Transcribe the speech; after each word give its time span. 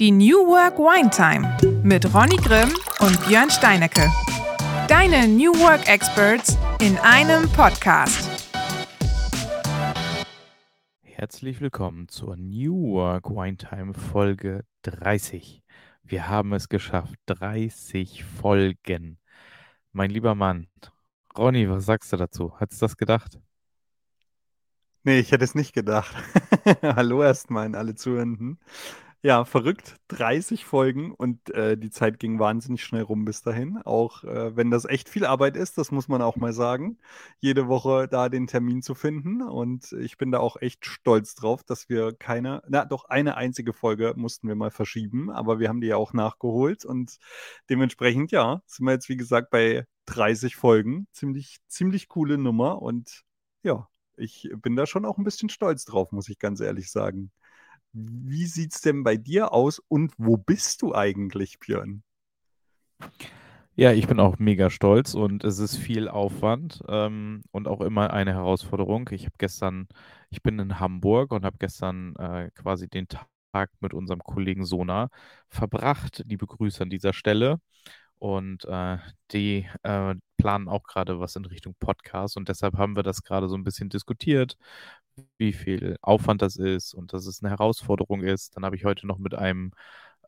Die 0.00 0.10
New 0.10 0.48
Work 0.48 0.76
Wine 0.78 1.08
Time 1.08 1.56
mit 1.84 2.12
Ronny 2.12 2.34
Grimm 2.34 2.74
und 2.98 3.26
Björn 3.28 3.48
Steinecke. 3.48 4.10
Deine 4.88 5.28
New 5.28 5.52
Work 5.60 5.88
Experts 5.88 6.58
in 6.80 6.98
einem 6.98 7.48
Podcast. 7.52 8.28
Herzlich 11.02 11.60
willkommen 11.60 12.08
zur 12.08 12.36
New 12.36 12.94
Work 12.94 13.30
Wine 13.30 13.56
Time 13.56 13.94
Folge 13.94 14.64
30. 14.82 15.62
Wir 16.02 16.28
haben 16.28 16.52
es 16.54 16.68
geschafft. 16.68 17.14
30 17.26 18.24
Folgen. 18.24 19.18
Mein 19.92 20.10
lieber 20.10 20.34
Mann, 20.34 20.66
Ronny, 21.38 21.70
was 21.70 21.86
sagst 21.86 22.12
du 22.12 22.16
dazu? 22.16 22.58
Hattest 22.58 22.82
du 22.82 22.86
das 22.86 22.96
gedacht? 22.96 23.38
Nee, 25.04 25.20
ich 25.20 25.30
hätte 25.30 25.44
es 25.44 25.54
nicht 25.54 25.72
gedacht. 25.72 26.16
Hallo 26.82 27.22
erstmal 27.22 27.66
an 27.66 27.76
alle 27.76 27.94
Zuhörenden. 27.94 28.58
Ja, 29.26 29.46
verrückt. 29.46 29.96
30 30.08 30.66
Folgen 30.66 31.10
und 31.14 31.48
äh, 31.48 31.78
die 31.78 31.88
Zeit 31.88 32.18
ging 32.18 32.38
wahnsinnig 32.38 32.84
schnell 32.84 33.00
rum 33.00 33.24
bis 33.24 33.40
dahin. 33.40 33.78
Auch 33.78 34.22
äh, 34.24 34.54
wenn 34.54 34.70
das 34.70 34.84
echt 34.84 35.08
viel 35.08 35.24
Arbeit 35.24 35.56
ist, 35.56 35.78
das 35.78 35.90
muss 35.90 36.08
man 36.08 36.20
auch 36.20 36.36
mal 36.36 36.52
sagen, 36.52 36.98
jede 37.38 37.66
Woche 37.66 38.06
da 38.06 38.28
den 38.28 38.46
Termin 38.46 38.82
zu 38.82 38.94
finden. 38.94 39.40
Und 39.40 39.92
ich 39.92 40.18
bin 40.18 40.30
da 40.30 40.40
auch 40.40 40.60
echt 40.60 40.84
stolz 40.84 41.34
drauf, 41.34 41.64
dass 41.64 41.88
wir 41.88 42.12
keine, 42.12 42.62
na 42.68 42.84
doch 42.84 43.06
eine 43.06 43.38
einzige 43.38 43.72
Folge 43.72 44.12
mussten 44.14 44.46
wir 44.46 44.56
mal 44.56 44.70
verschieben, 44.70 45.30
aber 45.30 45.58
wir 45.58 45.70
haben 45.70 45.80
die 45.80 45.86
ja 45.86 45.96
auch 45.96 46.12
nachgeholt 46.12 46.84
und 46.84 47.16
dementsprechend, 47.70 48.30
ja, 48.30 48.60
sind 48.66 48.84
wir 48.84 48.92
jetzt 48.92 49.08
wie 49.08 49.16
gesagt 49.16 49.48
bei 49.48 49.86
30 50.04 50.54
Folgen. 50.54 51.06
Ziemlich, 51.12 51.60
ziemlich 51.66 52.08
coole 52.08 52.36
Nummer 52.36 52.82
und 52.82 53.22
ja, 53.62 53.88
ich 54.18 54.50
bin 54.60 54.76
da 54.76 54.86
schon 54.86 55.06
auch 55.06 55.16
ein 55.16 55.24
bisschen 55.24 55.48
stolz 55.48 55.86
drauf, 55.86 56.12
muss 56.12 56.28
ich 56.28 56.38
ganz 56.38 56.60
ehrlich 56.60 56.90
sagen. 56.90 57.32
Wie 57.94 58.46
sieht 58.46 58.74
es 58.74 58.80
denn 58.80 59.04
bei 59.04 59.16
dir 59.16 59.52
aus 59.52 59.78
und 59.88 60.12
wo 60.18 60.36
bist 60.36 60.82
du 60.82 60.94
eigentlich, 60.94 61.60
Björn? 61.60 62.02
Ja, 63.76 63.92
ich 63.92 64.06
bin 64.06 64.20
auch 64.20 64.38
mega 64.38 64.70
stolz 64.70 65.14
und 65.14 65.42
es 65.44 65.58
ist 65.58 65.76
viel 65.76 66.08
Aufwand 66.08 66.82
ähm, 66.88 67.42
und 67.50 67.66
auch 67.68 67.80
immer 67.80 68.12
eine 68.12 68.32
Herausforderung. 68.32 69.08
Ich 69.12 69.24
habe 69.26 69.34
gestern, 69.38 69.88
ich 70.30 70.42
bin 70.42 70.58
in 70.60 70.78
Hamburg 70.80 71.32
und 71.32 71.44
habe 71.44 71.56
gestern 71.58 72.14
äh, 72.16 72.50
quasi 72.54 72.88
den 72.88 73.08
Tag 73.08 73.70
mit 73.80 73.94
unserem 73.94 74.20
Kollegen 74.22 74.64
Sona 74.64 75.08
verbracht. 75.48 76.22
Liebe 76.26 76.46
Grüße 76.46 76.82
an 76.84 76.90
dieser 76.90 77.12
Stelle. 77.12 77.60
Und 78.24 78.64
äh, 78.64 78.96
die 79.32 79.68
äh, 79.82 80.14
planen 80.38 80.68
auch 80.68 80.84
gerade 80.84 81.20
was 81.20 81.36
in 81.36 81.44
Richtung 81.44 81.74
Podcast 81.78 82.38
und 82.38 82.48
deshalb 82.48 82.78
haben 82.78 82.96
wir 82.96 83.02
das 83.02 83.22
gerade 83.22 83.48
so 83.50 83.54
ein 83.56 83.64
bisschen 83.64 83.90
diskutiert, 83.90 84.56
wie 85.38 85.52
viel 85.52 85.96
Aufwand 86.02 86.40
das 86.42 86.56
ist 86.56 86.94
und 86.94 87.12
dass 87.12 87.26
es 87.26 87.42
eine 87.42 87.50
Herausforderung 87.50 88.22
ist. 88.22 88.56
Dann 88.56 88.64
habe 88.64 88.76
ich 88.76 88.84
heute 88.86 89.06
noch 89.06 89.18
mit 89.18 89.34
einem 89.34 89.72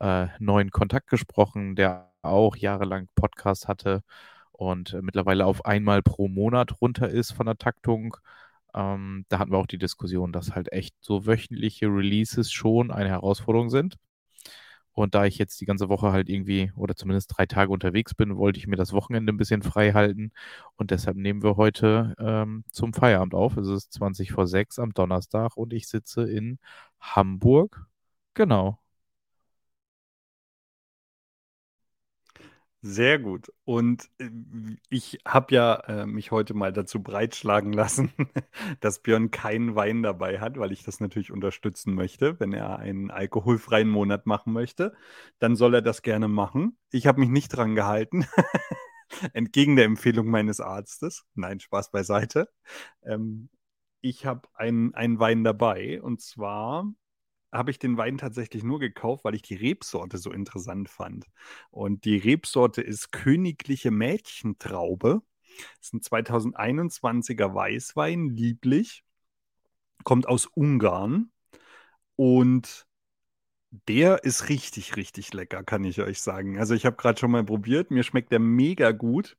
äh, 0.00 0.26
neuen 0.40 0.70
Kontakt 0.70 1.08
gesprochen, 1.08 1.74
der 1.76 2.12
auch 2.22 2.56
jahrelang 2.56 3.08
Podcast 3.14 3.66
hatte 3.68 4.02
und 4.52 4.92
äh, 4.94 5.00
mittlerweile 5.02 5.46
auf 5.46 5.64
einmal 5.64 6.02
pro 6.02 6.28
Monat 6.28 6.80
runter 6.82 7.08
ist 7.08 7.32
von 7.32 7.46
der 7.46 7.56
Taktung. 7.58 8.16
Ähm, 8.74 9.24
da 9.30 9.38
hatten 9.38 9.52
wir 9.52 9.58
auch 9.58 9.66
die 9.66 9.78
Diskussion, 9.78 10.32
dass 10.32 10.54
halt 10.54 10.70
echt 10.72 10.94
so 11.00 11.26
wöchentliche 11.26 11.86
Releases 11.86 12.52
schon 12.52 12.90
eine 12.90 13.08
Herausforderung 13.10 13.70
sind. 13.70 13.96
Und 14.96 15.14
da 15.14 15.26
ich 15.26 15.36
jetzt 15.36 15.60
die 15.60 15.66
ganze 15.66 15.90
Woche 15.90 16.10
halt 16.12 16.30
irgendwie 16.30 16.72
oder 16.74 16.96
zumindest 16.96 17.36
drei 17.36 17.44
Tage 17.44 17.70
unterwegs 17.70 18.14
bin, 18.14 18.36
wollte 18.38 18.58
ich 18.58 18.66
mir 18.66 18.76
das 18.76 18.94
Wochenende 18.94 19.30
ein 19.32 19.36
bisschen 19.36 19.62
frei 19.62 19.92
halten. 19.92 20.32
Und 20.76 20.90
deshalb 20.90 21.18
nehmen 21.18 21.42
wir 21.42 21.56
heute 21.56 22.14
ähm, 22.18 22.64
zum 22.72 22.94
Feierabend 22.94 23.34
auf. 23.34 23.58
Es 23.58 23.68
ist 23.68 23.92
20 23.92 24.32
vor 24.32 24.46
6 24.46 24.78
am 24.78 24.94
Donnerstag 24.94 25.56
und 25.56 25.74
ich 25.74 25.86
sitze 25.88 26.22
in 26.30 26.58
Hamburg. 27.00 27.86
Genau. 28.34 28.78
Sehr 32.88 33.18
gut. 33.18 33.52
Und 33.64 34.08
äh, 34.18 34.30
ich 34.90 35.18
habe 35.26 35.52
ja 35.54 35.74
äh, 35.88 36.06
mich 36.06 36.30
heute 36.30 36.54
mal 36.54 36.72
dazu 36.72 37.02
breitschlagen 37.02 37.72
lassen, 37.72 38.12
dass 38.80 39.00
Björn 39.00 39.32
keinen 39.32 39.74
Wein 39.74 40.04
dabei 40.04 40.38
hat, 40.38 40.56
weil 40.56 40.70
ich 40.70 40.84
das 40.84 41.00
natürlich 41.00 41.32
unterstützen 41.32 41.94
möchte. 41.94 42.38
Wenn 42.38 42.52
er 42.52 42.78
einen 42.78 43.10
alkoholfreien 43.10 43.88
Monat 43.88 44.26
machen 44.26 44.52
möchte, 44.52 44.94
dann 45.40 45.56
soll 45.56 45.74
er 45.74 45.82
das 45.82 46.02
gerne 46.02 46.28
machen. 46.28 46.78
Ich 46.92 47.08
habe 47.08 47.18
mich 47.18 47.28
nicht 47.28 47.48
dran 47.48 47.74
gehalten. 47.74 48.24
Entgegen 49.32 49.74
der 49.74 49.86
Empfehlung 49.86 50.28
meines 50.28 50.60
Arztes. 50.60 51.24
Nein, 51.34 51.58
Spaß 51.58 51.90
beiseite. 51.90 52.48
Ähm, 53.02 53.48
ich 54.00 54.26
habe 54.26 54.48
einen, 54.54 54.94
einen 54.94 55.18
Wein 55.18 55.42
dabei 55.42 56.00
und 56.00 56.20
zwar 56.20 56.86
habe 57.52 57.70
ich 57.70 57.78
den 57.78 57.96
Wein 57.96 58.18
tatsächlich 58.18 58.62
nur 58.62 58.78
gekauft, 58.78 59.24
weil 59.24 59.34
ich 59.34 59.42
die 59.42 59.54
Rebsorte 59.54 60.18
so 60.18 60.32
interessant 60.32 60.88
fand. 60.88 61.26
Und 61.70 62.04
die 62.04 62.16
Rebsorte 62.16 62.82
ist 62.82 63.12
Königliche 63.12 63.90
Mädchentraube. 63.90 65.22
Das 65.78 65.92
ist 65.92 65.94
ein 65.94 66.00
2021er 66.00 67.54
Weißwein, 67.54 68.28
lieblich. 68.28 69.04
Kommt 70.04 70.28
aus 70.28 70.46
Ungarn. 70.46 71.30
Und 72.16 72.86
der 73.88 74.24
ist 74.24 74.48
richtig, 74.48 74.96
richtig 74.96 75.32
lecker, 75.34 75.62
kann 75.62 75.84
ich 75.84 76.00
euch 76.00 76.20
sagen. 76.20 76.58
Also 76.58 76.74
ich 76.74 76.86
habe 76.86 76.96
gerade 76.96 77.18
schon 77.18 77.30
mal 77.30 77.44
probiert. 77.44 77.90
Mir 77.90 78.02
schmeckt 78.02 78.32
der 78.32 78.38
mega 78.38 78.92
gut 78.92 79.36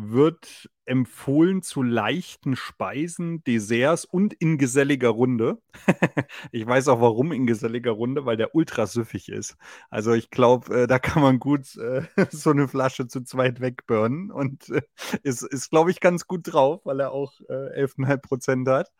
wird 0.00 0.70
empfohlen 0.84 1.60
zu 1.62 1.82
leichten 1.82 2.54
Speisen, 2.54 3.42
Desserts 3.42 4.04
und 4.04 4.32
in 4.32 4.56
geselliger 4.56 5.08
Runde. 5.08 5.60
ich 6.52 6.64
weiß 6.64 6.86
auch 6.88 7.00
warum 7.00 7.32
in 7.32 7.46
geselliger 7.46 7.90
Runde, 7.90 8.24
weil 8.24 8.36
der 8.36 8.54
ultra 8.54 8.86
süffig 8.86 9.28
ist. 9.28 9.56
Also 9.90 10.12
ich 10.12 10.30
glaube, 10.30 10.82
äh, 10.82 10.86
da 10.86 11.00
kann 11.00 11.20
man 11.22 11.40
gut 11.40 11.76
äh, 11.76 12.02
so 12.30 12.50
eine 12.50 12.68
Flasche 12.68 13.08
zu 13.08 13.22
zweit 13.24 13.60
wegbürnen 13.60 14.30
und 14.30 14.70
äh, 14.70 14.82
ist, 15.24 15.42
ist 15.42 15.70
glaube 15.70 15.90
ich, 15.90 15.98
ganz 16.00 16.26
gut 16.28 16.52
drauf, 16.52 16.80
weil 16.84 17.00
er 17.00 17.10
auch 17.10 17.32
äh, 17.48 17.82
11,5 17.82 18.16
Prozent 18.18 18.68
hat. 18.68 18.92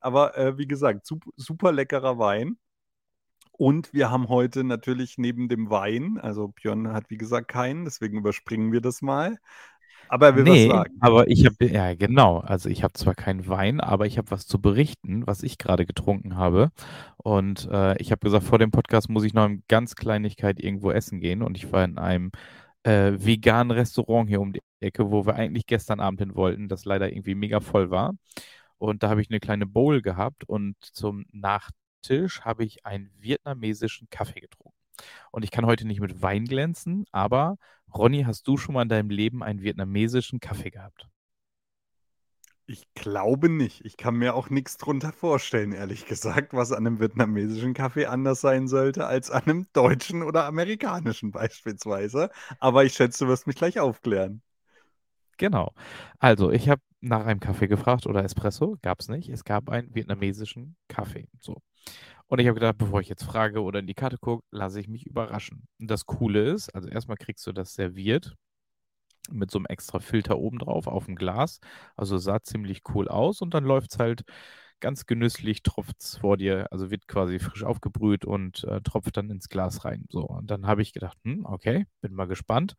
Aber 0.00 0.38
äh, 0.38 0.58
wie 0.58 0.68
gesagt, 0.68 1.06
super, 1.06 1.30
super 1.36 1.72
leckerer 1.72 2.18
Wein. 2.18 2.56
Und 3.58 3.94
wir 3.94 4.10
haben 4.10 4.28
heute 4.28 4.64
natürlich 4.64 5.16
neben 5.16 5.48
dem 5.48 5.70
Wein, 5.70 6.18
also 6.18 6.48
Björn 6.48 6.92
hat 6.92 7.08
wie 7.08 7.16
gesagt 7.16 7.48
keinen, 7.48 7.86
deswegen 7.86 8.18
überspringen 8.18 8.70
wir 8.70 8.82
das 8.82 9.00
mal, 9.00 9.38
aber 10.08 10.26
er 10.26 10.36
will 10.36 10.44
nee, 10.44 10.68
was 10.68 10.76
sagen. 10.76 10.96
aber 11.00 11.28
ich 11.28 11.46
habe, 11.46 11.66
ja 11.66 11.94
genau, 11.94 12.38
also 12.38 12.68
ich 12.68 12.82
habe 12.82 12.94
zwar 12.94 13.14
keinen 13.14 13.48
Wein, 13.48 13.80
aber 13.80 14.06
ich 14.06 14.18
habe 14.18 14.30
was 14.30 14.46
zu 14.46 14.60
berichten, 14.60 15.26
was 15.26 15.42
ich 15.42 15.58
gerade 15.58 15.86
getrunken 15.86 16.36
habe. 16.36 16.70
Und 17.16 17.68
äh, 17.70 17.96
ich 17.98 18.12
habe 18.12 18.20
gesagt, 18.20 18.44
vor 18.44 18.58
dem 18.58 18.70
Podcast 18.70 19.08
muss 19.08 19.24
ich 19.24 19.34
noch 19.34 19.46
in 19.46 19.62
ganz 19.68 19.96
Kleinigkeit 19.96 20.60
irgendwo 20.60 20.90
essen 20.90 21.20
gehen. 21.20 21.42
Und 21.42 21.56
ich 21.56 21.72
war 21.72 21.84
in 21.84 21.98
einem 21.98 22.30
äh, 22.84 23.12
veganen 23.18 23.72
Restaurant 23.72 24.28
hier 24.28 24.40
um 24.40 24.52
die 24.52 24.62
Ecke, 24.80 25.10
wo 25.10 25.26
wir 25.26 25.34
eigentlich 25.34 25.66
gestern 25.66 26.00
Abend 26.00 26.20
hin 26.20 26.34
wollten, 26.34 26.68
das 26.68 26.84
leider 26.84 27.10
irgendwie 27.10 27.34
mega 27.34 27.60
voll 27.60 27.90
war. 27.90 28.14
Und 28.78 29.02
da 29.02 29.10
habe 29.10 29.22
ich 29.22 29.30
eine 29.30 29.40
kleine 29.40 29.66
Bowl 29.66 30.02
gehabt 30.02 30.44
und 30.44 30.76
zum 30.80 31.24
Nachtisch 31.32 32.42
habe 32.42 32.64
ich 32.64 32.84
einen 32.86 33.10
vietnamesischen 33.18 34.08
Kaffee 34.10 34.40
getrunken. 34.40 34.75
Und 35.30 35.44
ich 35.44 35.50
kann 35.50 35.66
heute 35.66 35.86
nicht 35.86 36.00
mit 36.00 36.22
Wein 36.22 36.44
glänzen, 36.44 37.04
aber 37.12 37.56
Ronny, 37.94 38.24
hast 38.24 38.46
du 38.48 38.56
schon 38.56 38.74
mal 38.74 38.82
in 38.82 38.88
deinem 38.88 39.10
Leben 39.10 39.42
einen 39.42 39.62
vietnamesischen 39.62 40.40
Kaffee 40.40 40.70
gehabt? 40.70 41.08
Ich 42.68 42.92
glaube 42.94 43.48
nicht. 43.48 43.84
Ich 43.84 43.96
kann 43.96 44.16
mir 44.16 44.34
auch 44.34 44.50
nichts 44.50 44.76
drunter 44.76 45.12
vorstellen, 45.12 45.72
ehrlich 45.72 46.06
gesagt, 46.06 46.52
was 46.52 46.72
an 46.72 46.86
einem 46.86 46.98
vietnamesischen 47.00 47.74
Kaffee 47.74 48.06
anders 48.06 48.40
sein 48.40 48.66
sollte 48.66 49.06
als 49.06 49.30
an 49.30 49.42
einem 49.44 49.66
deutschen 49.72 50.22
oder 50.24 50.46
amerikanischen 50.46 51.30
beispielsweise. 51.30 52.30
Aber 52.58 52.84
ich 52.84 52.94
schätze, 52.94 53.24
du 53.24 53.30
wirst 53.30 53.46
mich 53.46 53.56
gleich 53.56 53.78
aufklären. 53.78 54.42
Genau. 55.38 55.72
Also, 56.18 56.50
ich 56.50 56.68
habe 56.68 56.80
nach 57.00 57.24
einem 57.26 57.40
Kaffee 57.40 57.68
gefragt 57.68 58.06
oder 58.06 58.24
Espresso, 58.24 58.78
gab 58.82 59.00
es 59.00 59.08
nicht. 59.08 59.28
Es 59.28 59.44
gab 59.44 59.68
einen 59.68 59.94
vietnamesischen 59.94 60.76
Kaffee. 60.88 61.28
So. 61.40 61.62
Und 62.28 62.40
ich 62.40 62.46
habe 62.48 62.54
gedacht, 62.54 62.78
bevor 62.78 63.00
ich 63.00 63.08
jetzt 63.08 63.24
frage 63.24 63.62
oder 63.62 63.78
in 63.80 63.86
die 63.86 63.94
Karte 63.94 64.18
gucke, 64.18 64.44
lasse 64.50 64.80
ich 64.80 64.88
mich 64.88 65.06
überraschen. 65.06 65.68
Und 65.80 65.90
das 65.90 66.06
Coole 66.06 66.42
ist, 66.50 66.74
also 66.74 66.88
erstmal 66.88 67.16
kriegst 67.16 67.46
du 67.46 67.52
das 67.52 67.74
serviert 67.74 68.34
mit 69.30 69.50
so 69.50 69.58
einem 69.58 69.66
extra 69.66 69.98
Filter 70.00 70.38
oben 70.38 70.58
drauf 70.58 70.86
auf 70.86 71.06
dem 71.06 71.16
Glas. 71.16 71.60
Also 71.96 72.18
sah 72.18 72.42
ziemlich 72.42 72.82
cool 72.94 73.08
aus 73.08 73.40
und 73.42 73.54
dann 73.54 73.64
läuft 73.64 73.92
es 73.92 73.98
halt 73.98 74.22
ganz 74.80 75.06
genüsslich, 75.06 75.62
tropft 75.62 75.96
es 76.00 76.18
vor 76.18 76.36
dir, 76.36 76.66
also 76.70 76.90
wird 76.90 77.08
quasi 77.08 77.38
frisch 77.38 77.64
aufgebrüht 77.64 78.24
und 78.26 78.64
äh, 78.64 78.80
tropft 78.82 79.16
dann 79.16 79.30
ins 79.30 79.48
Glas 79.48 79.84
rein. 79.84 80.04
So, 80.10 80.20
und 80.26 80.50
dann 80.50 80.66
habe 80.66 80.82
ich 80.82 80.92
gedacht, 80.92 81.16
hm, 81.24 81.46
okay, 81.46 81.86
bin 82.02 82.12
mal 82.14 82.26
gespannt. 82.26 82.74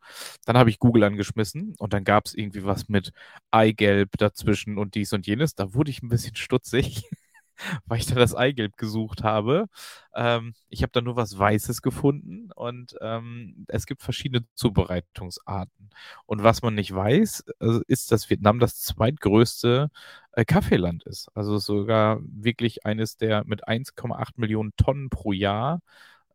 Dann 0.46 0.56
habe 0.56 0.70
ich 0.70 0.78
Google 0.78 1.04
angeschmissen 1.04 1.74
und 1.78 1.92
dann 1.92 2.04
gab 2.04 2.26
es 2.26 2.34
irgendwie 2.34 2.64
was 2.64 2.88
mit 2.88 3.12
Eigelb 3.50 4.10
dazwischen 4.18 4.78
und 4.78 4.94
dies 4.94 5.12
und 5.12 5.26
jenes. 5.26 5.54
Da 5.54 5.74
wurde 5.74 5.90
ich 5.90 6.02
ein 6.02 6.08
bisschen 6.08 6.36
stutzig. 6.36 7.02
weil 7.86 7.98
ich 7.98 8.06
da 8.06 8.14
das 8.14 8.34
Eigelb 8.34 8.76
gesucht 8.76 9.22
habe. 9.22 9.66
Ähm, 10.14 10.54
ich 10.68 10.82
habe 10.82 10.92
da 10.92 11.00
nur 11.00 11.16
was 11.16 11.38
Weißes 11.38 11.82
gefunden 11.82 12.50
und 12.54 12.96
ähm, 13.00 13.64
es 13.68 13.86
gibt 13.86 14.02
verschiedene 14.02 14.44
Zubereitungsarten. 14.54 15.90
Und 16.26 16.42
was 16.42 16.62
man 16.62 16.74
nicht 16.74 16.94
weiß, 16.94 17.44
äh, 17.60 17.80
ist, 17.86 18.12
dass 18.12 18.30
Vietnam 18.30 18.58
das 18.58 18.80
zweitgrößte 18.80 19.90
äh, 20.32 20.44
Kaffeeland 20.44 21.04
ist. 21.04 21.28
Also 21.34 21.58
sogar 21.58 22.20
wirklich 22.22 22.86
eines 22.86 23.16
der 23.16 23.44
mit 23.44 23.68
1,8 23.68 24.32
Millionen 24.36 24.72
Tonnen 24.76 25.10
pro 25.10 25.32
Jahr 25.32 25.80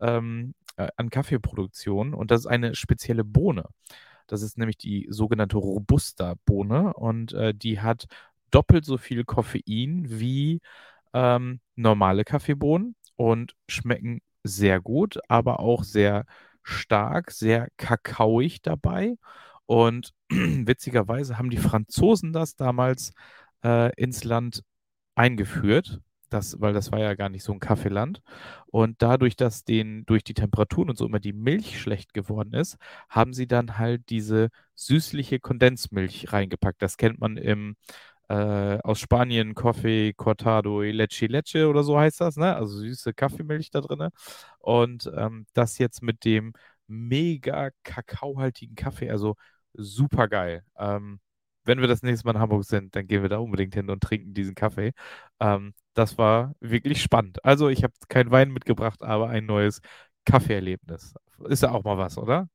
ähm, 0.01 0.53
äh, 0.77 0.89
an 0.97 1.09
Kaffeeproduktion 1.09 2.13
und 2.13 2.31
das 2.31 2.41
ist 2.41 2.47
eine 2.47 2.75
spezielle 2.75 3.23
Bohne. 3.23 3.65
Das 4.27 4.41
ist 4.41 4.57
nämlich 4.57 4.77
die 4.77 5.07
sogenannte 5.09 5.57
Robusta-Bohne 5.57 6.93
und 6.93 7.33
äh, 7.33 7.53
die 7.53 7.81
hat 7.81 8.07
doppelt 8.51 8.85
so 8.85 8.97
viel 8.97 9.25
Koffein 9.25 10.05
wie 10.07 10.61
ähm, 11.13 11.60
normale 11.75 12.24
Kaffeebohnen 12.24 12.95
und 13.15 13.56
schmecken 13.68 14.21
sehr 14.44 14.81
gut, 14.81 15.19
aber 15.30 15.60
auch 15.60 15.83
sehr 15.83 16.25
stark, 16.63 17.31
sehr 17.31 17.69
kakaoig 17.77 18.62
dabei. 18.62 19.15
Und 19.65 20.13
witzigerweise 20.30 21.38
haben 21.38 21.50
die 21.50 21.57
Franzosen 21.57 22.33
das 22.33 22.56
damals 22.56 23.13
äh, 23.63 23.92
ins 23.95 24.24
Land 24.24 24.63
eingeführt, 25.15 26.01
das, 26.30 26.60
weil 26.60 26.74
das 26.74 26.92
war 26.92 27.00
ja 27.00 27.13
gar 27.13 27.30
nicht 27.30 27.44
so 27.44 27.54
ein 27.54 27.59
Kaffeeland. 27.59 28.21
Und 28.68 29.01
dadurch, 29.01 29.36
dass 29.36 29.63
denen 29.63 30.06
durch 30.06 30.24
die 30.24 30.33
Temperaturen 30.33 30.89
und 30.89 30.98
so 30.98 31.06
immer 31.06 31.19
die 31.19 31.33
Milch 31.33 31.80
schlecht 31.80 32.13
geworden 32.13 32.54
ist, 32.54 32.77
haben 33.09 33.33
sie 33.33 33.48
dann 33.48 33.77
halt 33.77 34.09
diese 34.09 34.50
süßliche 34.75 35.39
Kondensmilch 35.39 36.33
reingepackt. 36.33 36.81
Das 36.81 36.98
kennt 36.98 37.19
man 37.19 37.38
im 37.38 37.75
äh, 38.29 38.79
aus 38.83 38.99
Spanien, 38.99 39.53
Coffee 39.55 40.13
Cortado 40.13 40.81
Leche 40.81 41.27
Leche 41.27 41.67
oder 41.69 41.83
so 41.83 41.97
heißt 41.99 42.21
das, 42.21 42.37
ne? 42.37 42.55
Also 42.55 42.77
süße 42.79 43.13
Kaffeemilch 43.13 43.69
da 43.71 43.81
drin. 43.81 44.09
Und 44.59 45.11
ähm, 45.15 45.45
das 45.53 45.77
jetzt 45.77 46.01
mit 46.03 46.25
dem 46.25 46.53
mega 46.87 47.69
kakaohaltigen 47.83 48.75
Kaffee, 48.75 49.09
also 49.09 49.35
super 49.73 50.27
geil. 50.27 50.63
Ähm, 50.77 51.19
wenn 51.65 51.79
wir 51.81 51.87
das 51.87 52.03
nächste 52.03 52.25
Mal 52.27 52.33
in 52.35 52.41
Hamburg 52.41 52.65
sind, 52.65 52.95
dann 52.95 53.07
gehen 53.07 53.21
wir 53.21 53.29
da 53.29 53.37
unbedingt 53.37 53.73
hin 53.75 53.89
und 53.89 54.01
trinken 54.03 54.33
diesen 54.33 54.55
Kaffee. 54.55 54.91
Ähm, 55.39 55.73
das 55.93 56.17
war 56.17 56.55
wirklich 56.59 57.01
spannend. 57.01 57.43
Also 57.45 57.69
ich 57.69 57.83
habe 57.83 57.93
kein 58.09 58.31
Wein 58.31 58.51
mitgebracht, 58.51 59.01
aber 59.03 59.29
ein 59.29 59.45
neues 59.45 59.79
Kaffeeerlebnis. 60.25 61.13
Ist 61.47 61.63
ja 61.63 61.71
auch 61.71 61.83
mal 61.83 61.97
was, 61.97 62.17
oder? 62.17 62.49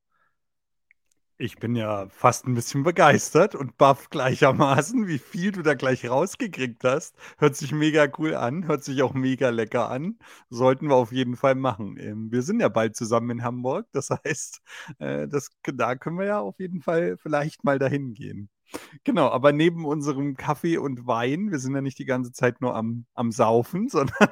Ich 1.41 1.57
bin 1.59 1.77
ja 1.77 2.09
fast 2.09 2.47
ein 2.47 2.55
bisschen 2.55 2.83
begeistert 2.83 3.55
und 3.55 3.77
baff 3.79 4.11
gleichermaßen, 4.11 5.07
wie 5.07 5.19
viel 5.19 5.53
du 5.53 5.63
da 5.63 5.75
gleich 5.75 6.09
rausgekriegt 6.09 6.83
hast. 6.85 7.17
Hört 7.39 7.55
sich 7.57 7.71
mega 7.73 8.09
cool 8.19 8.35
an, 8.35 8.67
hört 8.67 8.83
sich 8.85 9.03
auch 9.03 9.15
mega 9.15 9.51
lecker 9.51 9.89
an. 9.89 10.19
Sollten 10.51 10.89
wir 10.89 10.97
auf 10.97 11.13
jeden 11.13 11.37
Fall 11.37 11.55
machen. 11.55 11.97
Ähm, 11.99 12.33
wir 12.33 12.43
sind 12.43 12.61
ja 12.61 12.69
bald 12.69 12.97
zusammen 12.97 13.31
in 13.31 13.45
Hamburg, 13.45 13.87
das 13.93 14.11
heißt, 14.25 14.61
äh, 14.99 15.29
das, 15.29 15.51
da 15.63 15.95
können 15.95 16.19
wir 16.19 16.27
ja 16.27 16.41
auf 16.41 16.59
jeden 16.59 16.83
Fall 16.83 17.17
vielleicht 17.17 17.63
mal 17.65 17.79
dahin 17.79 18.15
gehen. 18.15 18.51
Genau, 19.05 19.29
aber 19.29 19.53
neben 19.53 19.85
unserem 19.87 20.37
Kaffee 20.37 20.77
und 20.79 21.07
Wein, 21.07 21.51
wir 21.51 21.59
sind 21.59 21.75
ja 21.75 21.81
nicht 21.81 21.99
die 21.99 22.05
ganze 22.05 22.33
Zeit 22.33 22.61
nur 22.61 22.75
am, 22.75 23.07
am 23.15 23.33
Saufen, 23.33 23.89
sondern 23.89 24.29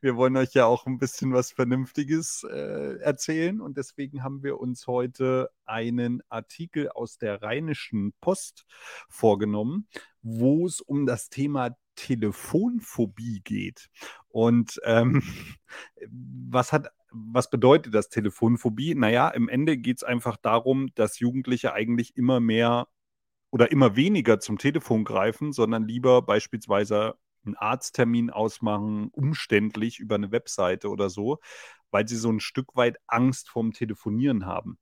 wir 0.00 0.16
wollen 0.16 0.36
euch 0.36 0.54
ja 0.54 0.66
auch 0.66 0.86
ein 0.86 0.98
bisschen 0.98 1.32
was 1.32 1.52
Vernünftiges 1.52 2.44
äh, 2.50 2.98
erzählen. 3.00 3.60
Und 3.60 3.76
deswegen 3.76 4.22
haben 4.22 4.42
wir 4.42 4.60
uns 4.60 4.86
heute 4.86 5.50
einen 5.64 6.22
Artikel 6.28 6.90
aus 6.90 7.18
der 7.18 7.42
Rheinischen 7.42 8.12
Post 8.20 8.66
vorgenommen, 9.08 9.88
wo 10.22 10.66
es 10.66 10.80
um 10.80 11.06
das 11.06 11.28
Thema 11.28 11.76
Telefonphobie 11.96 13.40
geht. 13.42 13.88
Und 14.28 14.80
ähm, 14.84 15.22
was 16.08 16.72
hat 16.72 16.88
was 17.10 17.48
bedeutet 17.48 17.94
das 17.94 18.10
Telefonphobie? 18.10 18.94
Naja, 18.94 19.30
im 19.30 19.48
Ende 19.48 19.78
geht 19.78 19.98
es 19.98 20.04
einfach 20.04 20.36
darum, 20.36 20.88
dass 20.94 21.18
Jugendliche 21.18 21.72
eigentlich 21.72 22.16
immer 22.16 22.38
mehr 22.38 22.86
oder 23.50 23.70
immer 23.72 23.96
weniger 23.96 24.40
zum 24.40 24.58
Telefon 24.58 25.04
greifen, 25.04 25.52
sondern 25.52 25.86
lieber 25.86 26.22
beispielsweise 26.22 27.14
einen 27.44 27.56
Arzttermin 27.56 28.30
ausmachen, 28.30 29.08
umständlich 29.12 30.00
über 30.00 30.16
eine 30.16 30.32
Webseite 30.32 30.90
oder 30.90 31.08
so, 31.10 31.38
weil 31.90 32.06
sie 32.06 32.16
so 32.16 32.30
ein 32.30 32.40
Stück 32.40 32.76
weit 32.76 32.98
Angst 33.06 33.48
vorm 33.48 33.72
Telefonieren 33.72 34.46
haben. 34.46 34.78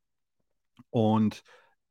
Und 0.91 1.43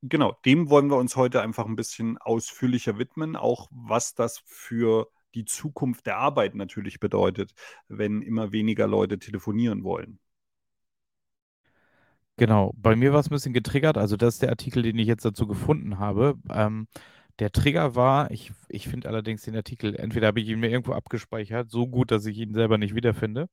genau, 0.02 0.38
dem 0.46 0.70
wollen 0.70 0.90
wir 0.90 0.98
uns 0.98 1.16
heute 1.16 1.42
einfach 1.42 1.66
ein 1.66 1.76
bisschen 1.76 2.18
ausführlicher 2.18 2.98
widmen, 2.98 3.36
auch 3.36 3.68
was 3.72 4.14
das 4.14 4.42
für 4.46 5.10
die 5.34 5.46
Zukunft 5.46 6.06
der 6.06 6.18
Arbeit 6.18 6.56
natürlich 6.56 7.00
bedeutet, 7.00 7.54
wenn 7.88 8.22
immer 8.22 8.52
weniger 8.52 8.88
Leute 8.88 9.20
telefonieren 9.20 9.84
wollen. 9.84 10.20
Genau, 12.38 12.74
bei 12.76 12.96
mir 12.98 13.14
war 13.14 13.22
es 13.22 13.28
ein 13.28 13.30
bisschen 13.32 13.54
getriggert. 13.54 13.98
Also, 13.98 14.18
das 14.18 14.36
ist 14.36 14.42
der 14.42 14.50
Artikel, 14.50 14.84
den 14.84 14.98
ich 15.00 15.08
jetzt 15.08 15.24
dazu 15.24 15.48
gefunden 15.48 16.00
habe. 16.00 16.36
Ähm, 16.50 16.88
der 17.40 17.52
Trigger 17.52 17.96
war, 17.96 18.30
ich, 18.32 18.52
ich 18.70 18.88
finde 18.90 19.08
allerdings 19.10 19.44
den 19.44 19.56
Artikel, 19.56 19.96
entweder 19.96 20.28
habe 20.28 20.42
ich 20.42 20.48
ihn 20.50 20.60
mir 20.60 20.70
irgendwo 20.70 20.94
abgespeichert, 20.94 21.70
so 21.70 21.88
gut, 21.88 22.12
dass 22.12 22.26
ich 22.26 22.38
ihn 22.38 22.54
selber 22.54 22.78
nicht 22.78 22.94
wiederfinde. 22.96 23.48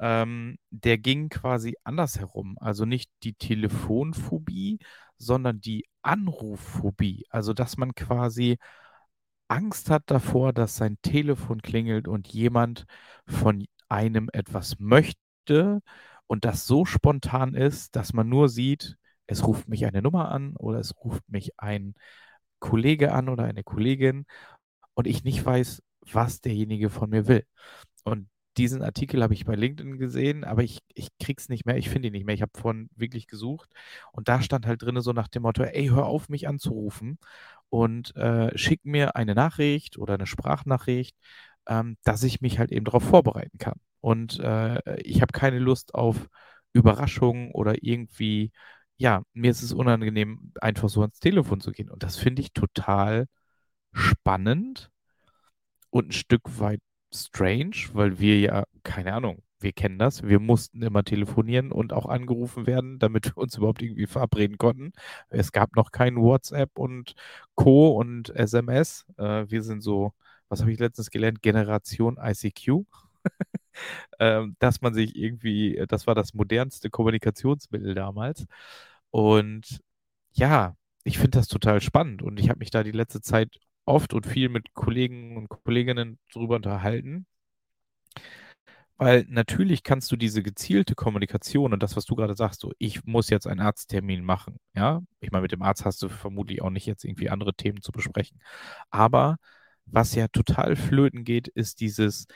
Ähm, 0.00 0.58
der 0.70 0.98
ging 0.98 1.28
quasi 1.30 1.76
andersherum. 1.84 2.56
Also 2.60 2.84
nicht 2.86 3.10
die 3.22 3.34
Telefonphobie, 3.34 4.78
sondern 5.18 5.60
die 5.60 5.86
Anrufphobie. 6.02 7.26
Also, 7.30 7.52
dass 7.54 7.76
man 7.78 7.94
quasi 7.94 8.58
Angst 9.48 9.90
hat 9.90 10.04
davor, 10.06 10.52
dass 10.52 10.76
sein 10.76 10.98
Telefon 11.02 11.62
klingelt 11.62 12.08
und 12.08 12.28
jemand 12.28 12.84
von 13.26 13.64
einem 13.88 14.28
etwas 14.32 14.78
möchte 14.80 15.80
und 16.26 16.44
das 16.44 16.66
so 16.66 16.84
spontan 16.84 17.54
ist, 17.54 17.96
dass 17.96 18.12
man 18.12 18.28
nur 18.28 18.48
sieht, 18.48 18.96
es 19.26 19.46
ruft 19.46 19.68
mich 19.68 19.86
eine 19.86 20.02
Nummer 20.02 20.30
an 20.30 20.56
oder 20.56 20.78
es 20.78 20.94
ruft 21.04 21.28
mich 21.28 21.58
ein 21.58 21.94
Kollege 22.60 23.12
an 23.12 23.28
oder 23.28 23.44
eine 23.44 23.64
Kollegin 23.64 24.26
und 24.94 25.06
ich 25.06 25.24
nicht 25.24 25.44
weiß, 25.44 25.82
was 26.12 26.40
derjenige 26.40 26.90
von 26.90 27.10
mir 27.10 27.26
will. 27.28 27.44
Und 28.04 28.28
diesen 28.56 28.82
Artikel 28.82 29.22
habe 29.22 29.34
ich 29.34 29.44
bei 29.44 29.54
LinkedIn 29.54 29.98
gesehen, 29.98 30.44
aber 30.44 30.62
ich, 30.62 30.80
ich 30.94 31.08
es 31.36 31.48
nicht 31.48 31.66
mehr, 31.66 31.76
ich 31.76 31.90
finde 31.90 32.08
ihn 32.08 32.12
nicht 32.12 32.24
mehr. 32.26 32.34
Ich 32.34 32.42
habe 32.42 32.58
vorhin 32.58 32.88
wirklich 32.94 33.26
gesucht 33.26 33.70
und 34.12 34.28
da 34.28 34.40
stand 34.42 34.66
halt 34.66 34.82
drin 34.82 35.00
so 35.00 35.12
nach 35.12 35.28
dem 35.28 35.42
Motto, 35.42 35.62
ey, 35.62 35.88
hör 35.88 36.06
auf, 36.06 36.28
mich 36.28 36.48
anzurufen 36.48 37.18
und 37.68 38.16
äh, 38.16 38.56
schick 38.56 38.84
mir 38.84 39.16
eine 39.16 39.34
Nachricht 39.34 39.98
oder 39.98 40.14
eine 40.14 40.26
Sprachnachricht, 40.26 41.16
ähm, 41.66 41.96
dass 42.04 42.22
ich 42.22 42.40
mich 42.40 42.58
halt 42.58 42.72
eben 42.72 42.84
darauf 42.84 43.04
vorbereiten 43.04 43.58
kann. 43.58 43.78
Und 44.00 44.38
äh, 44.40 45.00
ich 45.02 45.22
habe 45.22 45.32
keine 45.32 45.58
Lust 45.58 45.94
auf 45.94 46.28
Überraschungen 46.72 47.52
oder 47.52 47.82
irgendwie, 47.82 48.52
ja, 48.98 49.22
mir 49.34 49.50
ist 49.50 49.62
es 49.62 49.72
unangenehm, 49.72 50.52
einfach 50.60 50.88
so 50.88 51.00
ans 51.02 51.18
Telefon 51.20 51.60
zu 51.60 51.72
gehen. 51.72 51.90
Und 51.90 52.02
das 52.02 52.16
finde 52.16 52.42
ich 52.42 52.52
total 52.52 53.26
spannend 53.92 54.90
und 55.90 56.08
ein 56.08 56.12
Stück 56.12 56.42
weit 56.60 56.80
strange, 57.14 57.76
weil 57.92 58.18
wir 58.18 58.40
ja, 58.40 58.64
keine 58.82 59.14
Ahnung, 59.14 59.42
wir 59.60 59.72
kennen 59.72 59.98
das. 59.98 60.22
Wir 60.22 60.38
mussten 60.40 60.82
immer 60.82 61.02
telefonieren 61.04 61.72
und 61.72 61.92
auch 61.92 62.06
angerufen 62.06 62.66
werden, 62.66 62.98
damit 62.98 63.26
wir 63.26 63.38
uns 63.38 63.56
überhaupt 63.56 63.82
irgendwie 63.82 64.06
verabreden 64.06 64.58
konnten. 64.58 64.92
Es 65.28 65.52
gab 65.52 65.76
noch 65.76 65.92
kein 65.92 66.16
WhatsApp 66.16 66.78
und 66.78 67.14
Co. 67.54 67.90
und 67.98 68.30
SMS. 68.30 69.06
Äh, 69.16 69.46
wir 69.48 69.62
sind 69.62 69.80
so, 69.82 70.12
was 70.48 70.60
habe 70.60 70.72
ich 70.72 70.78
letztens 70.78 71.10
gelernt? 71.10 71.42
Generation 71.42 72.18
ICQ. 72.20 72.84
Ähm, 74.20 74.56
dass 74.58 74.80
man 74.82 74.94
sich 74.94 75.16
irgendwie, 75.16 75.84
das 75.88 76.06
war 76.06 76.14
das 76.14 76.34
modernste 76.34 76.90
Kommunikationsmittel 76.90 77.94
damals. 77.94 78.46
Und 79.10 79.80
ja, 80.32 80.76
ich 81.04 81.18
finde 81.18 81.38
das 81.38 81.48
total 81.48 81.80
spannend 81.80 82.22
und 82.22 82.38
ich 82.40 82.48
habe 82.50 82.58
mich 82.60 82.70
da 82.70 82.82
die 82.82 82.92
letzte 82.92 83.20
Zeit 83.22 83.58
oft 83.84 84.14
und 84.14 84.26
viel 84.26 84.48
mit 84.48 84.74
Kollegen 84.74 85.36
und 85.36 85.48
Kolleginnen 85.48 86.18
drüber 86.32 86.56
unterhalten. 86.56 87.26
Weil 88.98 89.26
natürlich 89.28 89.82
kannst 89.82 90.10
du 90.10 90.16
diese 90.16 90.42
gezielte 90.42 90.94
Kommunikation 90.94 91.74
und 91.74 91.82
das, 91.82 91.96
was 91.96 92.06
du 92.06 92.14
gerade 92.16 92.34
sagst, 92.34 92.60
so, 92.60 92.72
ich 92.78 93.04
muss 93.04 93.28
jetzt 93.28 93.46
einen 93.46 93.60
Arzttermin 93.60 94.24
machen, 94.24 94.58
ja. 94.74 95.02
Ich 95.20 95.30
meine, 95.30 95.42
mit 95.42 95.52
dem 95.52 95.60
Arzt 95.62 95.84
hast 95.84 96.02
du 96.02 96.08
vermutlich 96.08 96.62
auch 96.62 96.70
nicht 96.70 96.86
jetzt 96.86 97.04
irgendwie 97.04 97.28
andere 97.28 97.54
Themen 97.54 97.82
zu 97.82 97.92
besprechen. 97.92 98.40
Aber 98.90 99.36
was 99.84 100.14
ja 100.14 100.28
total 100.28 100.76
flöten 100.76 101.24
geht, 101.24 101.48
ist 101.48 101.80
dieses, 101.80 102.26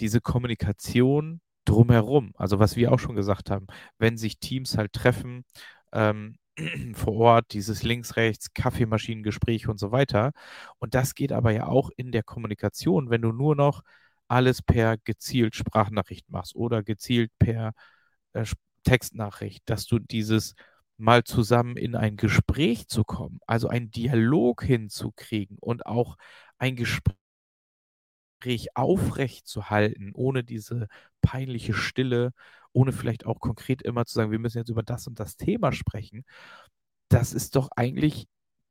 diese 0.00 0.20
Kommunikation 0.20 1.40
drumherum. 1.64 2.32
Also 2.36 2.58
was 2.58 2.76
wir 2.76 2.92
auch 2.92 2.98
schon 2.98 3.16
gesagt 3.16 3.50
haben, 3.50 3.66
wenn 3.98 4.16
sich 4.16 4.38
Teams 4.38 4.78
halt 4.78 4.92
treffen, 4.92 5.44
ähm, 5.92 6.36
vor 6.94 7.14
Ort, 7.14 7.52
dieses 7.52 7.82
links-rechts, 7.82 8.54
Kaffeemaschinengespräch 8.54 9.68
und 9.68 9.78
so 9.78 9.92
weiter. 9.92 10.32
Und 10.78 10.94
das 10.94 11.14
geht 11.14 11.32
aber 11.32 11.52
ja 11.52 11.66
auch 11.66 11.90
in 11.96 12.12
der 12.12 12.22
Kommunikation, 12.22 13.10
wenn 13.10 13.22
du 13.22 13.32
nur 13.32 13.54
noch 13.56 13.82
alles 14.28 14.62
per 14.62 14.96
gezielt 14.98 15.54
Sprachnachricht 15.56 16.28
machst 16.30 16.54
oder 16.54 16.82
gezielt 16.82 17.30
per 17.38 17.72
äh, 18.34 18.44
Textnachricht, 18.84 19.62
dass 19.66 19.86
du 19.86 19.98
dieses 19.98 20.54
mal 20.98 21.24
zusammen 21.24 21.76
in 21.76 21.94
ein 21.96 22.16
Gespräch 22.16 22.88
zu 22.88 23.04
kommen, 23.04 23.40
also 23.46 23.68
einen 23.68 23.90
Dialog 23.90 24.64
hinzukriegen 24.64 25.56
und 25.60 25.86
auch 25.86 26.16
ein 26.58 26.76
Gespräch 26.76 27.16
Gespräch 28.38 28.76
aufrecht 28.76 29.46
zu 29.46 29.70
halten, 29.70 30.12
ohne 30.14 30.44
diese 30.44 30.88
peinliche 31.22 31.74
Stille, 31.74 32.32
ohne 32.72 32.92
vielleicht 32.92 33.26
auch 33.26 33.40
konkret 33.40 33.82
immer 33.82 34.04
zu 34.06 34.14
sagen, 34.14 34.30
wir 34.30 34.38
müssen 34.38 34.58
jetzt 34.58 34.70
über 34.70 34.82
das 34.82 35.06
und 35.06 35.18
das 35.18 35.36
Thema 35.36 35.72
sprechen, 35.72 36.24
das 37.08 37.32
ist 37.32 37.56
doch 37.56 37.70
eigentlich 37.76 38.26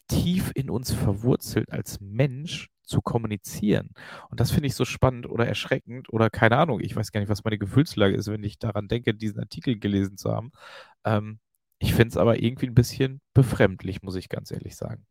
tief 0.08 0.52
in 0.56 0.70
uns 0.70 0.94
verwurzelt 0.94 1.72
als 1.72 2.00
Mensch 2.00 2.70
zu 2.84 3.02
kommunizieren. 3.02 3.92
Und 4.30 4.40
das 4.40 4.52
finde 4.52 4.68
ich 4.68 4.76
so 4.76 4.86
spannend 4.86 5.28
oder 5.30 5.46
erschreckend 5.46 6.10
oder 6.14 6.30
keine 6.30 6.58
Ahnung. 6.58 6.80
Ich 6.80 6.96
weiß 6.96 7.12
gar 7.12 7.20
nicht, 7.20 7.30
was 7.30 7.44
meine 7.44 7.58
Gefühlslage 7.58 8.16
ist, 8.16 8.28
wenn 8.30 8.44
ich 8.44 8.60
daran 8.60 8.88
denke, 8.88 9.14
diesen 9.14 9.40
Artikel 9.42 9.78
gelesen 9.80 10.18
zu 10.18 10.32
haben. 10.32 10.52
Ähm, 11.04 11.40
ich 11.80 11.94
finde 11.94 12.10
es 12.10 12.18
aber 12.18 12.42
irgendwie 12.42 12.68
ein 12.68 12.76
bisschen 12.76 13.22
befremdlich, 13.34 14.02
muss 14.04 14.16
ich 14.16 14.30
ganz 14.30 14.52
ehrlich 14.52 14.78
sagen. 14.78 15.06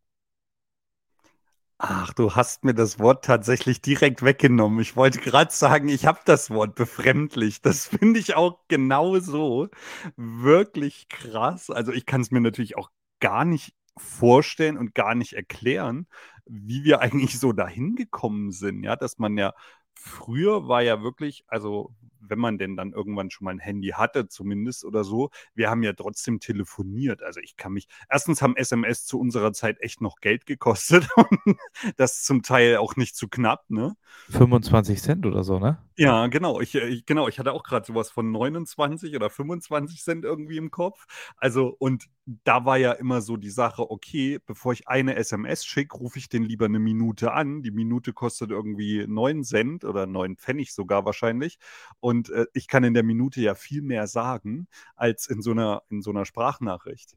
Ach, 1.78 2.14
du 2.14 2.34
hast 2.34 2.64
mir 2.64 2.72
das 2.74 2.98
Wort 2.98 3.24
tatsächlich 3.24 3.82
direkt 3.82 4.22
weggenommen. 4.22 4.80
Ich 4.80 4.96
wollte 4.96 5.18
gerade 5.20 5.52
sagen, 5.52 5.88
ich 5.88 6.06
habe 6.06 6.20
das 6.24 6.48
Wort 6.50 6.74
befremdlich. 6.74 7.60
Das 7.60 7.86
finde 7.86 8.18
ich 8.18 8.34
auch 8.34 8.60
genau 8.68 9.18
so. 9.18 9.68
Wirklich 10.16 11.08
krass. 11.10 11.68
Also 11.70 11.92
ich 11.92 12.06
kann 12.06 12.22
es 12.22 12.30
mir 12.30 12.40
natürlich 12.40 12.76
auch 12.78 12.90
gar 13.20 13.44
nicht 13.44 13.74
vorstellen 13.98 14.78
und 14.78 14.94
gar 14.94 15.14
nicht 15.14 15.34
erklären, 15.34 16.06
wie 16.46 16.82
wir 16.84 17.00
eigentlich 17.02 17.38
so 17.38 17.52
dahin 17.52 17.94
gekommen 17.94 18.52
sind. 18.52 18.82
Ja, 18.82 18.96
dass 18.96 19.18
man 19.18 19.36
ja 19.36 19.52
früher 19.94 20.68
war 20.68 20.82
ja 20.82 21.02
wirklich, 21.02 21.44
also 21.46 21.94
wenn 22.28 22.38
man 22.38 22.58
denn 22.58 22.76
dann 22.76 22.92
irgendwann 22.92 23.30
schon 23.30 23.46
mal 23.46 23.52
ein 23.52 23.58
Handy 23.58 23.88
hatte, 23.88 24.28
zumindest 24.28 24.84
oder 24.84 25.04
so, 25.04 25.30
wir 25.54 25.70
haben 25.70 25.82
ja 25.82 25.92
trotzdem 25.92 26.40
telefoniert. 26.40 27.22
Also 27.22 27.40
ich 27.40 27.56
kann 27.56 27.72
mich, 27.72 27.88
erstens 28.10 28.42
haben 28.42 28.56
SMS 28.56 29.06
zu 29.06 29.18
unserer 29.18 29.52
Zeit 29.52 29.80
echt 29.80 30.00
noch 30.00 30.20
Geld 30.20 30.46
gekostet 30.46 31.08
und 31.16 31.56
das 31.96 32.22
zum 32.22 32.42
Teil 32.42 32.76
auch 32.76 32.96
nicht 32.96 33.16
zu 33.16 33.28
knapp, 33.28 33.68
ne? 33.68 33.96
25 34.30 35.02
Cent 35.02 35.26
oder 35.26 35.44
so, 35.44 35.58
ne? 35.58 35.78
Ja, 35.98 36.26
genau. 36.26 36.60
Ich, 36.60 36.74
äh, 36.74 36.86
ich 36.88 37.06
genau, 37.06 37.26
ich 37.28 37.38
hatte 37.38 37.52
auch 37.52 37.62
gerade 37.62 37.86
sowas 37.86 38.10
von 38.10 38.30
29 38.30 39.14
oder 39.16 39.30
25 39.30 40.02
Cent 40.02 40.24
irgendwie 40.24 40.58
im 40.58 40.70
Kopf. 40.70 41.06
Also, 41.38 41.74
und 41.78 42.08
da 42.44 42.64
war 42.64 42.76
ja 42.76 42.92
immer 42.92 43.20
so 43.22 43.36
die 43.36 43.50
Sache, 43.50 43.90
okay, 43.90 44.38
bevor 44.44 44.72
ich 44.72 44.88
eine 44.88 45.16
SMS 45.16 45.64
schicke, 45.64 45.96
rufe 45.96 46.18
ich 46.18 46.28
den 46.28 46.42
lieber 46.42 46.66
eine 46.66 46.80
Minute 46.80 47.32
an. 47.32 47.62
Die 47.62 47.70
Minute 47.70 48.12
kostet 48.12 48.50
irgendwie 48.50 49.06
9 49.06 49.44
Cent 49.44 49.84
oder 49.84 50.06
9 50.06 50.36
Pfennig 50.36 50.74
sogar 50.74 51.04
wahrscheinlich. 51.04 51.58
Und 52.00 52.15
äh, 52.24 52.46
ich 52.52 52.68
kann 52.68 52.84
in 52.84 52.94
der 52.94 53.02
Minute 53.02 53.40
ja 53.40 53.54
viel 53.54 53.82
mehr 53.82 54.06
sagen 54.06 54.68
als 54.94 55.26
in 55.26 55.42
so 55.42 55.52
einer, 55.52 55.82
in 55.88 56.02
so 56.02 56.10
einer 56.10 56.24
Sprachnachricht. 56.24 57.16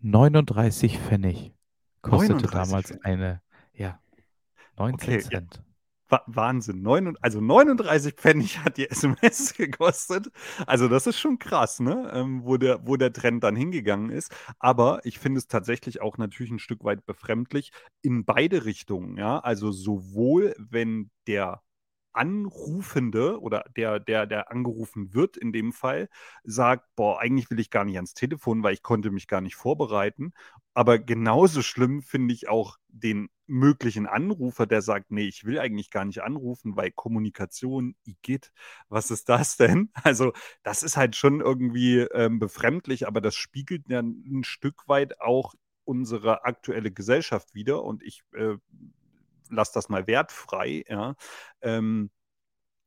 39 0.00 0.98
Pfennig 0.98 1.52
kostete 2.00 2.34
39 2.34 2.50
damals 2.50 2.86
Pfennig. 2.88 3.04
eine, 3.04 3.42
ja, 3.74 4.00
19 4.76 4.94
okay, 4.94 5.20
Cent. 5.20 5.56
Ja. 5.56 5.64
Wahnsinn. 6.26 6.82
Neun, 6.82 7.16
also 7.20 7.40
39 7.40 8.14
Pfennig 8.14 8.58
hat 8.64 8.76
die 8.76 8.90
SMS 8.90 9.54
gekostet. 9.54 10.30
Also 10.66 10.88
das 10.88 11.06
ist 11.06 11.18
schon 11.18 11.38
krass, 11.38 11.80
ne? 11.80 12.10
Ähm, 12.12 12.44
wo, 12.44 12.56
der, 12.56 12.86
wo 12.86 12.96
der 12.96 13.12
Trend 13.12 13.44
dann 13.44 13.56
hingegangen 13.56 14.10
ist. 14.10 14.34
Aber 14.58 15.00
ich 15.04 15.18
finde 15.18 15.38
es 15.38 15.46
tatsächlich 15.46 16.00
auch 16.00 16.18
natürlich 16.18 16.50
ein 16.50 16.58
Stück 16.58 16.84
weit 16.84 17.06
befremdlich 17.06 17.72
in 18.02 18.24
beide 18.24 18.64
Richtungen. 18.64 19.16
Ja? 19.16 19.38
Also 19.38 19.70
sowohl 19.70 20.54
wenn 20.58 21.10
der 21.26 21.62
Anrufende 22.20 23.40
oder 23.40 23.64
der, 23.74 23.98
der, 23.98 24.26
der 24.26 24.50
angerufen 24.50 25.14
wird 25.14 25.38
in 25.38 25.52
dem 25.52 25.72
Fall, 25.72 26.10
sagt, 26.44 26.84
boah, 26.94 27.18
eigentlich 27.18 27.50
will 27.50 27.58
ich 27.58 27.70
gar 27.70 27.86
nicht 27.86 27.96
ans 27.96 28.12
Telefon, 28.12 28.62
weil 28.62 28.74
ich 28.74 28.82
konnte 28.82 29.10
mich 29.10 29.26
gar 29.26 29.40
nicht 29.40 29.56
vorbereiten. 29.56 30.34
Aber 30.74 30.98
genauso 30.98 31.62
schlimm 31.62 32.02
finde 32.02 32.34
ich 32.34 32.50
auch 32.50 32.76
den 32.88 33.30
möglichen 33.46 34.06
Anrufer, 34.06 34.66
der 34.66 34.82
sagt, 34.82 35.10
nee, 35.10 35.28
ich 35.28 35.44
will 35.44 35.58
eigentlich 35.58 35.90
gar 35.90 36.04
nicht 36.04 36.22
anrufen, 36.22 36.76
weil 36.76 36.90
Kommunikation, 36.90 37.96
Igitt, 38.04 38.52
was 38.90 39.10
ist 39.10 39.30
das 39.30 39.56
denn? 39.56 39.90
Also 40.04 40.32
das 40.62 40.82
ist 40.82 40.98
halt 40.98 41.16
schon 41.16 41.40
irgendwie 41.40 42.00
ähm, 42.00 42.38
befremdlich, 42.38 43.06
aber 43.06 43.22
das 43.22 43.34
spiegelt 43.34 43.88
ja 43.88 44.00
ein 44.00 44.44
Stück 44.44 44.86
weit 44.88 45.22
auch 45.22 45.54
unsere 45.84 46.44
aktuelle 46.44 46.92
Gesellschaft 46.92 47.54
wieder 47.54 47.82
und 47.82 48.02
ich 48.02 48.22
äh, 48.34 48.56
lass 49.50 49.72
das 49.72 49.88
mal 49.88 50.06
wertfrei, 50.06 50.84
ja, 50.88 51.14
ähm, 51.62 52.10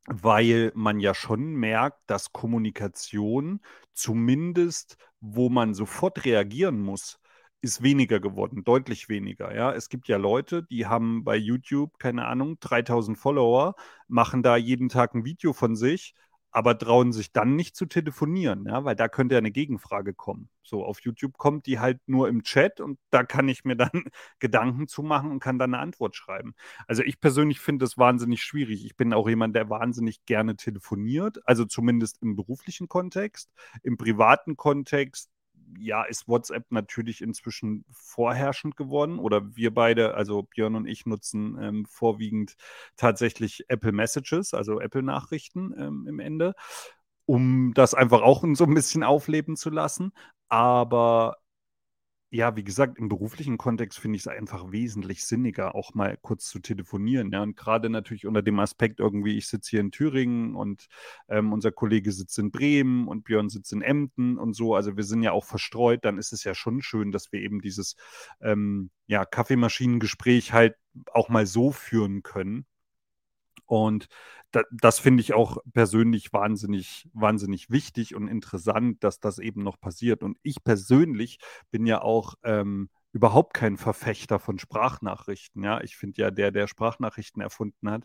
weil 0.07 0.71
man 0.75 0.99
ja 0.99 1.13
schon 1.13 1.53
merkt, 1.55 1.99
dass 2.07 2.33
Kommunikation 2.33 3.61
zumindest, 3.93 4.97
wo 5.21 5.49
man 5.49 5.73
sofort 5.73 6.25
reagieren 6.25 6.79
muss, 6.81 7.19
ist 7.61 7.81
weniger 7.81 8.19
geworden, 8.19 8.65
deutlich 8.65 9.07
weniger. 9.07 9.55
Ja, 9.55 9.71
es 9.73 9.87
gibt 9.87 10.09
ja 10.09 10.17
Leute, 10.17 10.63
die 10.63 10.85
haben 10.85 11.23
bei 11.23 11.37
YouTube 11.37 11.97
keine 11.97 12.25
Ahnung 12.27 12.59
3000 12.59 13.17
Follower, 13.17 13.75
machen 14.07 14.43
da 14.43 14.57
jeden 14.57 14.89
Tag 14.89 15.15
ein 15.15 15.23
Video 15.23 15.53
von 15.53 15.77
sich 15.77 16.13
aber 16.53 16.77
trauen 16.77 17.11
sich 17.11 17.33
dann 17.33 17.55
nicht 17.55 17.75
zu 17.75 17.87
telefonieren, 17.87 18.65
ja, 18.67 18.85
weil 18.85 18.95
da 18.95 19.07
könnte 19.07 19.35
ja 19.35 19.39
eine 19.39 19.51
Gegenfrage 19.51 20.13
kommen. 20.13 20.49
So, 20.61 20.85
auf 20.85 21.01
YouTube 21.01 21.37
kommt 21.37 21.65
die 21.65 21.79
halt 21.79 21.99
nur 22.05 22.29
im 22.29 22.43
Chat 22.43 22.79
und 22.79 22.99
da 23.09 23.23
kann 23.23 23.49
ich 23.49 23.65
mir 23.65 23.75
dann 23.75 23.89
Gedanken 24.39 24.87
zu 24.87 25.01
machen 25.01 25.31
und 25.31 25.39
kann 25.39 25.57
dann 25.57 25.73
eine 25.73 25.81
Antwort 25.81 26.15
schreiben. 26.15 26.53
Also 26.87 27.01
ich 27.03 27.19
persönlich 27.19 27.59
finde 27.59 27.83
das 27.83 27.97
wahnsinnig 27.97 28.43
schwierig. 28.43 28.85
Ich 28.85 28.95
bin 28.95 29.13
auch 29.13 29.27
jemand, 29.27 29.55
der 29.55 29.69
wahnsinnig 29.69 30.25
gerne 30.25 30.55
telefoniert, 30.55 31.39
also 31.45 31.65
zumindest 31.65 32.21
im 32.21 32.35
beruflichen 32.35 32.87
Kontext. 32.87 33.51
Im 33.81 33.97
privaten 33.97 34.55
Kontext 34.55 35.32
ja, 35.79 36.03
ist 36.03 36.27
WhatsApp 36.27 36.65
natürlich 36.71 37.21
inzwischen 37.21 37.85
vorherrschend 37.91 38.75
geworden. 38.77 39.19
Oder 39.19 39.55
wir 39.55 39.73
beide, 39.73 40.15
also 40.15 40.43
Björn 40.43 40.75
und 40.75 40.87
ich, 40.87 41.05
nutzen 41.05 41.57
ähm, 41.61 41.85
vorwiegend 41.85 42.55
tatsächlich 42.95 43.65
Apple 43.69 43.91
Messages, 43.91 44.53
also 44.53 44.79
Apple-Nachrichten 44.79 45.73
ähm, 45.77 46.07
im 46.07 46.19
Ende, 46.19 46.53
um 47.25 47.73
das 47.73 47.93
einfach 47.93 48.21
auch 48.21 48.43
so 48.53 48.65
ein 48.65 48.73
bisschen 48.73 49.03
aufleben 49.03 49.55
zu 49.55 49.69
lassen. 49.69 50.11
Aber 50.49 51.37
ja, 52.33 52.55
wie 52.55 52.63
gesagt, 52.63 52.97
im 52.97 53.09
beruflichen 53.09 53.59
Kontext 53.59 53.99
finde 53.99 54.15
ich 54.15 54.23
es 54.23 54.27
einfach 54.27 54.71
wesentlich 54.71 55.23
sinniger, 55.23 55.75
auch 55.75 55.93
mal 55.93 56.17
kurz 56.19 56.45
zu 56.45 56.57
telefonieren. 56.57 57.31
Ja, 57.31 57.43
und 57.43 57.55
gerade 57.55 57.91
natürlich 57.91 58.25
unter 58.25 58.41
dem 58.41 58.59
Aspekt 58.59 58.99
irgendwie, 58.99 59.37
ich 59.37 59.47
sitze 59.47 59.69
hier 59.69 59.81
in 59.81 59.91
Thüringen 59.91 60.55
und 60.55 60.87
ähm, 61.29 61.53
unser 61.53 61.71
Kollege 61.71 62.11
sitzt 62.11 62.39
in 62.39 62.49
Bremen 62.49 63.07
und 63.07 63.23
Björn 63.23 63.49
sitzt 63.49 63.71
in 63.71 63.83
Emden 63.83 64.39
und 64.39 64.55
so. 64.55 64.73
Also 64.73 64.97
wir 64.97 65.03
sind 65.03 65.21
ja 65.21 65.31
auch 65.31 65.45
verstreut. 65.45 66.05
Dann 66.05 66.17
ist 66.17 66.33
es 66.33 66.43
ja 66.43 66.55
schon 66.55 66.81
schön, 66.81 67.11
dass 67.11 67.31
wir 67.31 67.39
eben 67.39 67.61
dieses 67.61 67.97
ähm, 68.41 68.89
ja, 69.05 69.25
Kaffeemaschinengespräch 69.25 70.53
halt 70.53 70.75
auch 71.13 71.29
mal 71.29 71.45
so 71.45 71.71
führen 71.71 72.23
können. 72.23 72.65
Und 73.65 74.07
da, 74.51 74.61
das 74.71 74.99
finde 74.99 75.21
ich 75.21 75.33
auch 75.33 75.57
persönlich 75.73 76.31
wahnsinnig, 76.33 77.09
wahnsinnig 77.13 77.69
wichtig 77.69 78.15
und 78.15 78.27
interessant, 78.27 79.03
dass 79.03 79.19
das 79.19 79.39
eben 79.39 79.63
noch 79.63 79.79
passiert. 79.79 80.23
Und 80.23 80.37
ich 80.43 80.63
persönlich 80.63 81.39
bin 81.71 81.85
ja 81.85 82.01
auch 82.01 82.35
ähm, 82.43 82.89
überhaupt 83.13 83.53
kein 83.53 83.77
Verfechter 83.77 84.39
von 84.39 84.59
Sprachnachrichten. 84.59 85.63
Ja, 85.63 85.81
ich 85.81 85.95
finde 85.95 86.21
ja, 86.21 86.31
der, 86.31 86.51
der 86.51 86.67
Sprachnachrichten 86.67 87.41
erfunden 87.41 87.89
hat, 87.89 88.03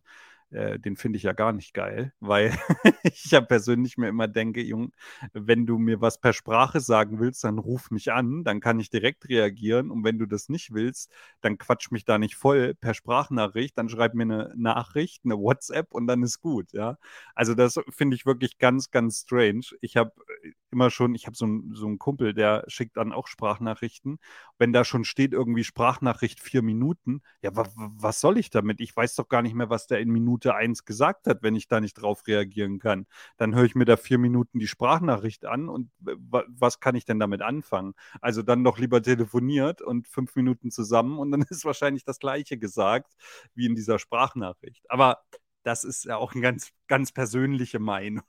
äh, 0.50 0.78
den 0.78 0.97
finde 0.97 1.19
ich 1.19 1.25
ja 1.25 1.33
gar 1.33 1.52
nicht 1.52 1.75
geil, 1.75 2.12
weil 2.21 2.52
ich 3.02 3.31
ja 3.31 3.40
persönlich 3.40 3.99
mir 3.99 4.09
immer 4.09 4.28
denke, 4.28 4.62
Jung, 4.62 4.93
wenn 5.33 5.67
du 5.67 5.78
mir 5.78 6.00
was 6.00 6.21
per 6.21 6.33
Sprache 6.33 6.81
sagen 6.81 7.21
willst, 7.21 7.45
dann 7.45 7.59
ruf 7.59 7.90
mich 7.90 8.12
an, 8.12 8.45
dann 8.45 8.61
kann 8.61 8.81
ich 8.81 8.90
direkt 8.90 9.28
reagieren. 9.28 9.90
Und 9.90 10.05
wenn 10.05 10.19
du 10.19 10.26
das 10.26 10.49
nicht 10.49 10.73
willst, 10.73 11.12
dann 11.40 11.59
quatsch 11.59 11.90
mich 11.90 12.05
da 12.05 12.19
nicht 12.19 12.37
voll 12.37 12.75
per 12.75 12.95
Sprachnachricht, 12.95 13.76
dann 13.76 13.88
schreib 13.88 14.14
mir 14.14 14.23
eine 14.23 14.55
Nachricht, 14.57 15.23
eine 15.25 15.37
WhatsApp 15.38 15.95
und 15.95 16.07
dann 16.07 16.23
ist 16.23 16.40
gut, 16.40 16.73
ja. 16.73 16.97
Also 17.35 17.55
das 17.55 17.81
finde 17.90 18.17
ich 18.17 18.26
wirklich 18.26 18.59
ganz, 18.59 18.90
ganz 18.90 19.21
strange. 19.21 19.67
Ich 19.81 19.97
habe 19.97 20.12
äh, 20.43 20.52
immer 20.70 20.90
schon, 20.90 21.14
ich 21.14 21.26
habe 21.26 21.37
so, 21.37 21.46
so 21.72 21.87
einen 21.87 21.98
Kumpel, 21.98 22.34
der 22.34 22.64
schickt 22.68 22.96
dann 22.96 23.12
auch 23.12 23.26
Sprachnachrichten. 23.26 24.18
Wenn 24.58 24.72
da 24.72 24.84
schon 24.84 25.04
steht 25.04 25.32
irgendwie 25.32 25.64
Sprachnachricht 25.64 26.40
vier 26.40 26.62
Minuten, 26.62 27.22
ja, 27.42 27.50
was 27.54 28.20
soll 28.20 28.38
ich 28.38 28.50
damit? 28.50 28.80
Ich 28.80 28.96
weiß 28.96 29.14
doch 29.16 29.28
gar 29.28 29.42
nicht 29.42 29.54
mehr, 29.54 29.70
was 29.70 29.87
der 29.87 30.00
in 30.00 30.10
Minute 30.10 30.54
eins 30.54 30.84
gesagt 30.84 31.26
hat, 31.26 31.42
wenn 31.42 31.56
ich 31.56 31.68
da 31.68 31.80
nicht 31.80 31.94
drauf 31.94 32.26
reagieren 32.26 32.78
kann. 32.78 33.06
Dann 33.37 33.54
höre 33.54 33.64
ich 33.64 33.75
mir 33.75 33.84
da 33.84 33.96
vier 33.96 34.18
Minuten 34.18 34.58
die 34.58 34.68
Sprachnachricht 34.68 35.44
an 35.46 35.68
und 35.68 35.90
was 36.00 36.80
kann 36.80 36.94
ich 36.96 37.04
denn 37.04 37.18
damit 37.18 37.42
anfangen? 37.42 37.94
Also 38.20 38.42
dann 38.42 38.64
doch 38.64 38.78
lieber 38.78 39.02
telefoniert 39.02 39.82
und 39.82 40.08
fünf 40.08 40.37
Minuten 40.37 40.70
zusammen 40.70 41.18
und 41.18 41.30
dann 41.30 41.42
ist 41.50 41.64
wahrscheinlich 41.64 42.04
das 42.04 42.18
Gleiche 42.18 42.58
gesagt 42.58 43.14
wie 43.54 43.66
in 43.66 43.75
dieser 43.75 43.98
Sprachnachricht. 43.98 44.84
Aber 44.90 45.22
das 45.62 45.84
ist 45.84 46.04
ja 46.04 46.16
auch 46.16 46.32
eine 46.32 46.42
ganz, 46.42 46.70
ganz 46.87 47.12
persönliche 47.12 47.78
Meinung. 47.78 48.25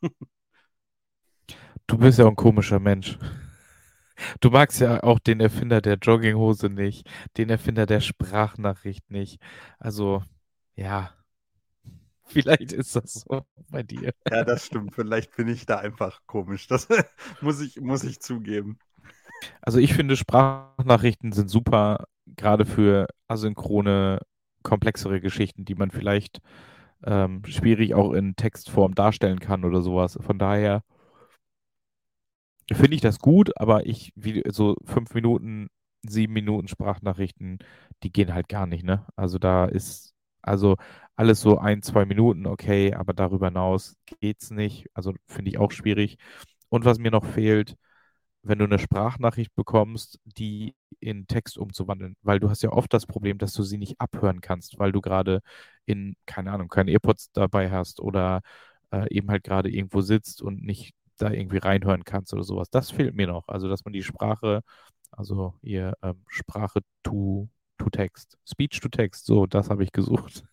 Du 1.89 1.97
bist 1.97 2.19
ja 2.19 2.25
auch 2.25 2.29
ein 2.29 2.35
komischer 2.35 2.79
Mensch. 2.79 3.17
Du 4.41 4.51
magst 4.51 4.79
ja 4.79 5.01
auch 5.01 5.17
den 5.17 5.39
Erfinder 5.39 5.81
der 5.81 5.95
Jogginghose 5.95 6.69
nicht, 6.69 7.09
den 7.37 7.49
Erfinder 7.49 7.85
der 7.87 7.99
Sprachnachricht 7.99 9.09
nicht. 9.09 9.41
Also, 9.79 10.21
ja, 10.75 11.09
Vielleicht 12.29 12.71
ist 12.73 12.95
das 12.95 13.25
so 13.27 13.41
bei 13.71 13.81
dir. 13.81 14.11
Ja, 14.29 14.43
das 14.43 14.67
stimmt. 14.67 14.93
Vielleicht 14.93 15.35
bin 15.35 15.47
ich 15.47 15.65
da 15.65 15.77
einfach 15.77 16.21
komisch. 16.27 16.67
Das 16.67 16.87
muss 17.41 17.59
ich, 17.59 17.81
muss 17.81 18.03
ich 18.03 18.19
zugeben. 18.19 18.77
Also 19.61 19.79
ich 19.79 19.93
finde, 19.93 20.15
Sprachnachrichten 20.15 21.31
sind 21.31 21.49
super, 21.49 22.05
gerade 22.27 22.65
für 22.65 23.07
asynchrone, 23.27 24.19
komplexere 24.61 25.21
Geschichten, 25.21 25.65
die 25.65 25.75
man 25.75 25.89
vielleicht 25.89 26.39
ähm, 27.03 27.41
schwierig 27.45 27.95
auch 27.95 28.13
in 28.13 28.35
Textform 28.35 28.93
darstellen 28.93 29.39
kann 29.39 29.65
oder 29.65 29.81
sowas. 29.81 30.19
Von 30.21 30.37
daher 30.37 30.83
finde 32.75 32.95
ich 32.95 33.01
das 33.01 33.19
gut, 33.19 33.51
aber 33.59 33.85
ich, 33.85 34.11
wie 34.15 34.43
so 34.49 34.75
fünf 34.85 35.13
Minuten 35.13 35.69
sieben 36.03 36.33
Minuten 36.33 36.67
Sprachnachrichten, 36.67 37.59
die 38.03 38.11
gehen 38.11 38.33
halt 38.33 38.47
gar 38.49 38.65
nicht, 38.67 38.83
ne? 38.85 39.05
Also 39.15 39.37
da 39.39 39.65
ist, 39.65 40.13
also 40.41 40.77
alles 41.15 41.41
so 41.41 41.57
ein, 41.59 41.81
zwei 41.81 42.05
Minuten, 42.05 42.47
okay, 42.47 42.93
aber 42.93 43.13
darüber 43.13 43.47
hinaus 43.47 43.95
geht's 44.21 44.51
nicht. 44.51 44.87
Also 44.93 45.13
finde 45.27 45.51
ich 45.51 45.57
auch 45.57 45.71
schwierig. 45.71 46.17
Und 46.69 46.85
was 46.85 46.99
mir 46.99 47.11
noch 47.11 47.25
fehlt, 47.25 47.75
wenn 48.43 48.59
du 48.59 48.65
eine 48.65 48.79
Sprachnachricht 48.79 49.53
bekommst, 49.55 50.19
die 50.25 50.75
in 50.99 51.27
Text 51.27 51.57
umzuwandeln, 51.57 52.15
weil 52.21 52.39
du 52.39 52.49
hast 52.49 52.63
ja 52.63 52.71
oft 52.71 52.93
das 52.93 53.05
Problem, 53.05 53.37
dass 53.37 53.53
du 53.53 53.63
sie 53.63 53.77
nicht 53.77 53.99
abhören 53.99 54.41
kannst, 54.41 54.79
weil 54.79 54.91
du 54.93 55.01
gerade 55.01 55.41
in, 55.85 56.15
keine 56.25 56.51
Ahnung, 56.51 56.69
keine 56.69 56.91
AirPods 56.91 57.31
dabei 57.33 57.69
hast 57.71 57.99
oder 57.99 58.41
äh, 58.91 59.07
eben 59.13 59.29
halt 59.29 59.43
gerade 59.43 59.69
irgendwo 59.69 60.01
sitzt 60.01 60.41
und 60.41 60.63
nicht 60.63 60.93
da 61.21 61.31
irgendwie 61.31 61.57
reinhören 61.57 62.03
kannst 62.03 62.33
oder 62.33 62.43
sowas. 62.43 62.69
Das 62.69 62.91
fehlt 62.91 63.15
mir 63.15 63.27
noch. 63.27 63.47
Also, 63.47 63.69
dass 63.69 63.85
man 63.85 63.93
die 63.93 64.03
Sprache, 64.03 64.61
also 65.11 65.55
ihr 65.61 65.93
ähm, 66.01 66.23
Sprache 66.27 66.81
to, 67.03 67.49
to 67.77 67.89
Text, 67.89 68.37
Speech 68.47 68.79
to 68.81 68.89
Text, 68.89 69.25
so, 69.25 69.45
das 69.45 69.69
habe 69.69 69.83
ich 69.83 69.91
gesucht. 69.91 70.43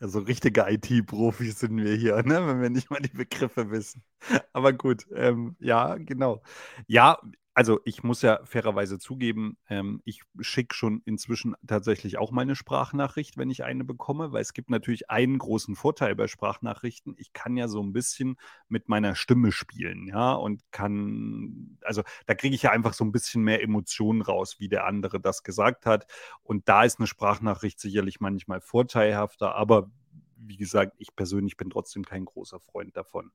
Also 0.00 0.20
richtige 0.20 0.64
IT-Profis 0.68 1.58
sind 1.58 1.76
wir 1.76 1.96
hier, 1.96 2.22
ne? 2.22 2.46
wenn 2.46 2.62
wir 2.62 2.70
nicht 2.70 2.88
mal 2.88 3.00
die 3.00 3.08
Begriffe 3.08 3.70
wissen. 3.70 4.04
Aber 4.52 4.72
gut, 4.72 5.04
ähm, 5.12 5.56
ja, 5.58 5.96
genau. 5.96 6.40
Ja, 6.86 7.18
also 7.58 7.80
ich 7.84 8.04
muss 8.04 8.22
ja 8.22 8.38
fairerweise 8.44 9.00
zugeben, 9.00 9.58
ähm, 9.68 10.00
ich 10.04 10.22
schicke 10.38 10.76
schon 10.76 11.02
inzwischen 11.06 11.56
tatsächlich 11.66 12.16
auch 12.16 12.30
meine 12.30 12.54
Sprachnachricht, 12.54 13.36
wenn 13.36 13.50
ich 13.50 13.64
eine 13.64 13.82
bekomme, 13.82 14.30
weil 14.30 14.42
es 14.42 14.52
gibt 14.52 14.70
natürlich 14.70 15.10
einen 15.10 15.38
großen 15.38 15.74
Vorteil 15.74 16.14
bei 16.14 16.28
Sprachnachrichten. 16.28 17.16
Ich 17.18 17.32
kann 17.32 17.56
ja 17.56 17.66
so 17.66 17.82
ein 17.82 17.92
bisschen 17.92 18.36
mit 18.68 18.88
meiner 18.88 19.16
Stimme 19.16 19.50
spielen, 19.50 20.06
ja, 20.06 20.34
und 20.34 20.62
kann, 20.70 21.78
also 21.82 22.04
da 22.26 22.36
kriege 22.36 22.54
ich 22.54 22.62
ja 22.62 22.70
einfach 22.70 22.92
so 22.94 23.02
ein 23.04 23.10
bisschen 23.10 23.42
mehr 23.42 23.60
Emotionen 23.60 24.22
raus, 24.22 24.60
wie 24.60 24.68
der 24.68 24.86
andere 24.86 25.18
das 25.18 25.42
gesagt 25.42 25.84
hat. 25.84 26.06
Und 26.44 26.68
da 26.68 26.84
ist 26.84 27.00
eine 27.00 27.08
Sprachnachricht 27.08 27.80
sicherlich 27.80 28.20
manchmal 28.20 28.60
vorteilhafter, 28.60 29.56
aber 29.56 29.90
wie 30.36 30.56
gesagt, 30.58 30.94
ich 30.98 31.16
persönlich 31.16 31.56
bin 31.56 31.70
trotzdem 31.70 32.04
kein 32.04 32.24
großer 32.24 32.60
Freund 32.60 32.96
davon. 32.96 33.32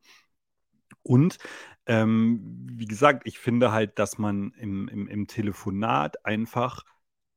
Und 1.01 1.37
ähm, 1.85 2.67
wie 2.71 2.85
gesagt, 2.85 3.23
ich 3.25 3.39
finde 3.39 3.71
halt, 3.71 3.99
dass 3.99 4.17
man 4.17 4.51
im, 4.57 4.87
im, 4.87 5.07
im 5.07 5.27
Telefonat 5.27 6.25
einfach 6.25 6.83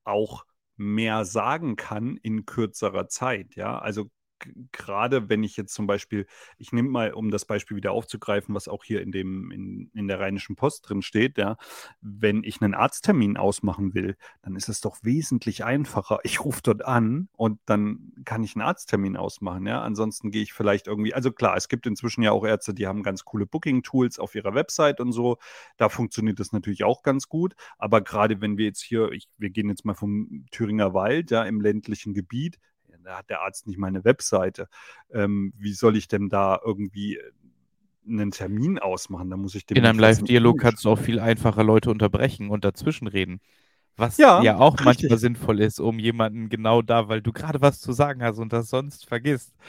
auch 0.04 0.44
mehr 0.76 1.24
sagen 1.24 1.76
kann 1.76 2.16
in 2.18 2.46
kürzerer 2.46 3.08
Zeit. 3.08 3.56
Ja, 3.56 3.78
also 3.78 4.10
gerade 4.72 5.28
wenn 5.28 5.42
ich 5.42 5.56
jetzt 5.56 5.74
zum 5.74 5.86
Beispiel, 5.86 6.26
ich 6.58 6.72
nehme 6.72 6.88
mal, 6.88 7.12
um 7.12 7.30
das 7.30 7.44
Beispiel 7.44 7.76
wieder 7.76 7.92
aufzugreifen, 7.92 8.54
was 8.54 8.68
auch 8.68 8.84
hier 8.84 9.00
in 9.02 9.12
dem, 9.12 9.50
in, 9.50 9.90
in 9.94 10.08
der 10.08 10.20
Rheinischen 10.20 10.56
Post 10.56 10.88
drin 10.88 11.02
steht, 11.02 11.38
ja, 11.38 11.56
wenn 12.00 12.44
ich 12.44 12.60
einen 12.60 12.74
Arzttermin 12.74 13.36
ausmachen 13.36 13.94
will, 13.94 14.16
dann 14.42 14.56
ist 14.56 14.68
es 14.68 14.80
doch 14.80 14.98
wesentlich 15.02 15.64
einfacher. 15.64 16.18
Ich 16.22 16.44
rufe 16.44 16.60
dort 16.62 16.84
an 16.84 17.28
und 17.32 17.60
dann 17.66 18.12
kann 18.24 18.42
ich 18.42 18.54
einen 18.54 18.62
Arzttermin 18.62 19.16
ausmachen, 19.16 19.66
ja. 19.66 19.82
Ansonsten 19.82 20.30
gehe 20.30 20.42
ich 20.42 20.52
vielleicht 20.52 20.86
irgendwie, 20.86 21.14
also 21.14 21.32
klar, 21.32 21.56
es 21.56 21.68
gibt 21.68 21.86
inzwischen 21.86 22.22
ja 22.22 22.32
auch 22.32 22.44
Ärzte, 22.44 22.74
die 22.74 22.86
haben 22.86 23.02
ganz 23.02 23.24
coole 23.24 23.46
Booking-Tools 23.46 24.18
auf 24.18 24.34
ihrer 24.34 24.54
Website 24.54 25.00
und 25.00 25.12
so. 25.12 25.38
Da 25.76 25.88
funktioniert 25.88 26.40
das 26.40 26.52
natürlich 26.52 26.84
auch 26.84 27.02
ganz 27.02 27.28
gut. 27.28 27.54
Aber 27.78 28.00
gerade 28.00 28.40
wenn 28.40 28.58
wir 28.58 28.66
jetzt 28.66 28.82
hier, 28.82 29.10
ich, 29.12 29.28
wir 29.38 29.50
gehen 29.50 29.68
jetzt 29.68 29.84
mal 29.84 29.94
vom 29.94 30.46
Thüringer 30.50 30.94
Wald, 30.94 31.30
ja, 31.30 31.44
im 31.44 31.60
ländlichen 31.60 32.14
Gebiet, 32.14 32.58
da 33.06 33.18
hat 33.18 33.30
der 33.30 33.42
Arzt 33.42 33.66
nicht 33.66 33.78
mal 33.78 33.86
eine 33.86 34.04
Webseite. 34.04 34.68
Ähm, 35.10 35.52
wie 35.56 35.72
soll 35.72 35.96
ich 35.96 36.08
denn 36.08 36.28
da 36.28 36.60
irgendwie 36.64 37.16
äh, 37.16 37.32
einen 38.08 38.32
Termin 38.32 38.78
ausmachen? 38.78 39.30
Da 39.30 39.36
muss 39.36 39.54
ich 39.54 39.64
dem 39.66 39.76
In 39.76 39.86
einem 39.86 39.98
Live-Dialog 39.98 40.60
kannst 40.60 40.84
du 40.84 40.90
auch 40.90 40.98
viel 40.98 41.20
einfacher 41.20 41.64
Leute 41.64 41.90
unterbrechen 41.90 42.50
und 42.50 42.64
dazwischen 42.64 43.06
reden. 43.06 43.40
Was 43.96 44.18
ja, 44.18 44.42
ja 44.42 44.58
auch 44.58 44.74
richtig. 44.74 44.84
manchmal 44.84 45.18
sinnvoll 45.18 45.60
ist, 45.60 45.80
um 45.80 45.98
jemanden 45.98 46.50
genau 46.50 46.82
da, 46.82 47.08
weil 47.08 47.22
du 47.22 47.32
gerade 47.32 47.62
was 47.62 47.80
zu 47.80 47.92
sagen 47.92 48.22
hast 48.22 48.38
und 48.38 48.52
das 48.52 48.68
sonst 48.68 49.06
vergisst. 49.06 49.54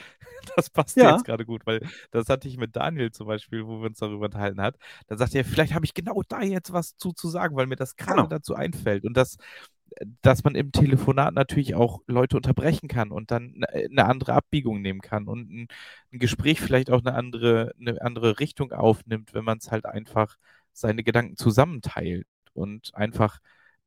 Das 0.54 0.70
passt 0.70 0.96
ja. 0.96 1.10
jetzt 1.10 1.24
gerade 1.24 1.44
gut, 1.44 1.66
weil 1.66 1.80
das 2.12 2.28
hatte 2.28 2.46
ich 2.46 2.56
mit 2.56 2.74
Daniel 2.76 3.10
zum 3.10 3.26
Beispiel, 3.26 3.66
wo 3.66 3.80
wir 3.80 3.86
uns 3.88 3.98
darüber 3.98 4.26
unterhalten 4.26 4.62
hat. 4.62 4.76
Dann 5.08 5.18
sagt 5.18 5.34
er, 5.34 5.44
vielleicht 5.44 5.74
habe 5.74 5.84
ich 5.84 5.94
genau 5.94 6.22
da 6.28 6.42
jetzt 6.42 6.72
was 6.72 6.96
zu, 6.96 7.12
zu 7.12 7.28
sagen, 7.28 7.56
weil 7.56 7.66
mir 7.66 7.76
das 7.76 7.96
gerade 7.96 8.18
genau. 8.18 8.28
dazu 8.28 8.54
einfällt. 8.54 9.04
Und 9.04 9.16
das, 9.16 9.36
dass 10.22 10.44
man 10.44 10.54
im 10.54 10.72
Telefonat 10.72 11.34
natürlich 11.34 11.74
auch 11.74 12.02
Leute 12.06 12.36
unterbrechen 12.36 12.88
kann 12.88 13.10
und 13.10 13.30
dann 13.30 13.64
eine 13.72 14.04
andere 14.06 14.34
Abbiegung 14.34 14.82
nehmen 14.82 15.00
kann 15.00 15.26
und 15.28 15.50
ein, 15.50 15.68
ein 16.12 16.18
Gespräch 16.18 16.60
vielleicht 16.60 16.90
auch 16.90 17.00
eine 17.00 17.14
andere, 17.14 17.72
eine 17.80 18.00
andere 18.02 18.38
Richtung 18.40 18.72
aufnimmt, 18.72 19.34
wenn 19.34 19.44
man 19.44 19.58
es 19.58 19.70
halt 19.70 19.86
einfach 19.86 20.36
seine 20.72 21.02
Gedanken 21.04 21.36
zusammenteilt 21.36 22.26
und 22.54 22.94
einfach 22.94 23.40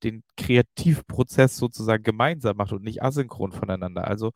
den 0.04 0.24
Kreativprozess 0.38 1.58
sozusagen 1.58 2.04
gemeinsam 2.04 2.58
macht 2.58 2.74
und 2.74 2.84
nicht 2.84 3.04
asynchron 3.04 3.52
voneinander. 3.52 4.08
Also 4.08 4.34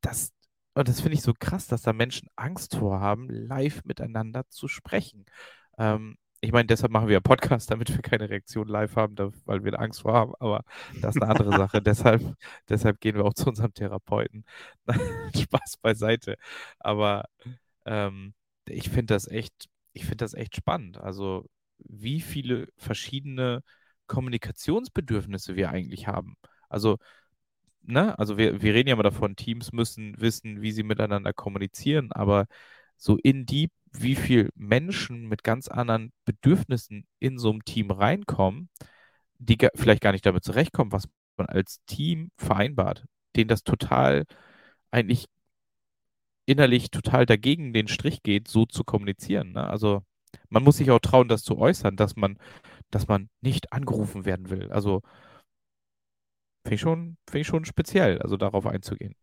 das, 0.00 0.32
und 0.74 0.88
das 0.88 1.00
finde 1.00 1.14
ich 1.16 1.22
so 1.22 1.34
krass, 1.38 1.66
dass 1.66 1.82
da 1.82 1.92
Menschen 1.92 2.28
Angst 2.36 2.76
vor 2.76 3.00
haben, 3.00 3.28
live 3.30 3.84
miteinander 3.84 4.44
zu 4.50 4.68
sprechen. 4.68 5.26
Ähm, 5.78 6.16
ich 6.42 6.52
meine, 6.52 6.66
deshalb 6.66 6.92
machen 6.92 7.08
wir 7.08 7.14
ja 7.14 7.20
Podcast, 7.20 7.70
damit 7.70 7.90
wir 7.90 8.00
keine 8.02 8.30
Reaktion 8.30 8.66
live 8.68 8.96
haben, 8.96 9.14
weil 9.44 9.64
wir 9.64 9.78
Angst 9.78 10.02
vor 10.02 10.14
haben. 10.14 10.32
Aber 10.40 10.64
das 11.00 11.16
ist 11.16 11.22
eine 11.22 11.30
andere 11.30 11.50
Sache. 11.56 11.82
deshalb, 11.82 12.34
deshalb 12.68 13.00
gehen 13.00 13.16
wir 13.16 13.24
auch 13.24 13.34
zu 13.34 13.48
unserem 13.48 13.74
Therapeuten. 13.74 14.44
Spaß 15.36 15.76
beiseite. 15.82 16.36
Aber 16.78 17.26
ähm, 17.84 18.34
ich 18.66 18.88
finde 18.90 19.14
das 19.14 19.28
echt, 19.28 19.68
ich 19.92 20.04
finde 20.04 20.18
das 20.24 20.34
echt 20.34 20.56
spannend. 20.56 20.98
Also, 20.98 21.46
wie 21.78 22.20
viele 22.20 22.68
verschiedene 22.76 23.62
Kommunikationsbedürfnisse 24.06 25.56
wir 25.56 25.70
eigentlich 25.70 26.08
haben. 26.08 26.36
Also, 26.68 26.98
ne, 27.82 28.18
also 28.18 28.38
wir, 28.38 28.62
wir 28.62 28.74
reden 28.74 28.88
ja 28.88 28.94
immer 28.94 29.02
davon, 29.02 29.36
Teams 29.36 29.72
müssen 29.72 30.20
wissen, 30.20 30.62
wie 30.62 30.72
sie 30.72 30.82
miteinander 30.84 31.32
kommunizieren, 31.32 32.12
aber 32.12 32.46
so 33.00 33.16
in 33.16 33.46
deep 33.46 33.72
wie 33.92 34.14
viele 34.14 34.50
Menschen 34.54 35.26
mit 35.26 35.42
ganz 35.42 35.68
anderen 35.68 36.12
Bedürfnissen 36.24 37.06
in 37.18 37.38
so 37.38 37.50
einem 37.50 37.64
Team 37.64 37.90
reinkommen, 37.90 38.68
die 39.38 39.58
vielleicht 39.74 40.02
gar 40.02 40.12
nicht 40.12 40.26
damit 40.26 40.44
zurechtkommen, 40.44 40.92
was 40.92 41.08
man 41.36 41.48
als 41.48 41.80
Team 41.86 42.30
vereinbart, 42.36 43.06
denen 43.36 43.48
das 43.48 43.64
total 43.64 44.26
eigentlich 44.92 45.26
innerlich 46.46 46.90
total 46.90 47.26
dagegen 47.26 47.72
den 47.72 47.88
Strich 47.88 48.22
geht, 48.22 48.48
so 48.48 48.66
zu 48.66 48.84
kommunizieren. 48.84 49.52
Ne? 49.52 49.66
Also 49.68 50.02
man 50.48 50.64
muss 50.64 50.76
sich 50.78 50.90
auch 50.90 51.00
trauen, 51.00 51.28
das 51.28 51.42
zu 51.44 51.58
äußern, 51.58 51.96
dass 51.96 52.16
man, 52.16 52.38
dass 52.90 53.08
man 53.08 53.30
nicht 53.40 53.72
angerufen 53.72 54.24
werden 54.24 54.50
will. 54.50 54.70
Also 54.72 55.02
finde 56.64 56.74
ich, 56.74 56.80
schon, 56.80 57.16
find 57.28 57.40
ich 57.42 57.46
schon 57.46 57.64
speziell, 57.64 58.20
also 58.20 58.36
darauf 58.36 58.66
einzugehen. 58.66 59.14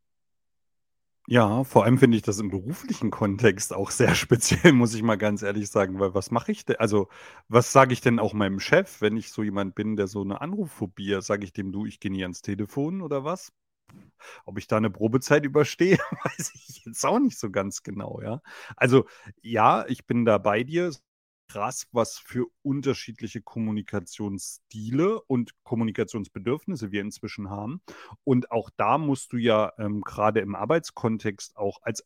Ja, 1.29 1.65
vor 1.65 1.83
allem 1.83 1.97
finde 1.97 2.15
ich 2.15 2.23
das 2.23 2.39
im 2.39 2.49
beruflichen 2.49 3.11
Kontext 3.11 3.73
auch 3.73 3.91
sehr 3.91 4.15
speziell, 4.15 4.71
muss 4.71 4.93
ich 4.93 5.03
mal 5.03 5.17
ganz 5.17 5.41
ehrlich 5.41 5.69
sagen, 5.69 5.99
weil 5.99 6.13
was 6.13 6.31
mache 6.31 6.51
ich 6.53 6.63
denn 6.65 6.77
also, 6.77 7.09
was 7.49 7.71
sage 7.73 7.91
ich 7.93 7.99
denn 8.01 8.19
auch 8.19 8.33
meinem 8.33 8.59
Chef, 8.61 9.01
wenn 9.01 9.17
ich 9.17 9.31
so 9.31 9.43
jemand 9.43 9.75
bin, 9.75 9.97
der 9.97 10.07
so 10.07 10.21
eine 10.21 10.39
Anrufphobie 10.39 11.15
hat? 11.15 11.23
Sage 11.25 11.43
ich 11.43 11.51
dem: 11.51 11.71
„Du, 11.73 11.85
ich 11.85 11.99
gehe 11.99 12.11
nie 12.11 12.23
ans 12.23 12.41
Telefon“ 12.41 13.01
oder 13.01 13.25
was? 13.25 13.51
Ob 14.45 14.57
ich 14.59 14.67
da 14.67 14.77
eine 14.77 14.89
Probezeit 14.91 15.45
überstehe, 15.45 15.97
weiß 16.25 16.51
ich 16.55 16.85
jetzt 16.85 17.05
auch 17.05 17.19
nicht 17.19 17.39
so 17.39 17.51
ganz 17.51 17.83
genau, 17.83 18.21
ja. 18.23 18.41
Also, 18.77 19.05
ja, 19.41 19.85
ich 19.87 20.07
bin 20.07 20.25
da 20.25 20.37
bei 20.39 20.63
dir 20.63 20.91
krass, 21.47 21.87
was 21.91 22.17
für 22.17 22.47
unterschiedliche 22.61 23.41
Kommunikationsstile 23.41 25.21
und 25.21 25.51
Kommunikationsbedürfnisse 25.63 26.91
wir 26.91 27.01
inzwischen 27.01 27.49
haben. 27.49 27.81
Und 28.23 28.51
auch 28.51 28.69
da 28.77 28.97
musst 28.97 29.33
du 29.33 29.37
ja 29.37 29.71
ähm, 29.77 30.01
gerade 30.01 30.41
im 30.41 30.55
Arbeitskontext 30.55 31.57
auch 31.57 31.79
als 31.81 32.03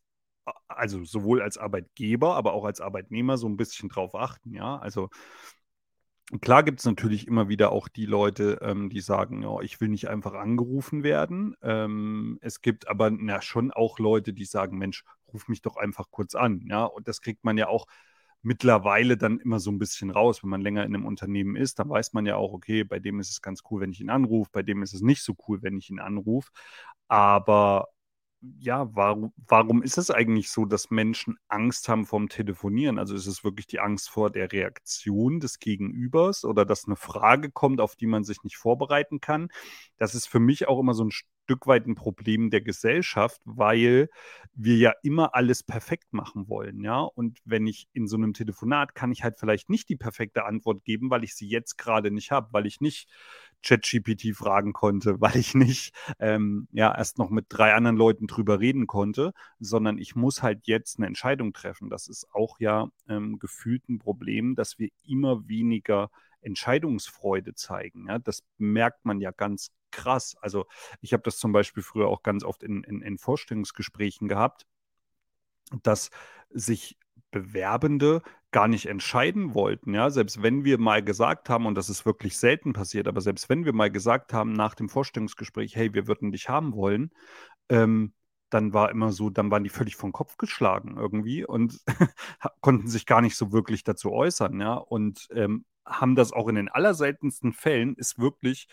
also 0.67 1.03
sowohl 1.03 1.41
als 1.41 1.57
Arbeitgeber, 1.57 2.35
aber 2.35 2.53
auch 2.53 2.65
als 2.65 2.81
Arbeitnehmer 2.81 3.37
so 3.37 3.47
ein 3.47 3.57
bisschen 3.57 3.89
drauf 3.89 4.15
achten, 4.15 4.53
ja. 4.53 4.77
Also 4.77 5.09
klar 6.39 6.63
gibt 6.63 6.79
es 6.79 6.85
natürlich 6.85 7.27
immer 7.27 7.49
wieder 7.49 7.71
auch 7.71 7.87
die 7.87 8.05
Leute, 8.05 8.59
ähm, 8.61 8.89
die 8.89 9.01
sagen, 9.01 9.43
ja, 9.43 9.59
ich 9.61 9.79
will 9.81 9.89
nicht 9.89 10.07
einfach 10.07 10.33
angerufen 10.33 11.03
werden. 11.03 11.55
Ähm, 11.61 12.37
es 12.41 12.61
gibt 12.61 12.87
aber 12.87 13.11
na, 13.11 13.41
schon 13.41 13.71
auch 13.71 13.99
Leute, 13.99 14.33
die 14.33 14.45
sagen, 14.45 14.77
Mensch, 14.77 15.03
ruf 15.31 15.47
mich 15.47 15.61
doch 15.61 15.77
einfach 15.77 16.09
kurz 16.11 16.35
an, 16.35 16.61
ja. 16.67 16.85
Und 16.85 17.07
das 17.07 17.21
kriegt 17.21 17.43
man 17.43 17.57
ja 17.57 17.67
auch 17.67 17.85
mittlerweile 18.41 19.17
dann 19.17 19.39
immer 19.39 19.59
so 19.59 19.71
ein 19.71 19.79
bisschen 19.79 20.11
raus. 20.11 20.43
Wenn 20.43 20.49
man 20.49 20.61
länger 20.61 20.83
in 20.85 20.95
einem 20.95 21.05
Unternehmen 21.05 21.55
ist, 21.55 21.79
dann 21.79 21.89
weiß 21.89 22.13
man 22.13 22.25
ja 22.25 22.35
auch, 22.35 22.53
okay, 22.53 22.83
bei 22.83 22.99
dem 22.99 23.19
ist 23.19 23.31
es 23.31 23.41
ganz 23.41 23.61
cool, 23.69 23.81
wenn 23.81 23.91
ich 23.91 24.01
ihn 24.01 24.09
anrufe, 24.09 24.49
bei 24.51 24.63
dem 24.63 24.83
ist 24.83 24.93
es 24.93 25.01
nicht 25.01 25.23
so 25.23 25.35
cool, 25.47 25.61
wenn 25.61 25.77
ich 25.77 25.89
ihn 25.89 25.99
anrufe. 25.99 26.51
Aber 27.07 27.87
ja, 28.59 28.89
warum, 28.95 29.33
warum 29.47 29.83
ist 29.83 29.97
es 29.97 30.09
eigentlich 30.09 30.49
so, 30.49 30.65
dass 30.65 30.89
Menschen 30.89 31.37
Angst 31.47 31.87
haben 31.89 32.05
vom 32.05 32.27
Telefonieren? 32.27 32.97
Also 32.97 33.13
ist 33.15 33.27
es 33.27 33.43
wirklich 33.43 33.67
die 33.67 33.79
Angst 33.79 34.09
vor 34.09 34.31
der 34.31 34.51
Reaktion 34.51 35.39
des 35.39 35.59
Gegenübers 35.59 36.43
oder 36.43 36.65
dass 36.65 36.85
eine 36.85 36.95
Frage 36.95 37.51
kommt, 37.51 37.79
auf 37.81 37.95
die 37.95 38.07
man 38.07 38.23
sich 38.23 38.43
nicht 38.43 38.57
vorbereiten 38.57 39.21
kann? 39.21 39.49
Das 39.97 40.15
ist 40.15 40.27
für 40.27 40.39
mich 40.39 40.67
auch 40.67 40.79
immer 40.79 40.95
so 40.95 41.03
ein 41.05 41.11
Stück 41.51 41.67
weit 41.67 41.85
ein 41.85 41.95
Problem 41.95 42.49
der 42.49 42.61
Gesellschaft, 42.61 43.41
weil 43.43 44.09
wir 44.53 44.77
ja 44.77 44.93
immer 45.03 45.35
alles 45.35 45.63
perfekt 45.63 46.13
machen 46.13 46.47
wollen, 46.47 46.81
ja. 46.81 47.01
Und 47.01 47.39
wenn 47.43 47.67
ich 47.67 47.89
in 47.91 48.07
so 48.07 48.15
einem 48.15 48.33
Telefonat 48.33 48.95
kann 48.95 49.11
ich 49.11 49.21
halt 49.25 49.37
vielleicht 49.37 49.69
nicht 49.69 49.89
die 49.89 49.97
perfekte 49.97 50.45
Antwort 50.45 50.85
geben, 50.85 51.09
weil 51.09 51.25
ich 51.25 51.35
sie 51.35 51.49
jetzt 51.49 51.77
gerade 51.77 52.09
nicht 52.09 52.31
habe, 52.31 52.47
weil 52.53 52.65
ich 52.65 52.79
nicht 52.79 53.09
ChatGPT 53.63 54.33
fragen 54.33 54.71
konnte, 54.71 55.19
weil 55.21 55.35
ich 55.35 55.53
nicht 55.53 55.93
ähm, 56.19 56.69
ja 56.71 56.95
erst 56.95 57.17
noch 57.17 57.29
mit 57.29 57.47
drei 57.49 57.73
anderen 57.73 57.97
Leuten 57.97 58.27
drüber 58.27 58.61
reden 58.61 58.87
konnte, 58.87 59.33
sondern 59.59 59.97
ich 59.97 60.15
muss 60.15 60.41
halt 60.41 60.67
jetzt 60.67 60.99
eine 60.99 61.07
Entscheidung 61.07 61.51
treffen. 61.51 61.89
Das 61.89 62.07
ist 62.07 62.33
auch 62.33 62.61
ja 62.61 62.87
ähm, 63.09 63.39
gefühlt 63.39 63.89
ein 63.89 63.99
Problem, 63.99 64.55
dass 64.55 64.79
wir 64.79 64.87
immer 65.05 65.49
weniger 65.49 66.11
Entscheidungsfreude 66.41 67.53
zeigen. 67.55 68.07
Ja? 68.07 68.19
Das 68.19 68.43
merkt 68.57 69.05
man 69.05 69.19
ja 69.19 69.31
ganz 69.31 69.71
krass. 69.91 70.35
Also 70.41 70.65
ich 71.01 71.13
habe 71.13 71.23
das 71.23 71.37
zum 71.37 71.51
Beispiel 71.51 71.83
früher 71.83 72.07
auch 72.07 72.23
ganz 72.23 72.43
oft 72.43 72.63
in, 72.63 72.83
in, 72.83 73.01
in 73.01 73.17
Vorstellungsgesprächen 73.17 74.27
gehabt, 74.27 74.65
dass 75.83 76.09
sich 76.49 76.97
Bewerbende 77.31 78.21
gar 78.51 78.67
nicht 78.67 78.87
entscheiden 78.87 79.53
wollten, 79.55 79.93
ja, 79.93 80.09
selbst 80.09 80.43
wenn 80.43 80.65
wir 80.65 80.77
mal 80.77 81.01
gesagt 81.01 81.49
haben, 81.49 81.65
und 81.65 81.75
das 81.75 81.89
ist 81.89 82.05
wirklich 82.05 82.37
selten 82.37 82.73
passiert, 82.73 83.07
aber 83.07 83.21
selbst 83.21 83.47
wenn 83.47 83.63
wir 83.63 83.73
mal 83.73 83.89
gesagt 83.89 84.33
haben 84.33 84.51
nach 84.51 84.75
dem 84.75 84.89
Vorstellungsgespräch, 84.89 85.75
hey, 85.75 85.93
wir 85.93 86.07
würden 86.07 86.33
dich 86.33 86.49
haben 86.49 86.73
wollen, 86.75 87.11
ähm, 87.69 88.13
dann 88.49 88.73
war 88.73 88.91
immer 88.91 89.13
so, 89.13 89.29
dann 89.29 89.49
waren 89.49 89.63
die 89.63 89.69
völlig 89.69 89.95
vom 89.95 90.11
Kopf 90.11 90.35
geschlagen 90.35 90.97
irgendwie 90.97 91.45
und 91.45 91.79
konnten 92.61 92.89
sich 92.89 93.05
gar 93.05 93.21
nicht 93.21 93.37
so 93.37 93.53
wirklich 93.53 93.85
dazu 93.85 94.11
äußern, 94.11 94.59
ja, 94.59 94.73
und 94.73 95.29
ähm, 95.33 95.63
haben 95.91 96.15
das 96.15 96.33
auch 96.33 96.47
in 96.47 96.55
den 96.55 96.69
allerseltensten 96.69 97.53
Fällen, 97.53 97.95
ist 97.95 98.17
wirklich 98.19 98.67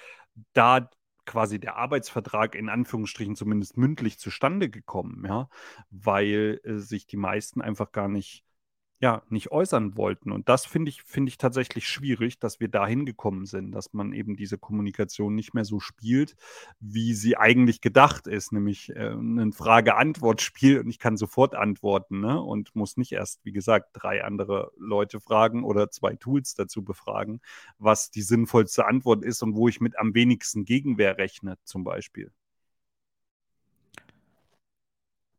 da 0.52 0.88
quasi 1.26 1.60
der 1.60 1.76
Arbeitsvertrag 1.76 2.54
in 2.54 2.68
Anführungsstrichen 2.70 3.36
zumindest 3.36 3.76
mündlich 3.76 4.18
zustande 4.18 4.70
gekommen, 4.70 5.24
ja, 5.26 5.48
weil 5.90 6.60
äh, 6.64 6.78
sich 6.78 7.06
die 7.06 7.18
meisten 7.18 7.60
einfach 7.60 7.92
gar 7.92 8.08
nicht 8.08 8.44
ja, 9.00 9.22
nicht 9.28 9.52
äußern 9.52 9.96
wollten. 9.96 10.32
Und 10.32 10.48
das 10.48 10.66
finde 10.66 10.88
ich, 10.88 11.02
finde 11.04 11.30
ich 11.30 11.38
tatsächlich 11.38 11.86
schwierig, 11.86 12.40
dass 12.40 12.58
wir 12.58 12.68
dahin 12.68 13.06
gekommen 13.06 13.46
sind, 13.46 13.70
dass 13.70 13.92
man 13.92 14.12
eben 14.12 14.34
diese 14.36 14.58
Kommunikation 14.58 15.36
nicht 15.36 15.54
mehr 15.54 15.64
so 15.64 15.78
spielt, 15.78 16.34
wie 16.80 17.14
sie 17.14 17.36
eigentlich 17.36 17.80
gedacht 17.80 18.26
ist, 18.26 18.52
nämlich 18.52 18.90
äh, 18.96 19.10
ein 19.10 19.52
Frage-Antwort-Spiel 19.52 20.80
und 20.80 20.88
ich 20.88 20.98
kann 20.98 21.16
sofort 21.16 21.54
antworten 21.54 22.20
ne? 22.20 22.42
und 22.42 22.74
muss 22.74 22.96
nicht 22.96 23.12
erst, 23.12 23.44
wie 23.44 23.52
gesagt, 23.52 23.90
drei 23.92 24.24
andere 24.24 24.72
Leute 24.76 25.20
fragen 25.20 25.62
oder 25.62 25.90
zwei 25.90 26.16
Tools 26.16 26.54
dazu 26.54 26.82
befragen, 26.82 27.40
was 27.78 28.10
die 28.10 28.22
sinnvollste 28.22 28.84
Antwort 28.84 29.24
ist 29.24 29.42
und 29.44 29.54
wo 29.54 29.68
ich 29.68 29.80
mit 29.80 29.96
am 29.96 30.12
wenigsten 30.14 30.64
Gegenwehr 30.64 31.18
rechne, 31.18 31.56
zum 31.62 31.84
Beispiel. 31.84 32.32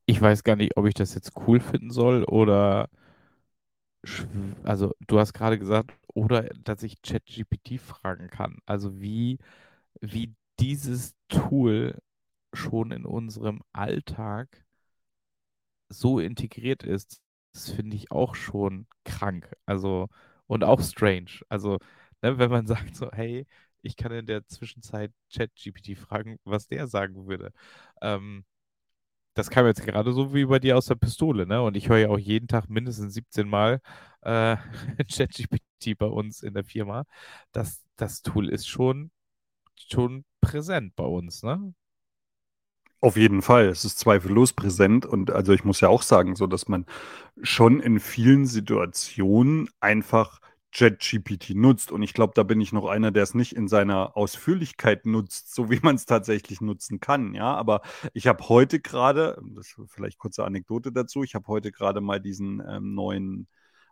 Ich 0.05 0.21
weiß 0.21 0.43
gar 0.43 0.55
nicht, 0.55 0.77
ob 0.77 0.85
ich 0.87 0.93
das 0.93 1.13
jetzt 1.13 1.33
cool 1.45 1.59
finden 1.59 1.91
soll 1.91 2.23
oder 2.23 2.89
also 4.63 4.93
du 5.07 5.19
hast 5.19 5.33
gerade 5.33 5.59
gesagt, 5.59 5.91
oder 6.13 6.43
dass 6.63 6.83
ich 6.83 7.01
ChatGPT 7.01 7.79
fragen 7.79 8.29
kann. 8.29 8.59
Also 8.65 8.99
wie, 9.01 9.39
wie 10.01 10.35
dieses 10.59 11.15
Tool 11.29 11.99
schon 12.53 12.91
in 12.91 13.05
unserem 13.05 13.61
Alltag 13.73 14.65
so 15.89 16.19
integriert 16.19 16.83
ist, 16.83 17.21
das 17.53 17.71
finde 17.71 17.95
ich 17.95 18.11
auch 18.11 18.35
schon 18.35 18.87
krank. 19.05 19.51
Also 19.65 20.07
und 20.47 20.63
auch 20.63 20.81
strange. 20.81 21.41
Also, 21.49 21.77
ne, 22.21 22.37
wenn 22.39 22.49
man 22.51 22.65
sagt 22.67 22.95
so, 22.95 23.11
hey, 23.11 23.45
ich 23.81 23.95
kann 23.97 24.11
in 24.11 24.25
der 24.25 24.45
Zwischenzeit 24.47 25.11
ChatGPT 25.33 25.97
fragen, 25.97 26.37
was 26.43 26.67
der 26.67 26.87
sagen 26.87 27.27
würde. 27.27 27.51
Ähm, 28.01 28.45
das 29.39 29.49
kam 29.49 29.65
jetzt 29.65 29.85
gerade 29.85 30.11
so 30.11 30.33
wie 30.33 30.45
bei 30.45 30.59
dir 30.59 30.77
aus 30.77 30.87
der 30.87 30.95
Pistole, 30.95 31.47
ne? 31.47 31.61
Und 31.61 31.77
ich 31.77 31.87
höre 31.87 31.97
ja 31.97 32.09
auch 32.09 32.19
jeden 32.19 32.49
Tag 32.49 32.69
mindestens 32.69 33.13
17 33.13 33.47
Mal 33.47 33.81
äh, 34.21 34.57
ChatGPT 35.09 35.97
bei 35.97 36.07
uns 36.07 36.43
in 36.43 36.53
der 36.53 36.65
Firma. 36.65 37.05
Das, 37.53 37.81
das 37.95 38.21
Tool 38.21 38.49
ist 38.49 38.67
schon, 38.67 39.11
schon 39.77 40.25
präsent 40.41 40.93
bei 40.97 41.05
uns, 41.05 41.41
ne? 41.41 41.73
Auf 43.01 43.15
jeden 43.15 43.41
Fall, 43.41 43.67
es 43.67 43.85
ist 43.85 43.97
zweifellos 43.97 44.51
präsent 44.51 45.05
und 45.05 45.31
also 45.31 45.53
ich 45.53 45.63
muss 45.63 45.79
ja 45.79 45.87
auch 45.87 46.01
sagen, 46.01 46.35
so 46.35 46.45
dass 46.45 46.67
man 46.67 46.85
schon 47.41 47.79
in 47.79 48.01
vielen 48.01 48.45
Situationen 48.45 49.69
einfach 49.79 50.41
ChatGPT 50.71 51.55
nutzt. 51.55 51.91
Und 51.91 52.03
ich 52.03 52.13
glaube, 52.13 52.33
da 52.35 52.43
bin 52.43 52.61
ich 52.61 52.71
noch 52.71 52.85
einer, 52.85 53.11
der 53.11 53.23
es 53.23 53.33
nicht 53.33 53.53
in 53.53 53.67
seiner 53.67 54.15
Ausführlichkeit 54.15 55.05
nutzt, 55.05 55.53
so 55.53 55.69
wie 55.69 55.79
man 55.81 55.95
es 55.95 56.05
tatsächlich 56.05 56.61
nutzen 56.61 56.99
kann. 56.99 57.33
Ja, 57.33 57.55
aber 57.55 57.81
ich 58.13 58.27
habe 58.27 58.47
heute 58.49 58.79
gerade, 58.79 59.41
das 59.55 59.67
ist 59.67 59.91
vielleicht 59.91 60.17
kurze 60.17 60.45
Anekdote 60.45 60.91
dazu, 60.91 61.23
ich 61.23 61.35
habe 61.35 61.47
heute 61.47 61.71
gerade 61.71 62.01
mal 62.01 62.19
diesen 62.19 62.61
ähm, 62.67 62.93
neuen 62.93 63.47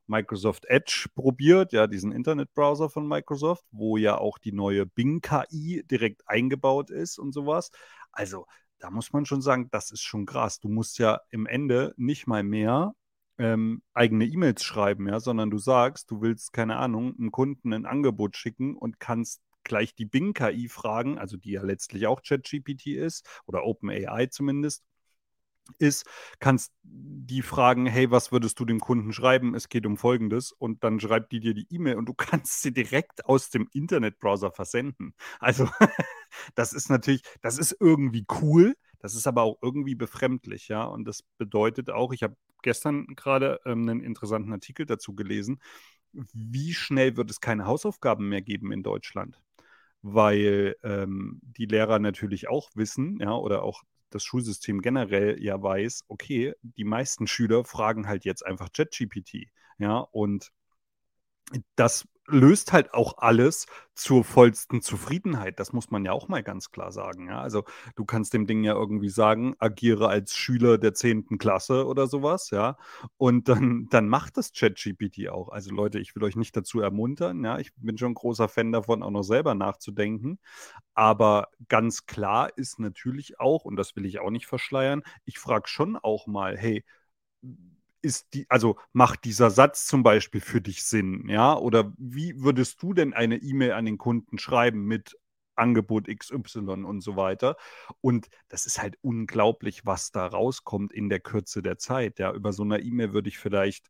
Microsoft 0.07 0.65
Edge 0.65 1.07
probiert, 1.15 1.73
ja, 1.73 1.87
diesen 1.87 2.11
Internetbrowser 2.11 2.89
von 2.89 3.07
Microsoft, 3.07 3.65
wo 3.71 3.97
ja 3.97 4.17
auch 4.17 4.37
die 4.37 4.53
neue 4.53 4.85
Bing 4.85 5.21
KI 5.21 5.83
direkt 5.85 6.23
eingebaut 6.27 6.89
ist 6.89 7.19
und 7.19 7.33
sowas. 7.33 7.71
Also, 8.11 8.45
da 8.79 8.89
muss 8.91 9.11
man 9.11 9.25
schon 9.25 9.41
sagen, 9.41 9.69
das 9.71 9.91
ist 9.91 10.03
schon 10.03 10.25
krass. 10.25 10.59
Du 10.59 10.69
musst 10.69 10.99
ja 10.99 11.21
im 11.29 11.45
Ende 11.45 11.93
nicht 11.97 12.27
mal 12.27 12.43
mehr 12.43 12.93
ähm, 13.37 13.81
eigene 13.93 14.25
E-Mails 14.25 14.63
schreiben, 14.63 15.07
ja, 15.07 15.19
sondern 15.19 15.49
du 15.51 15.57
sagst, 15.57 16.11
du 16.11 16.21
willst, 16.21 16.53
keine 16.53 16.77
Ahnung, 16.77 17.15
einem 17.17 17.31
Kunden 17.31 17.73
ein 17.73 17.85
Angebot 17.85 18.35
schicken 18.35 18.75
und 18.75 18.99
kannst 18.99 19.41
gleich 19.63 19.95
die 19.95 20.05
Bing-KI 20.05 20.69
fragen, 20.69 21.17
also 21.19 21.37
die 21.37 21.51
ja 21.51 21.61
letztlich 21.61 22.07
auch 22.07 22.21
ChatGPT 22.23 22.87
ist 22.87 23.27
oder 23.45 23.65
OpenAI 23.65 24.27
zumindest 24.27 24.83
ist, 25.79 26.05
kannst 26.39 26.71
die 26.83 27.41
fragen, 27.41 27.85
hey, 27.85 28.09
was 28.09 28.31
würdest 28.31 28.59
du 28.59 28.65
dem 28.65 28.79
Kunden 28.79 29.11
schreiben? 29.11 29.53
Es 29.55 29.69
geht 29.69 29.85
um 29.85 29.97
Folgendes 29.97 30.51
und 30.51 30.83
dann 30.83 30.99
schreibt 30.99 31.31
die 31.31 31.39
dir 31.39 31.53
die 31.53 31.67
E-Mail 31.69 31.95
und 31.97 32.05
du 32.07 32.13
kannst 32.17 32.61
sie 32.61 32.73
direkt 32.73 33.25
aus 33.25 33.49
dem 33.49 33.67
Internetbrowser 33.73 34.51
versenden. 34.51 35.13
Also 35.39 35.67
das 36.55 36.73
ist 36.73 36.89
natürlich, 36.89 37.23
das 37.41 37.57
ist 37.57 37.75
irgendwie 37.79 38.25
cool, 38.41 38.75
das 38.99 39.15
ist 39.15 39.27
aber 39.27 39.43
auch 39.43 39.57
irgendwie 39.61 39.95
befremdlich, 39.95 40.69
ja. 40.69 40.85
Und 40.85 41.05
das 41.05 41.23
bedeutet 41.37 41.89
auch, 41.89 42.13
ich 42.13 42.23
habe 42.23 42.35
gestern 42.67 43.07
gerade 43.15 43.61
ähm, 43.65 43.87
einen 43.87 44.01
interessanten 44.01 44.51
Artikel 44.51 44.85
dazu 44.85 45.15
gelesen, 45.15 45.61
wie 46.11 46.73
schnell 46.73 47.15
wird 47.15 47.31
es 47.31 47.39
keine 47.39 47.65
Hausaufgaben 47.65 48.27
mehr 48.27 48.41
geben 48.41 48.73
in 48.73 48.83
Deutschland? 48.83 49.41
Weil 50.01 50.75
ähm, 50.83 51.39
die 51.43 51.65
Lehrer 51.65 51.99
natürlich 51.99 52.49
auch 52.49 52.69
wissen, 52.75 53.19
ja, 53.21 53.33
oder 53.33 53.63
auch 53.63 53.83
das 54.09 54.25
Schulsystem 54.25 54.81
generell 54.81 55.41
ja 55.41 55.61
weiß, 55.63 56.03
okay, 56.09 56.53
die 56.61 56.83
meisten 56.83 57.25
Schüler 57.25 57.63
fragen 57.63 58.05
halt 58.05 58.25
jetzt 58.25 58.45
einfach 58.45 58.69
ChatGPT, 58.73 59.47
ja, 59.77 59.99
und 59.99 60.51
das 61.77 62.05
löst 62.27 62.73
halt 62.73 62.93
auch 62.93 63.17
alles 63.19 63.65
zur 63.95 64.23
vollsten 64.23 64.81
Zufriedenheit. 64.81 65.59
Das 65.59 65.73
muss 65.73 65.89
man 65.89 66.05
ja 66.05 66.11
auch 66.11 66.27
mal 66.27 66.43
ganz 66.43 66.71
klar 66.71 66.91
sagen. 66.91 67.27
Ja? 67.29 67.41
Also 67.41 67.63
du 67.95 68.05
kannst 68.05 68.33
dem 68.33 68.45
Ding 68.47 68.63
ja 68.63 68.73
irgendwie 68.73 69.09
sagen, 69.09 69.55
agiere 69.59 70.09
als 70.09 70.35
Schüler 70.35 70.77
der 70.77 70.93
10. 70.93 71.37
Klasse 71.37 71.87
oder 71.87 72.07
sowas, 72.07 72.51
ja. 72.51 72.77
Und 73.17 73.49
dann, 73.49 73.87
dann 73.89 74.07
macht 74.07 74.37
das 74.37 74.51
ChatGPT 74.53 75.29
auch. 75.29 75.49
Also 75.49 75.73
Leute, 75.73 75.99
ich 75.99 76.15
will 76.15 76.23
euch 76.23 76.35
nicht 76.35 76.55
dazu 76.55 76.79
ermuntern, 76.79 77.43
ja. 77.43 77.59
Ich 77.59 77.73
bin 77.75 77.97
schon 77.97 78.11
ein 78.11 78.15
großer 78.15 78.49
Fan 78.49 78.71
davon, 78.71 79.03
auch 79.03 79.11
noch 79.11 79.23
selber 79.23 79.55
nachzudenken. 79.55 80.39
Aber 80.93 81.49
ganz 81.69 82.05
klar 82.05 82.55
ist 82.57 82.79
natürlich 82.79 83.39
auch, 83.39 83.65
und 83.65 83.75
das 83.77 83.95
will 83.95 84.05
ich 84.05 84.19
auch 84.19 84.31
nicht 84.31 84.47
verschleiern, 84.47 85.03
ich 85.25 85.39
frage 85.39 85.67
schon 85.67 85.95
auch 85.95 86.27
mal, 86.27 86.57
hey, 86.57 86.83
ist 88.07 88.33
die, 88.33 88.45
also 88.49 88.77
macht 88.93 89.25
dieser 89.25 89.51
Satz 89.51 89.85
zum 89.85 90.03
Beispiel 90.03 90.41
für 90.41 90.61
dich 90.61 90.83
Sinn, 90.83 91.27
ja? 91.29 91.55
Oder 91.57 91.93
wie 91.97 92.41
würdest 92.41 92.81
du 92.81 92.93
denn 92.93 93.13
eine 93.13 93.37
E-Mail 93.37 93.73
an 93.73 93.85
den 93.85 93.97
Kunden 93.97 94.39
schreiben 94.39 94.85
mit 94.85 95.17
Angebot 95.55 96.07
XY 96.07 96.85
und 96.85 97.01
so 97.01 97.17
weiter? 97.17 97.57
Und 98.01 98.29
das 98.49 98.65
ist 98.65 98.81
halt 98.81 98.97
unglaublich, 99.01 99.85
was 99.85 100.11
da 100.11 100.25
rauskommt 100.27 100.93
in 100.93 101.09
der 101.09 101.19
Kürze 101.19 101.61
der 101.61 101.77
Zeit. 101.77 102.19
Ja, 102.19 102.33
über 102.33 102.53
so 102.53 102.63
einer 102.63 102.79
E-Mail 102.79 103.13
würde 103.13 103.29
ich 103.29 103.37
vielleicht 103.37 103.89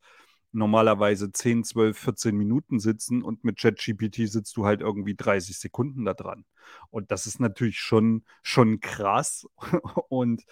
normalerweise 0.52 1.32
10, 1.32 1.64
12, 1.64 1.98
14 1.98 2.36
Minuten 2.36 2.80
sitzen 2.80 3.22
und 3.22 3.44
mit 3.44 3.60
ChatGPT 3.60 4.28
sitzt 4.28 4.58
du 4.58 4.66
halt 4.66 4.82
irgendwie 4.82 5.16
30 5.16 5.60
Sekunden 5.60 6.06
da 6.06 6.14
dran. 6.14 6.46
Und 6.90 7.12
das 7.12 7.28
ist 7.28 7.40
natürlich 7.40 7.80
schon, 7.80 8.24
schon 8.44 8.80
krass. 8.80 9.48
Und 10.10 10.44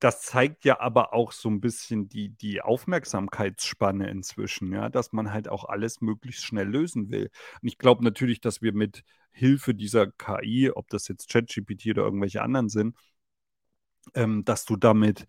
das 0.00 0.22
zeigt 0.22 0.64
ja 0.64 0.80
aber 0.80 1.12
auch 1.12 1.32
so 1.32 1.48
ein 1.50 1.60
bisschen 1.60 2.08
die, 2.08 2.30
die 2.30 2.62
Aufmerksamkeitsspanne 2.62 4.08
inzwischen, 4.10 4.72
ja, 4.72 4.88
dass 4.88 5.12
man 5.12 5.32
halt 5.32 5.48
auch 5.48 5.64
alles 5.64 6.00
möglichst 6.00 6.44
schnell 6.44 6.68
lösen 6.68 7.10
will. 7.10 7.30
Und 7.62 7.68
ich 7.68 7.78
glaube 7.78 8.02
natürlich, 8.02 8.40
dass 8.40 8.62
wir 8.62 8.72
mit 8.72 9.02
Hilfe 9.30 9.74
dieser 9.74 10.06
KI, 10.08 10.70
ob 10.70 10.88
das 10.88 11.06
jetzt 11.08 11.30
ChatGPT 11.30 11.88
oder 11.90 12.02
irgendwelche 12.02 12.42
anderen 12.42 12.68
sind, 12.70 12.96
ähm, 14.14 14.44
dass 14.44 14.64
du 14.64 14.76
damit 14.76 15.26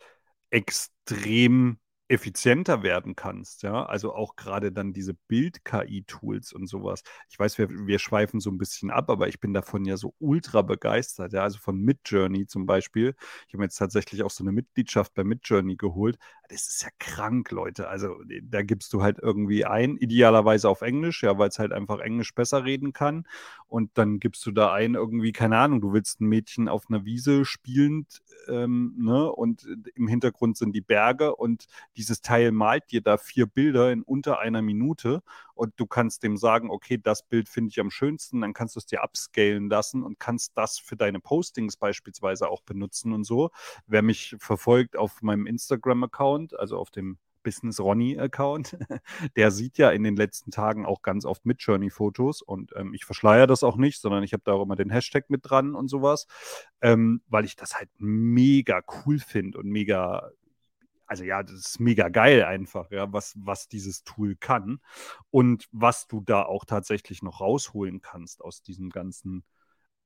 extrem 0.49 1.77
effizienter 2.11 2.83
werden 2.83 3.15
kannst, 3.15 3.63
ja, 3.63 3.85
also 3.85 4.13
auch 4.13 4.35
gerade 4.35 4.71
dann 4.71 4.93
diese 4.93 5.13
Bild-KI-Tools 5.13 6.53
und 6.53 6.67
sowas. 6.67 7.03
Ich 7.29 7.39
weiß, 7.39 7.57
wir, 7.57 7.69
wir 7.69 7.99
schweifen 7.99 8.39
so 8.39 8.49
ein 8.51 8.57
bisschen 8.57 8.91
ab, 8.91 9.09
aber 9.09 9.27
ich 9.29 9.39
bin 9.39 9.53
davon 9.53 9.85
ja 9.85 9.97
so 9.97 10.13
ultra 10.19 10.61
begeistert, 10.61 11.33
ja, 11.33 11.43
also 11.43 11.57
von 11.59 11.77
Midjourney 11.79 12.45
zum 12.47 12.65
Beispiel. 12.65 13.15
Ich 13.47 13.53
habe 13.53 13.63
jetzt 13.63 13.77
tatsächlich 13.77 14.23
auch 14.23 14.31
so 14.31 14.43
eine 14.43 14.51
Mitgliedschaft 14.51 15.13
bei 15.13 15.23
Midjourney 15.23 15.75
geholt. 15.77 16.17
Das 16.51 16.67
ist 16.67 16.83
ja 16.83 16.89
krank, 16.99 17.49
Leute. 17.51 17.87
Also 17.87 18.17
da 18.43 18.61
gibst 18.61 18.91
du 18.91 19.01
halt 19.01 19.19
irgendwie 19.19 19.63
ein, 19.63 19.95
idealerweise 19.95 20.67
auf 20.67 20.81
Englisch, 20.81 21.23
ja, 21.23 21.37
weil 21.37 21.47
es 21.47 21.59
halt 21.59 21.71
einfach 21.71 21.99
Englisch 21.99 22.35
besser 22.35 22.65
reden 22.65 22.91
kann. 22.91 23.25
Und 23.67 23.97
dann 23.97 24.19
gibst 24.19 24.45
du 24.45 24.51
da 24.51 24.73
ein 24.73 24.95
irgendwie, 24.95 25.31
keine 25.31 25.57
Ahnung, 25.57 25.79
du 25.79 25.93
willst 25.93 26.19
ein 26.19 26.27
Mädchen 26.27 26.67
auf 26.67 26.89
einer 26.89 27.05
Wiese 27.05 27.45
spielend, 27.45 28.21
ähm, 28.49 28.95
ne, 28.97 29.31
und 29.31 29.65
im 29.95 30.09
Hintergrund 30.09 30.57
sind 30.57 30.73
die 30.75 30.81
Berge 30.81 31.35
und 31.35 31.67
die 31.95 32.01
dieses 32.01 32.21
Teil 32.21 32.51
malt 32.51 32.91
dir 32.91 33.01
da 33.01 33.17
vier 33.17 33.45
Bilder 33.45 33.91
in 33.91 34.01
unter 34.01 34.39
einer 34.39 34.63
Minute 34.63 35.21
und 35.53 35.71
du 35.77 35.85
kannst 35.85 36.23
dem 36.23 36.35
sagen, 36.35 36.71
okay, 36.71 36.97
das 36.97 37.21
Bild 37.21 37.47
finde 37.47 37.69
ich 37.69 37.79
am 37.79 37.91
schönsten, 37.91 38.41
dann 38.41 38.53
kannst 38.53 38.75
du 38.75 38.79
es 38.79 38.87
dir 38.87 39.03
upscalen 39.03 39.69
lassen 39.69 40.01
und 40.01 40.19
kannst 40.19 40.57
das 40.57 40.79
für 40.79 40.95
deine 40.95 41.19
Postings 41.19 41.77
beispielsweise 41.77 42.49
auch 42.49 42.63
benutzen 42.63 43.13
und 43.13 43.23
so. 43.23 43.51
Wer 43.85 44.01
mich 44.01 44.35
verfolgt 44.39 44.97
auf 44.97 45.21
meinem 45.21 45.45
Instagram-Account, 45.45 46.40
also 46.57 46.77
auf 46.77 46.91
dem 46.91 47.17
Business 47.43 47.79
Ronny 47.79 48.19
Account. 48.19 48.77
Der 49.35 49.51
sieht 49.51 49.77
ja 49.77 49.91
in 49.91 50.03
den 50.03 50.15
letzten 50.15 50.51
Tagen 50.51 50.85
auch 50.85 51.01
ganz 51.01 51.25
oft 51.25 51.45
mit 51.45 51.61
Journey 51.61 51.89
Fotos 51.89 52.41
und 52.41 52.71
ähm, 52.75 52.93
ich 52.93 53.05
verschleiere 53.05 53.47
das 53.47 53.63
auch 53.63 53.77
nicht, 53.77 53.99
sondern 53.99 54.23
ich 54.23 54.33
habe 54.33 54.43
da 54.45 54.53
auch 54.53 54.63
immer 54.63 54.75
den 54.75 54.89
Hashtag 54.89 55.29
mit 55.29 55.41
dran 55.43 55.75
und 55.75 55.87
sowas, 55.87 56.27
ähm, 56.81 57.21
weil 57.27 57.45
ich 57.45 57.55
das 57.55 57.75
halt 57.75 57.89
mega 57.97 58.81
cool 59.05 59.19
finde 59.19 59.57
und 59.59 59.67
mega 59.67 60.29
also 61.11 61.25
ja, 61.25 61.43
das 61.43 61.55
ist 61.55 61.79
mega 61.81 62.07
geil 62.07 62.45
einfach, 62.45 62.89
ja, 62.89 63.11
was, 63.11 63.33
was 63.37 63.67
dieses 63.67 64.05
Tool 64.05 64.37
kann 64.37 64.79
und 65.29 65.67
was 65.73 66.07
du 66.07 66.21
da 66.21 66.43
auch 66.43 66.63
tatsächlich 66.63 67.21
noch 67.21 67.41
rausholen 67.41 68.01
kannst 68.01 68.41
aus 68.41 68.61
diesem 68.61 68.89
ganzen, 68.89 69.43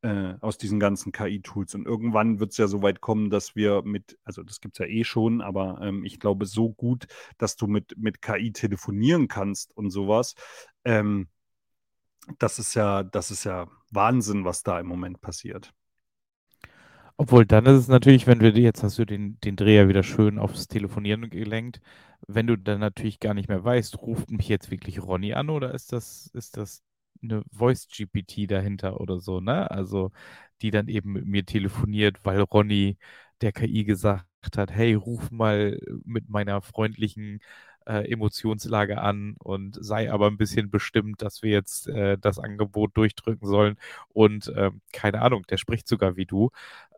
äh, 0.02 0.36
aus 0.42 0.58
diesen 0.58 0.80
ganzen 0.80 1.12
KI-Tools. 1.12 1.76
Und 1.76 1.86
irgendwann 1.86 2.40
wird 2.40 2.52
es 2.52 2.58
ja 2.58 2.68
so 2.68 2.82
weit 2.82 3.02
kommen, 3.02 3.30
dass 3.30 3.56
wir 3.56 3.82
mit, 3.84 4.18
also 4.24 4.44
das 4.44 4.62
gibt 4.62 4.76
es 4.76 4.80
ja 4.80 4.86
eh 4.86 5.04
schon, 5.04 5.42
aber 5.42 5.80
ähm, 5.82 6.04
ich 6.06 6.20
glaube 6.20 6.46
so 6.46 6.72
gut, 6.72 7.08
dass 7.38 7.56
du 7.56 7.68
mit, 7.68 7.98
mit 7.98 8.22
KI 8.22 8.52
telefonieren 8.52 9.28
kannst 9.28 9.76
und 9.76 9.90
sowas. 9.92 10.36
Ähm, 10.84 11.28
das 12.40 12.60
ist 12.60 12.74
ja, 12.76 13.04
das 13.04 13.32
ist 13.32 13.44
ja 13.44 13.68
Wahnsinn, 13.92 14.46
was 14.46 14.64
da 14.64 14.80
im 14.80 14.88
Moment 14.88 15.22
passiert. 15.22 15.74
Obwohl, 17.18 17.46
dann 17.46 17.66
ist 17.66 17.80
es 17.80 17.88
natürlich, 17.88 18.28
wenn 18.28 18.42
wir 18.42 18.52
jetzt 18.52 18.84
hast 18.84 19.00
du 19.00 19.06
den, 19.06 19.40
den 19.40 19.56
Dreher 19.56 19.88
wieder 19.88 20.04
schön 20.04 20.38
aufs 20.38 20.68
Telefonieren 20.68 21.30
gelenkt, 21.30 21.80
wenn 22.28 22.48
du 22.48 22.58
dann 22.58 22.80
natürlich 22.80 23.20
gar 23.20 23.34
nicht 23.34 23.48
mehr 23.48 23.64
weißt, 23.64 24.02
ruft 24.02 24.32
mich 24.32 24.50
jetzt 24.50 24.70
wirklich 24.70 25.02
Ronny 25.02 25.34
an 25.34 25.50
oder 25.50 25.74
ist 25.74 25.94
das, 25.94 26.28
ist 26.34 26.58
das 26.58 26.84
eine 27.24 27.44
Voice-GPT 27.52 28.48
dahinter 28.48 29.00
oder 29.02 29.20
so, 29.20 29.40
ne? 29.42 29.70
Also, 29.72 30.12
die 30.62 30.72
dann 30.72 30.88
eben 30.88 31.14
mit 31.14 31.26
mir 31.26 31.46
telefoniert, 31.46 32.18
weil 32.24 32.42
Ronny 32.42 32.98
der 33.42 33.52
KI 33.52 33.84
gesagt 33.86 34.26
hat, 34.58 34.72
hey, 34.72 34.94
ruf 34.94 35.32
mal 35.32 35.80
mit 36.06 36.30
meiner 36.30 36.62
freundlichen 36.62 37.40
äh, 37.86 38.10
Emotionslage 38.12 39.00
an 39.02 39.36
und 39.40 39.78
sei 39.84 40.12
aber 40.12 40.28
ein 40.28 40.38
bisschen 40.38 40.70
bestimmt, 40.72 41.22
dass 41.22 41.42
wir 41.44 41.52
jetzt 41.52 41.88
äh, 41.88 42.18
das 42.18 42.40
Angebot 42.40 42.96
durchdrücken 42.98 43.48
sollen. 43.48 43.78
Und 44.10 44.52
ähm, 44.56 44.82
keine 44.94 45.22
Ahnung, 45.22 45.44
der 45.50 45.58
spricht 45.58 45.88
sogar 45.88 46.16
wie 46.16 46.26
du. 46.26 46.50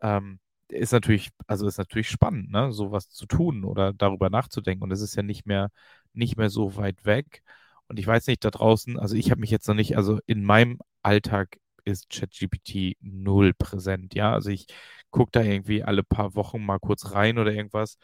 Ähm, 0.02 0.38
ist 0.68 0.92
natürlich, 0.92 1.30
also 1.46 1.66
ist 1.66 1.78
natürlich 1.78 2.08
spannend, 2.10 2.50
ne, 2.50 2.72
sowas 2.72 3.08
zu 3.10 3.26
tun 3.26 3.64
oder 3.64 3.92
darüber 3.92 4.28
nachzudenken. 4.30 4.82
Und 4.84 4.90
es 4.92 5.00
ist 5.00 5.16
ja 5.16 5.22
nicht 5.22 5.46
mehr, 5.46 5.70
nicht 6.12 6.36
mehr 6.36 6.50
so 6.50 6.76
weit 6.76 7.04
weg. 7.06 7.42
Und 7.88 7.98
ich 7.98 8.06
weiß 8.06 8.26
nicht, 8.26 8.44
da 8.44 8.50
draußen, 8.50 8.98
also 8.98 9.16
ich 9.16 9.30
habe 9.30 9.40
mich 9.40 9.50
jetzt 9.50 9.68
noch 9.68 9.74
nicht, 9.74 9.96
also 9.96 10.20
in 10.26 10.44
meinem 10.44 10.78
Alltag 11.02 11.58
ist 11.84 12.10
ChatGPT 12.10 12.96
null 13.00 13.54
präsent, 13.54 14.14
ja. 14.14 14.32
Also 14.32 14.50
ich 14.50 14.66
gucke 15.10 15.30
da 15.32 15.42
irgendwie 15.42 15.82
alle 15.84 16.04
paar 16.04 16.34
Wochen 16.34 16.64
mal 16.64 16.78
kurz 16.78 17.12
rein 17.12 17.38
oder 17.38 17.52
irgendwas. 17.52 17.98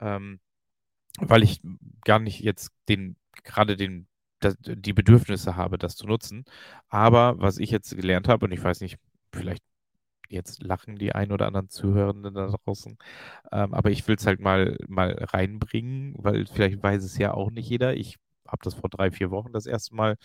Ähm, 0.00 0.40
weil 1.20 1.42
ich 1.42 1.60
gar 2.04 2.18
nicht 2.18 2.40
jetzt 2.40 2.70
den, 2.88 3.16
gerade 3.44 3.76
den, 3.76 4.08
das, 4.40 4.56
die 4.60 4.92
Bedürfnisse 4.92 5.56
habe, 5.56 5.78
das 5.78 5.96
zu 5.96 6.06
nutzen. 6.06 6.44
Aber 6.88 7.40
was 7.40 7.58
ich 7.58 7.70
jetzt 7.70 7.96
gelernt 7.96 8.28
habe, 8.28 8.46
und 8.46 8.52
ich 8.52 8.62
weiß 8.62 8.80
nicht, 8.80 8.98
vielleicht 9.32 9.64
jetzt 10.30 10.62
lachen 10.62 10.96
die 10.96 11.14
ein 11.14 11.32
oder 11.32 11.46
anderen 11.46 11.68
Zuhörenden 11.70 12.34
da 12.34 12.48
draußen, 12.48 12.98
ähm, 13.52 13.74
aber 13.74 13.90
ich 13.90 14.06
will 14.08 14.16
es 14.16 14.26
halt 14.26 14.40
mal, 14.40 14.76
mal 14.88 15.12
reinbringen, 15.20 16.14
weil 16.18 16.46
vielleicht 16.46 16.82
weiß 16.82 17.04
es 17.04 17.18
ja 17.18 17.34
auch 17.34 17.50
nicht 17.50 17.68
jeder. 17.68 17.96
Ich 17.96 18.16
habe 18.48 18.62
das 18.64 18.74
vor 18.74 18.90
drei, 18.90 19.10
vier 19.12 19.30
Wochen 19.32 19.52
das 19.54 19.66
erste 19.66 19.94
Mal 19.96 20.16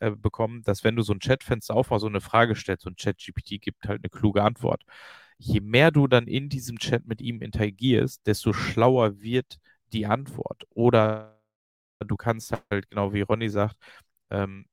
äh, 0.00 0.10
bekommen, 0.12 0.62
dass 0.64 0.84
wenn 0.84 0.96
du 0.96 1.02
so 1.02 1.12
ein 1.14 1.20
Chatfenster 1.20 1.74
aufmachst, 1.74 2.02
so 2.02 2.08
eine 2.08 2.20
Frage 2.20 2.56
stellst 2.56 2.86
und 2.86 2.98
ChatGPT 2.98 3.60
gibt 3.60 3.88
halt 3.88 4.02
eine 4.02 4.10
kluge 4.10 4.42
Antwort. 4.42 4.82
Je 5.38 5.60
mehr 5.60 5.90
du 5.92 6.06
dann 6.08 6.26
in 6.28 6.48
diesem 6.48 6.78
Chat 6.78 7.06
mit 7.06 7.20
ihm 7.20 7.42
interagierst, 7.42 8.26
desto 8.26 8.52
schlauer 8.52 9.20
wird 9.22 9.58
die 9.92 10.06
Antwort. 10.06 10.64
Oder 10.70 11.40
du 12.06 12.16
kannst 12.16 12.52
halt, 12.70 12.90
genau 12.90 13.12
wie 13.12 13.22
Ronny 13.22 13.48
sagt, 13.48 13.76
ähm, 14.30 14.66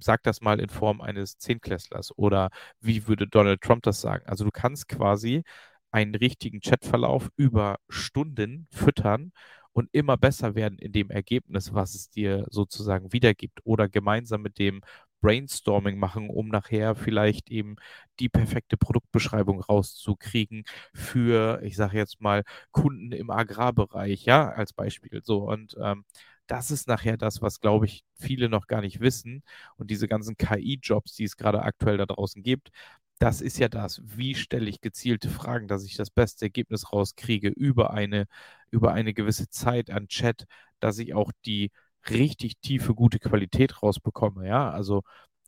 sag 0.00 0.22
das 0.24 0.40
mal 0.42 0.60
in 0.60 0.68
Form 0.68 1.00
eines 1.00 1.38
Zehnklässlers 1.38 2.16
oder 2.18 2.50
wie 2.80 3.08
würde 3.08 3.26
Donald 3.28 3.62
Trump 3.62 3.82
das 3.84 4.00
sagen? 4.00 4.26
Also 4.26 4.44
du 4.44 4.50
kannst 4.50 4.88
quasi 4.88 5.42
einen 5.90 6.14
richtigen 6.14 6.60
Chatverlauf 6.60 7.30
über 7.36 7.78
Stunden 7.88 8.68
füttern 8.70 9.32
und 9.76 9.90
immer 9.92 10.16
besser 10.16 10.54
werden 10.54 10.78
in 10.78 10.92
dem 10.92 11.10
Ergebnis, 11.10 11.74
was 11.74 11.94
es 11.94 12.08
dir 12.10 12.46
sozusagen 12.50 13.12
wiedergibt 13.12 13.60
oder 13.64 13.88
gemeinsam 13.90 14.40
mit 14.40 14.58
dem 14.58 14.80
Brainstorming 15.20 15.98
machen, 15.98 16.30
um 16.30 16.48
nachher 16.48 16.94
vielleicht 16.94 17.50
eben 17.50 17.76
die 18.18 18.28
perfekte 18.30 18.76
Produktbeschreibung 18.78 19.60
rauszukriegen 19.60 20.64
für, 20.94 21.60
ich 21.62 21.76
sage 21.76 21.98
jetzt 21.98 22.20
mal, 22.22 22.42
Kunden 22.70 23.12
im 23.12 23.30
Agrarbereich, 23.30 24.24
ja, 24.24 24.48
als 24.50 24.72
Beispiel. 24.72 25.20
So, 25.24 25.48
und 25.50 25.76
ähm, 25.82 26.04
das 26.46 26.70
ist 26.70 26.88
nachher 26.88 27.16
das, 27.18 27.42
was, 27.42 27.60
glaube 27.60 27.86
ich, 27.86 28.04
viele 28.14 28.48
noch 28.48 28.66
gar 28.68 28.80
nicht 28.80 29.00
wissen. 29.00 29.42
Und 29.76 29.90
diese 29.90 30.08
ganzen 30.08 30.36
KI-Jobs, 30.36 31.14
die 31.16 31.24
es 31.24 31.36
gerade 31.36 31.62
aktuell 31.62 31.96
da 31.98 32.06
draußen 32.06 32.42
gibt, 32.42 32.70
das 33.18 33.40
ist 33.40 33.58
ja 33.58 33.68
das. 33.68 34.00
Wie 34.04 34.34
stelle 34.34 34.68
ich 34.68 34.80
gezielte 34.80 35.30
Fragen, 35.30 35.68
dass 35.68 35.84
ich 35.84 35.96
das 35.96 36.10
beste 36.10 36.46
Ergebnis 36.46 36.92
rauskriege 36.92 37.48
über 37.48 37.92
eine, 37.92 38.26
über 38.70 38.92
eine 38.92 39.14
gewisse 39.14 39.48
Zeit 39.48 39.90
an 39.90 40.08
Chat, 40.08 40.46
dass 40.80 40.98
ich 40.98 41.14
auch 41.14 41.32
die 41.46 41.70
richtig 42.10 42.58
tiefe, 42.60 42.94
gute 42.94 43.18
Qualität 43.18 43.82
rausbekomme. 43.82 44.46
Ja, 44.46 44.70
also 44.70 45.02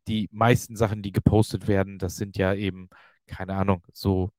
die 0.08 0.28
meisten 0.32 0.76
Sachen, 0.76 1.02
die 1.02 1.12
gepostet 1.12 1.68
werden, 1.68 1.98
das 1.98 2.16
sind 2.16 2.36
ja 2.38 2.54
eben, 2.54 2.88
keine 3.26 3.54
Ahnung, 3.56 3.86
so 3.92 4.30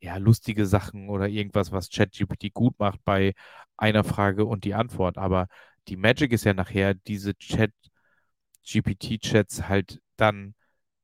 ja, 0.00 0.16
lustige 0.18 0.66
Sachen 0.66 1.08
oder 1.08 1.28
irgendwas, 1.28 1.72
was 1.72 1.90
ChatGPT 1.90 2.52
gut 2.52 2.78
macht 2.78 3.02
bei 3.04 3.34
einer 3.76 4.04
Frage 4.04 4.44
und 4.46 4.64
die 4.64 4.74
Antwort. 4.74 5.18
Aber 5.18 5.48
die 5.88 5.96
Magic 5.96 6.32
ist 6.32 6.44
ja 6.44 6.54
nachher, 6.54 6.94
diese 6.94 7.34
Chat-GPT-Chats 7.36 9.68
halt 9.68 10.00
dann 10.16 10.54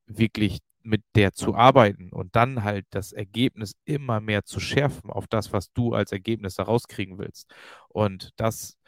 wirklich 0.06 0.60
mit 0.84 1.02
der 1.14 1.32
zu 1.32 1.54
arbeiten 1.54 2.10
und 2.12 2.36
dann 2.36 2.64
halt 2.64 2.86
das 2.90 3.12
Ergebnis 3.12 3.74
immer 3.84 4.20
mehr 4.20 4.44
zu 4.44 4.60
schärfen 4.60 5.10
auf 5.10 5.26
das, 5.26 5.52
was 5.52 5.72
du 5.72 5.94
als 5.94 6.12
Ergebnis 6.12 6.54
daraus 6.56 6.88
kriegen 6.88 7.18
willst. 7.18 7.52
Und 7.88 8.32
das, 8.36 8.78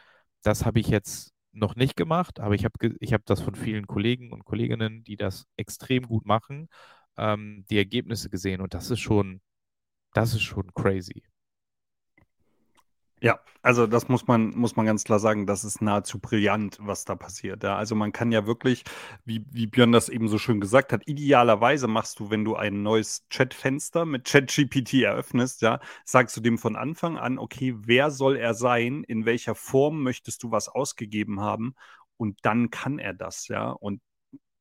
das 0.43 0.65
habe 0.65 0.81
ich 0.81 0.89
jetzt 0.89 1.33
noch 1.53 1.77
nicht 1.77 1.97
gemacht, 1.97 2.41
aber 2.41 2.55
ich 2.55 2.65
habe 2.65 2.97
ich 3.01 3.13
hab 3.13 3.25
das 3.27 3.41
von 3.41 3.55
vielen 3.55 3.87
Kollegen 3.87 4.33
und 4.33 4.45
Kolleginnen, 4.45 5.05
die 5.05 5.17
das 5.17 5.47
extrem 5.57 6.05
gut 6.09 6.27
machen, 6.27 6.69
ähm, 7.17 7.65
die 7.71 7.79
Ergebnisse 7.79 8.29
gesehen 8.31 8.61
und 8.61 8.75
das 8.75 8.91
ist 8.91 9.01
schon, 9.01 9.41
das 10.15 10.35
ist 10.35 10.43
schon 10.43 10.73
crazy. 10.75 11.25
Ja, 13.25 13.41
also 13.63 13.87
das 13.87 14.09
muss 14.09 14.27
man, 14.27 14.51
muss 14.51 14.77
man 14.77 14.85
ganz 14.85 15.03
klar 15.05 15.19
sagen, 15.19 15.47
das 15.47 15.65
ist 15.65 15.81
nahezu 15.81 16.19
brillant, 16.19 16.77
was 16.83 17.07
da 17.07 17.15
passiert. 17.17 17.63
Ja. 17.65 17.75
Also 17.75 17.95
man 17.95 18.13
kann 18.13 18.31
ja 18.33 18.47
wirklich, 18.47 18.85
wie, 19.25 19.47
wie 19.51 19.67
Björn 19.67 19.93
das 19.93 20.11
eben 20.11 20.29
so 20.29 20.37
schön 20.37 20.61
gesagt 20.61 20.93
hat, 20.93 21.09
idealerweise 21.09 21.89
machst 21.89 22.21
du, 22.21 22.29
wenn 22.29 22.45
du 22.45 22.55
ein 22.55 22.83
neues 22.83 23.27
Chatfenster 23.31 24.05
mit 24.05 24.27
ChatGPT 24.27 25.03
eröffnest, 25.05 25.63
ja, 25.63 25.81
sagst 26.05 26.37
du 26.37 26.43
dem 26.43 26.59
von 26.59 26.77
Anfang 26.77 27.17
an, 27.17 27.39
okay, 27.39 27.75
wer 27.79 28.11
soll 28.11 28.37
er 28.37 28.53
sein, 28.53 29.05
in 29.05 29.25
welcher 29.25 29.55
Form 29.55 30.03
möchtest 30.03 30.43
du 30.43 30.51
was 30.51 30.69
ausgegeben 30.69 31.41
haben 31.41 31.75
und 32.19 32.41
dann 32.43 32.71
kann 32.71 32.99
er 32.99 33.15
das, 33.15 33.49
ja. 33.49 33.71
Und 33.71 34.03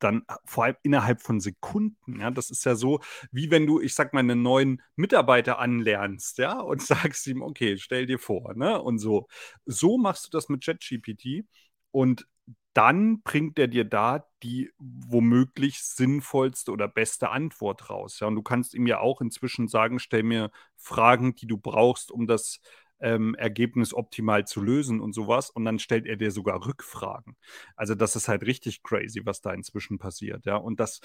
dann 0.04 0.24
äh, 0.28 0.36
vor 0.46 0.66
allem 0.66 0.76
innerhalb 0.84 1.22
von 1.22 1.40
Sekunden. 1.40 2.20
Ja, 2.20 2.32
das 2.32 2.50
ist 2.52 2.66
ja 2.66 2.76
so, 2.76 3.00
wie 3.32 3.52
wenn 3.52 3.66
du, 3.68 3.80
ich 3.82 3.96
sag 3.96 4.14
mal, 4.14 4.20
einen 4.22 4.42
neuen 4.42 4.82
Mitarbeiter 4.96 5.60
anlernst, 5.60 6.38
ja, 6.38 6.60
und 6.60 6.82
sagst 6.82 7.28
ihm, 7.28 7.42
okay, 7.42 7.78
stell 7.78 8.06
dir 8.06 8.20
vor, 8.20 8.54
ne? 8.56 8.82
Und 8.82 9.00
so. 9.00 9.28
So 9.66 9.98
machst 9.98 10.26
du 10.28 10.30
das 10.32 10.50
mit 10.50 10.64
ChatGPT 10.64 11.46
und 11.92 12.28
dann 12.74 13.22
bringt 13.22 13.60
er 13.60 13.68
dir 13.68 13.84
da 13.86 14.26
die 14.42 14.72
womöglich 14.80 15.84
sinnvollste 15.84 16.72
oder 16.72 16.88
beste 16.88 17.30
Antwort 17.30 17.90
raus. 17.92 18.20
Ja, 18.20 18.28
und 18.28 18.36
du 18.36 18.42
kannst 18.42 18.74
ihm 18.74 18.88
ja 18.88 19.00
auch 19.00 19.22
inzwischen 19.22 19.68
sagen, 19.68 20.00
stell 20.00 20.24
mir 20.24 20.50
Fragen, 20.78 21.36
die 21.36 21.46
du 21.46 21.58
brauchst, 21.58 22.12
um 22.12 22.26
das 22.26 22.60
ähm, 23.00 23.36
Ergebnis 23.36 23.94
optimal 23.94 24.46
zu 24.46 24.62
lösen 24.62 25.02
und 25.02 25.14
sowas. 25.14 25.50
Und 25.50 25.66
dann 25.66 25.80
stellt 25.80 26.06
er 26.06 26.16
dir 26.16 26.32
sogar 26.32 26.66
Rückfragen. 26.66 27.36
Also 27.76 27.96
das 27.96 28.16
ist 28.16 28.28
halt 28.28 28.44
richtig 28.44 28.84
crazy, 28.84 29.22
was 29.26 29.42
da 29.42 29.54
inzwischen 29.54 30.00
passiert, 30.00 30.46
ja. 30.46 30.56
Und 30.56 30.80
das 30.80 31.02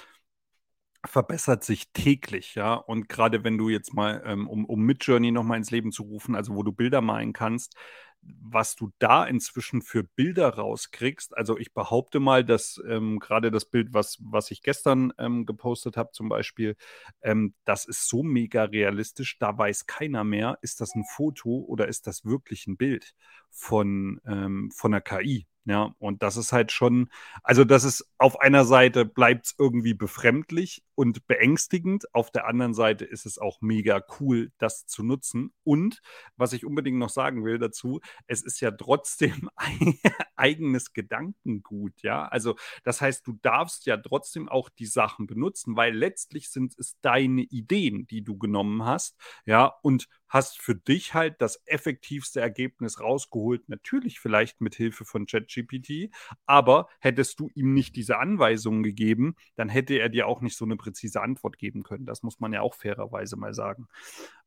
verbessert 1.07 1.65
sich 1.65 1.93
täglich, 1.93 2.55
ja. 2.55 2.75
Und 2.75 3.09
gerade 3.09 3.45
wenn 3.45 3.57
du 3.59 3.69
jetzt 3.69 3.95
mal, 3.95 4.23
ähm, 4.27 4.49
um, 4.49 4.65
um 4.65 4.81
Midjourney 4.83 5.31
nochmal 5.31 5.59
ins 5.59 5.71
Leben 5.71 5.93
zu 5.93 6.03
rufen, 6.03 6.35
also 6.35 6.55
wo 6.55 6.63
du 6.63 6.73
Bilder 6.73 7.01
malen 7.01 7.33
kannst, 7.33 7.77
was 8.23 8.77
du 8.77 8.91
da 8.99 9.25
inzwischen 9.25 9.83
für 9.83 10.05
Bilder 10.05 10.49
rauskriegst. 10.51 11.37
Also 11.37 11.59
ich 11.59 11.73
behaupte 11.73 12.21
mal, 12.21 12.45
dass 12.45 12.81
ähm, 12.89 13.19
gerade 13.19 13.51
das 13.51 13.65
Bild, 13.65 13.93
was, 13.93 14.19
was 14.21 14.51
ich 14.51 14.63
gestern 14.63 15.13
ähm, 15.19 15.47
gepostet 15.47 15.97
habe, 15.97 16.11
zum 16.13 16.29
Beispiel, 16.29 16.77
ähm, 17.23 17.55
das 17.65 17.85
ist 17.85 18.09
so 18.09 18.23
mega 18.23 18.65
realistisch, 18.65 19.39
da 19.39 19.57
weiß 19.57 19.87
keiner 19.87 20.25
mehr, 20.25 20.59
ist 20.63 20.81
das 20.81 20.95
ein 20.95 21.05
Foto 21.05 21.65
oder 21.67 21.89
ist 21.89 22.07
das 22.07 22.25
wirklich 22.25 22.67
ein 22.67 22.77
Bild 22.77 23.15
von, 23.51 24.21
ähm, 24.27 24.71
von 24.75 24.93
der 24.93 25.01
KI. 25.01 25.47
Ja, 25.65 25.95
und 25.99 26.23
das 26.23 26.39
ist 26.39 26.53
halt 26.53 26.73
schon, 26.73 27.11
also 27.43 27.63
das 27.63 27.85
ist 27.85 28.11
auf 28.17 28.41
einer 28.41 28.65
Seite 28.65 29.05
bleibt 29.05 29.47
es 29.47 29.55
irgendwie 29.59 29.93
befremdlich 29.93 30.83
und 30.99 31.29
beängstigend, 31.29 32.13
auf 32.13 32.33
der 32.33 32.49
anderen 32.49 32.75
Seite 32.75 33.05
ist 33.05 33.25
es 33.25 33.39
auch 33.39 33.61
mega 33.61 34.03
cool, 34.19 34.51
das 34.59 34.85
zu 34.85 35.05
nutzen. 35.05 35.53
Und 35.63 36.03
was 36.37 36.53
ich 36.53 36.67
unbedingt 36.67 36.99
noch 36.99 37.09
sagen 37.09 37.45
will 37.45 37.61
dazu, 37.61 38.01
es 38.27 38.43
ist 38.43 38.59
ja 38.59 38.73
trotzdem 38.73 39.49
ein 39.57 39.97
eigenes 40.35 40.93
Gedankengut, 40.95 42.03
ja. 42.03 42.27
Also 42.27 42.57
das 42.83 43.01
heißt, 43.01 43.25
du 43.29 43.39
darfst 43.43 43.87
ja 43.87 43.97
trotzdem 43.97 44.49
auch 44.49 44.71
die 44.71 44.87
Sachen 44.87 45.29
benutzen, 45.29 45.77
weil 45.77 45.95
letztlich 45.95 46.51
sind 46.51 46.77
es 46.77 46.97
deine 47.01 47.43
Ideen, 47.43 48.09
die 48.09 48.25
du 48.25 48.37
genommen 48.37 48.85
hast, 48.85 49.17
ja, 49.47 49.67
und 49.83 50.09
hast 50.29 50.61
für 50.61 50.75
dich 50.75 51.15
halt 51.15 51.37
das 51.41 51.63
effektivste 51.67 52.41
Ergebnis 52.41 53.01
rausgeholt, 53.01 53.69
natürlich 53.69 54.21
vielleicht 54.21 54.61
mit 54.61 54.75
Hilfe 54.75 55.05
von 55.05 55.27
ChatGPT, 55.27 56.11
aber 56.47 56.89
hättest 57.01 57.41
du 57.41 57.51
ihm 57.55 57.73
nicht 57.73 57.97
diese 57.97 58.19
Anweisungen 58.19 58.83
gegeben, 58.83 59.37
dann 59.57 59.69
hätte 59.69 59.95
er 59.95 60.09
dir 60.09 60.27
auch 60.27 60.41
nicht 60.41 60.57
so 60.57 60.65
eine 60.65 60.77
präzise 60.89 61.21
Antwort 61.21 61.59
geben 61.59 61.83
können. 61.83 62.07
Das 62.07 62.23
muss 62.23 62.41
man 62.41 62.53
ja 62.53 62.63
auch 62.63 62.75
fairerweise 62.75 63.37
mal 63.37 63.55
sagen. 63.55 63.89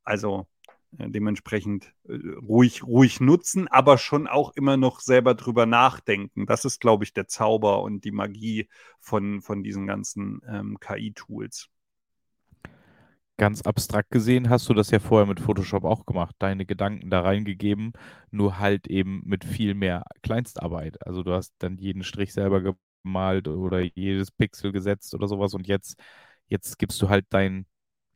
Also 0.03 0.47
äh, 0.97 1.09
dementsprechend 1.09 1.93
äh, 2.07 2.17
ruhig, 2.41 2.83
ruhig 2.83 3.19
nutzen, 3.19 3.67
aber 3.67 3.97
schon 3.97 4.27
auch 4.27 4.51
immer 4.55 4.77
noch 4.77 4.99
selber 4.99 5.35
drüber 5.35 5.65
nachdenken. 5.65 6.45
Das 6.45 6.65
ist, 6.65 6.81
glaube 6.81 7.03
ich, 7.03 7.13
der 7.13 7.27
Zauber 7.27 7.81
und 7.83 8.03
die 8.05 8.11
Magie 8.11 8.69
von, 8.99 9.41
von 9.41 9.63
diesen 9.63 9.87
ganzen 9.87 10.41
ähm, 10.47 10.79
KI-Tools 10.79 11.69
ganz 13.37 13.63
abstrakt 13.63 14.11
gesehen 14.11 14.51
hast 14.51 14.69
du 14.69 14.75
das 14.75 14.91
ja 14.91 14.99
vorher 14.99 15.25
mit 15.25 15.39
Photoshop 15.39 15.83
auch 15.83 16.05
gemacht, 16.05 16.35
deine 16.37 16.63
Gedanken 16.63 17.09
da 17.09 17.21
reingegeben, 17.21 17.93
nur 18.29 18.59
halt 18.59 18.85
eben 18.85 19.23
mit 19.25 19.43
viel 19.45 19.73
mehr 19.73 20.03
Kleinstarbeit. 20.21 21.03
Also 21.07 21.23
du 21.23 21.33
hast 21.33 21.55
dann 21.57 21.79
jeden 21.79 22.03
Strich 22.03 22.33
selber 22.33 22.75
gemalt 23.03 23.47
oder 23.47 23.79
jedes 23.79 24.29
Pixel 24.29 24.71
gesetzt 24.71 25.15
oder 25.15 25.27
sowas 25.27 25.55
und 25.55 25.67
jetzt, 25.67 25.99
jetzt 26.51 26.77
gibst 26.79 27.01
du 27.01 27.09
halt 27.09 27.25
dein, 27.31 27.65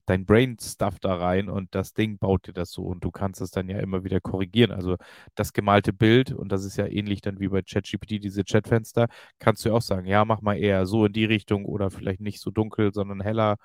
dein 0.06 0.26
Brain-Stuff 0.26 1.00
da 1.00 1.16
rein 1.16 1.50
und 1.50 1.74
das 1.74 1.94
Ding 1.94 2.20
baut 2.20 2.48
dir 2.48 2.54
das 2.54 2.72
so 2.72 2.84
und 2.84 3.04
du 3.04 3.12
kannst 3.12 3.42
es 3.42 3.52
dann 3.52 3.70
ja 3.70 3.80
immer 3.80 4.04
wieder 4.04 4.22
korrigieren. 4.22 4.72
Also 4.72 4.98
das 5.36 5.54
gemalte 5.54 5.94
Bild, 5.94 6.32
und 6.32 6.52
das 6.52 6.66
ist 6.66 6.78
ja 6.78 6.88
ähnlich 6.88 7.22
dann 7.22 7.40
wie 7.40 7.48
bei 7.48 7.62
ChatGPT, 7.64 8.24
diese 8.24 8.44
Chatfenster, 8.44 9.08
kannst 9.40 9.66
du 9.66 9.70
ja 9.70 9.76
auch 9.76 9.82
sagen, 9.82 10.06
ja, 10.08 10.26
mach 10.26 10.42
mal 10.42 10.58
eher 10.58 10.86
so 10.86 11.06
in 11.06 11.14
die 11.14 11.26
Richtung 11.26 11.66
oder 11.66 11.90
vielleicht 11.92 12.22
nicht 12.22 12.42
so 12.42 12.52
dunkel, 12.52 12.94
sondern 12.94 13.22
heller. 13.22 13.58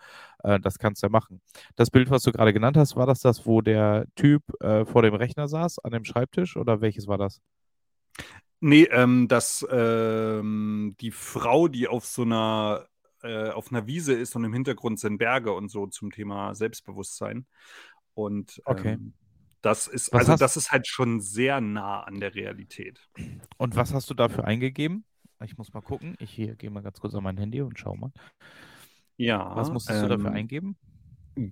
Äh, 0.45 0.61
das 0.61 0.79
kannst 0.79 1.03
du 1.03 1.09
ja 1.09 1.11
machen. 1.11 1.43
Das 1.77 1.91
Bild, 1.91 2.11
was 2.11 2.23
du 2.23 2.33
gerade 2.33 2.53
genannt 2.55 2.77
hast, 2.77 2.97
war 2.97 3.07
das 3.07 3.21
das, 3.21 3.47
wo 3.47 3.61
der 3.61 4.07
Typ 4.17 4.43
äh, 4.61 4.85
vor 4.87 5.03
dem 5.03 5.15
Rechner 5.15 5.49
saß, 5.49 5.81
an 5.81 5.93
dem 5.93 6.05
Schreibtisch 6.05 6.57
oder 6.57 6.81
welches 6.81 7.07
war 7.09 7.19
das? 7.19 7.41
Nee, 8.61 8.85
ähm, 8.93 9.27
das, 9.29 9.67
ähm, 9.71 10.95
die 11.01 11.11
Frau, 11.11 11.69
die 11.69 11.89
auf 11.89 12.05
so 12.05 12.23
einer 12.23 12.87
äh, 13.23 13.51
auf 13.51 13.71
einer 13.71 13.87
Wiese 13.87 14.15
ist 14.15 14.35
und 14.37 14.45
im 14.45 14.53
Hintergrund 14.53 14.99
sind 14.99 15.19
Berge 15.19 15.53
und 15.53 15.71
so 15.71 15.87
zum 15.87 16.11
Thema 16.11 16.55
Selbstbewusstsein. 16.55 17.47
Und 18.15 18.61
okay. 18.65 18.93
ähm, 18.95 19.15
das 19.63 19.87
ist, 19.87 20.13
was 20.13 20.29
also 20.29 20.37
das 20.37 20.57
ist 20.57 20.73
halt 20.73 20.87
schon 20.87 21.21
sehr 21.21 21.61
nah 21.61 22.03
an 22.03 22.21
der 22.21 22.35
Realität. 22.35 23.09
Und 23.59 23.77
was 23.77 23.93
hast 23.93 24.09
du 24.09 24.15
dafür 24.15 24.45
eingegeben? 24.45 25.05
Ich 25.45 25.57
muss 25.59 25.73
mal 25.73 25.81
gucken. 25.81 26.17
Ich 26.19 26.37
gehe 26.37 26.71
mal 26.71 26.83
ganz 26.83 27.01
kurz 27.01 27.15
an 27.15 27.23
mein 27.23 27.37
Handy 27.37 27.61
und 27.63 27.79
schau 27.79 27.95
mal. 27.95 28.13
Ja. 29.17 29.55
Was 29.55 29.71
musstest 29.71 30.03
ähm, 30.03 30.09
du 30.09 30.17
dafür 30.17 30.31
ähm, 30.31 30.37
eingeben? 30.37 30.77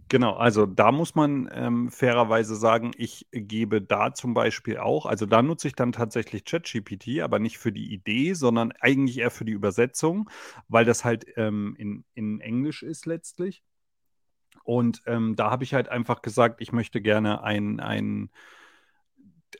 Genau, 0.08 0.34
also 0.34 0.66
da 0.66 0.90
muss 0.92 1.14
man 1.14 1.48
ähm, 1.52 1.90
fairerweise 1.90 2.56
sagen, 2.56 2.90
ich 2.96 3.26
gebe 3.32 3.80
da 3.80 4.12
zum 4.12 4.34
Beispiel 4.34 4.76
auch, 4.78 5.06
also 5.06 5.24
da 5.24 5.40
nutze 5.40 5.68
ich 5.68 5.74
dann 5.74 5.92
tatsächlich 5.92 6.44
ChatGPT, 6.44 7.20
aber 7.20 7.38
nicht 7.38 7.58
für 7.58 7.72
die 7.72 7.92
Idee, 7.94 8.34
sondern 8.34 8.72
eigentlich 8.80 9.18
eher 9.18 9.30
für 9.30 9.44
die 9.44 9.52
Übersetzung, 9.52 10.28
weil 10.68 10.84
das 10.84 11.04
halt 11.04 11.26
ähm, 11.36 11.74
in, 11.78 12.04
in 12.14 12.40
Englisch 12.40 12.82
ist 12.82 13.06
letztlich. 13.06 13.62
Und 14.64 15.02
ähm, 15.06 15.34
da 15.36 15.50
habe 15.50 15.64
ich 15.64 15.74
halt 15.74 15.88
einfach 15.88 16.22
gesagt, 16.22 16.60
ich 16.60 16.72
möchte 16.72 17.00
gerne 17.00 17.42
ein, 17.42 17.80
ein, 17.80 18.30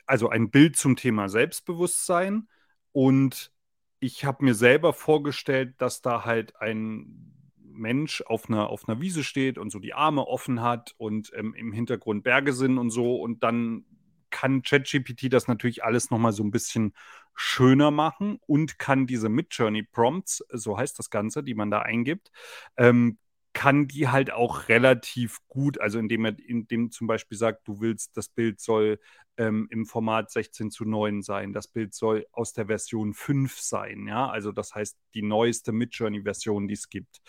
also 0.05 0.29
ein 0.29 0.49
Bild 0.51 0.75
zum 0.75 0.95
Thema 0.95 1.29
Selbstbewusstsein 1.29 2.47
und 2.91 3.51
ich 3.99 4.25
habe 4.25 4.45
mir 4.45 4.55
selber 4.55 4.93
vorgestellt, 4.93 5.75
dass 5.79 6.01
da 6.01 6.25
halt 6.25 6.55
ein 6.61 7.33
Mensch 7.79 8.21
auf 8.21 8.49
einer, 8.49 8.69
auf 8.69 8.87
einer 8.87 9.01
Wiese 9.01 9.23
steht 9.23 9.57
und 9.57 9.71
so 9.71 9.79
die 9.79 9.93
Arme 9.93 10.27
offen 10.27 10.61
hat 10.61 10.93
und 10.97 11.31
ähm, 11.35 11.53
im 11.55 11.71
Hintergrund 11.71 12.23
Berge 12.23 12.53
sind 12.53 12.77
und 12.77 12.91
so. 12.91 13.15
Und 13.15 13.43
dann 13.43 13.85
kann 14.29 14.61
ChatGPT 14.61 15.31
das 15.33 15.47
natürlich 15.47 15.83
alles 15.83 16.11
nochmal 16.11 16.33
so 16.33 16.43
ein 16.43 16.51
bisschen 16.51 16.93
schöner 17.35 17.91
machen 17.91 18.39
und 18.45 18.77
kann 18.79 19.07
diese 19.07 19.29
Midjourney 19.29 19.83
Prompts, 19.83 20.43
so 20.51 20.77
heißt 20.77 20.99
das 20.99 21.09
Ganze, 21.09 21.43
die 21.43 21.55
man 21.55 21.71
da 21.71 21.79
eingibt, 21.79 22.31
ähm, 22.77 23.17
kann 23.53 23.87
die 23.87 24.07
halt 24.07 24.31
auch 24.31 24.67
relativ 24.69 25.39
gut, 25.47 25.81
also 25.81 25.97
indem 25.99 26.25
er 26.25 26.35
indem 26.37 26.91
zum 26.91 27.07
Beispiel 27.07 27.37
sagt, 27.37 27.67
du 27.67 27.81
willst, 27.81 28.15
das 28.15 28.29
Bild 28.29 28.59
soll 28.59 28.99
ähm, 29.39 29.67
im 29.71 29.85
Format 29.85 30.29
16 30.29 30.69
zu 30.69 30.83
9 30.85 31.21
sein. 31.21 31.53
Das 31.53 31.67
Bild 31.67 31.93
soll 31.93 32.27
aus 32.33 32.51
der 32.51 32.67
Version 32.67 33.13
5 33.13 33.57
sein, 33.57 34.05
ja. 34.05 34.29
Also 34.29 34.51
das 34.51 34.75
heißt 34.75 34.97
die 35.13 35.21
neueste 35.21 35.71
Midjourney-Version, 35.71 36.67
die 36.67 36.73
es 36.73 36.89
gibt. 36.89 37.21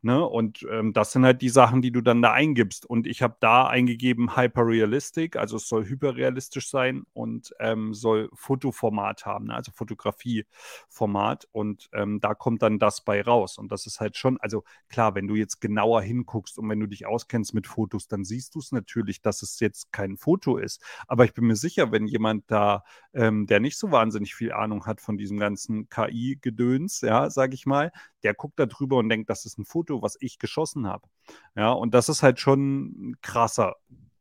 Ne? 0.00 0.24
Und 0.24 0.64
ähm, 0.70 0.92
das 0.92 1.12
sind 1.12 1.24
halt 1.24 1.42
die 1.42 1.48
Sachen, 1.48 1.82
die 1.82 1.90
du 1.90 2.00
dann 2.00 2.22
da 2.22 2.32
eingibst. 2.32 2.86
Und 2.86 3.06
ich 3.06 3.20
habe 3.20 3.36
da 3.40 3.66
eingegeben 3.66 4.36
Hyperrealistic, 4.36 5.36
also 5.36 5.56
es 5.56 5.68
soll 5.68 5.84
hyperrealistisch 5.84 6.70
sein 6.70 7.02
und 7.12 7.52
ähm, 7.58 7.92
soll 7.92 8.30
Fotoformat 8.32 9.26
haben, 9.26 9.46
ne? 9.46 9.54
also 9.54 9.72
Fotografieformat. 9.72 11.48
Und 11.50 11.88
ähm, 11.92 12.20
da 12.20 12.34
kommt 12.34 12.62
dann 12.62 12.78
das 12.78 13.02
bei 13.04 13.20
raus. 13.20 13.58
Und 13.58 13.72
das 13.72 13.86
ist 13.86 13.98
halt 13.98 14.16
schon, 14.16 14.38
also 14.38 14.62
klar, 14.88 15.16
wenn 15.16 15.26
du 15.26 15.34
jetzt 15.34 15.60
genauer 15.60 16.02
hinguckst 16.02 16.58
und 16.58 16.68
wenn 16.68 16.78
du 16.78 16.86
dich 16.86 17.06
auskennst 17.06 17.54
mit 17.54 17.66
Fotos, 17.66 18.06
dann 18.06 18.24
siehst 18.24 18.54
du 18.54 18.60
es 18.60 18.70
natürlich, 18.70 19.20
dass 19.20 19.42
es 19.42 19.58
jetzt 19.58 19.90
kein 19.90 20.16
Foto 20.16 20.58
ist. 20.58 20.80
Aber 21.08 21.24
ich 21.24 21.34
bin 21.34 21.46
mir 21.46 21.55
sicher, 21.56 21.92
wenn 21.92 22.06
jemand 22.06 22.44
da, 22.50 22.84
ähm, 23.12 23.46
der 23.46 23.60
nicht 23.60 23.78
so 23.78 23.90
wahnsinnig 23.90 24.34
viel 24.34 24.52
Ahnung 24.52 24.86
hat 24.86 25.00
von 25.00 25.16
diesem 25.16 25.38
ganzen 25.38 25.88
KI-Gedöns, 25.88 27.00
ja, 27.00 27.30
sage 27.30 27.54
ich 27.54 27.66
mal, 27.66 27.92
der 28.22 28.34
guckt 28.34 28.58
da 28.58 28.66
drüber 28.66 28.96
und 28.98 29.08
denkt, 29.08 29.30
das 29.30 29.46
ist 29.46 29.58
ein 29.58 29.64
Foto, 29.64 30.02
was 30.02 30.16
ich 30.20 30.38
geschossen 30.38 30.86
habe. 30.86 31.08
Ja, 31.56 31.72
und 31.72 31.94
das 31.94 32.08
ist 32.08 32.22
halt 32.22 32.40
schon 32.40 33.10
ein 33.10 33.16
krasser, 33.22 33.74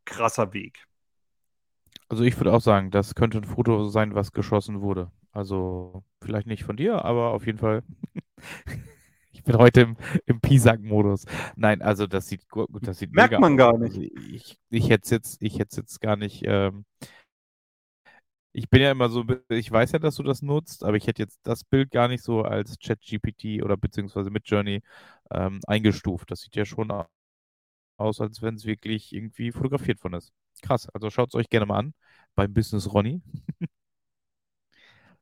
krasser 0.06 0.54
Weg. 0.54 0.88
Also 2.08 2.24
ich 2.24 2.38
würde 2.38 2.54
auch 2.54 2.62
sagen, 2.62 2.92
das 2.92 3.16
könnte 3.16 3.40
ein 3.40 3.46
Foto 3.46 3.88
sein, 3.88 4.14
was 4.14 4.32
geschossen 4.32 4.82
wurde. 4.82 5.12
Also 5.32 6.04
vielleicht 6.22 6.48
nicht 6.48 6.64
von 6.64 6.78
dir, 6.78 7.04
aber 7.04 7.32
auf 7.32 7.46
jeden 7.46 7.58
Fall. 7.58 7.84
ich 9.32 9.44
bin 9.44 9.58
heute 9.58 9.82
im, 9.82 9.98
im 10.26 10.40
Pisack-Modus. 10.40 11.26
Nein, 11.56 11.82
also 11.82 12.08
das 12.08 12.28
sieht 12.28 12.48
gut, 12.48 12.70
das 12.82 13.00
sieht 13.00 13.12
Merkt 13.12 13.40
man 13.40 13.54
aus. 13.54 13.58
gar 13.58 13.78
nicht. 13.78 13.98
Also 13.98 14.28
ich, 14.34 14.58
ich 14.70 14.90
hätte 14.90 15.04
es 15.04 15.10
jetzt, 15.10 15.38
ich 15.42 15.60
hätte 15.60 15.78
jetzt 15.78 16.00
gar 16.00 16.16
nicht 16.16 16.44
ähm, 16.46 16.86
ich 18.58 18.70
bin 18.70 18.82
ja 18.82 18.92
immer 18.92 19.10
so, 19.10 19.26
ich 19.50 19.70
weiß 19.70 19.92
ja, 19.92 20.00
dass 20.00 20.16
du 20.16 20.24
das 20.24 20.42
nutzt, 20.42 20.86
aber 20.86 20.96
ich 20.96 21.08
hätte 21.08 21.22
jetzt 21.22 21.42
das 21.44 21.66
Bild 21.66 21.92
gar 21.92 22.08
nicht 22.08 22.24
so 22.24 22.44
als 22.44 22.80
ChatGPT 22.80 23.62
oder 23.62 23.76
beziehungsweise 23.76 24.30
mit 24.30 24.48
Journey 24.48 24.82
ähm, 25.30 25.60
eingestuft. 25.68 26.32
Das 26.32 26.40
sieht 26.40 26.56
ja 26.56 26.64
schon 26.64 26.90
aus, 27.98 28.22
als 28.22 28.42
wenn 28.42 28.56
es 28.56 28.66
wirklich 28.66 29.14
irgendwie 29.14 29.52
fotografiert 29.52 30.00
von 30.00 30.14
ist. 30.14 30.32
Krass, 30.62 30.88
also 30.94 31.10
schaut 31.10 31.30
es 31.30 31.36
euch 31.36 31.50
gerne 31.50 31.66
mal 31.66 31.80
an 31.80 31.94
beim 32.34 32.54
Business 32.54 32.94
Ronny. 32.94 33.22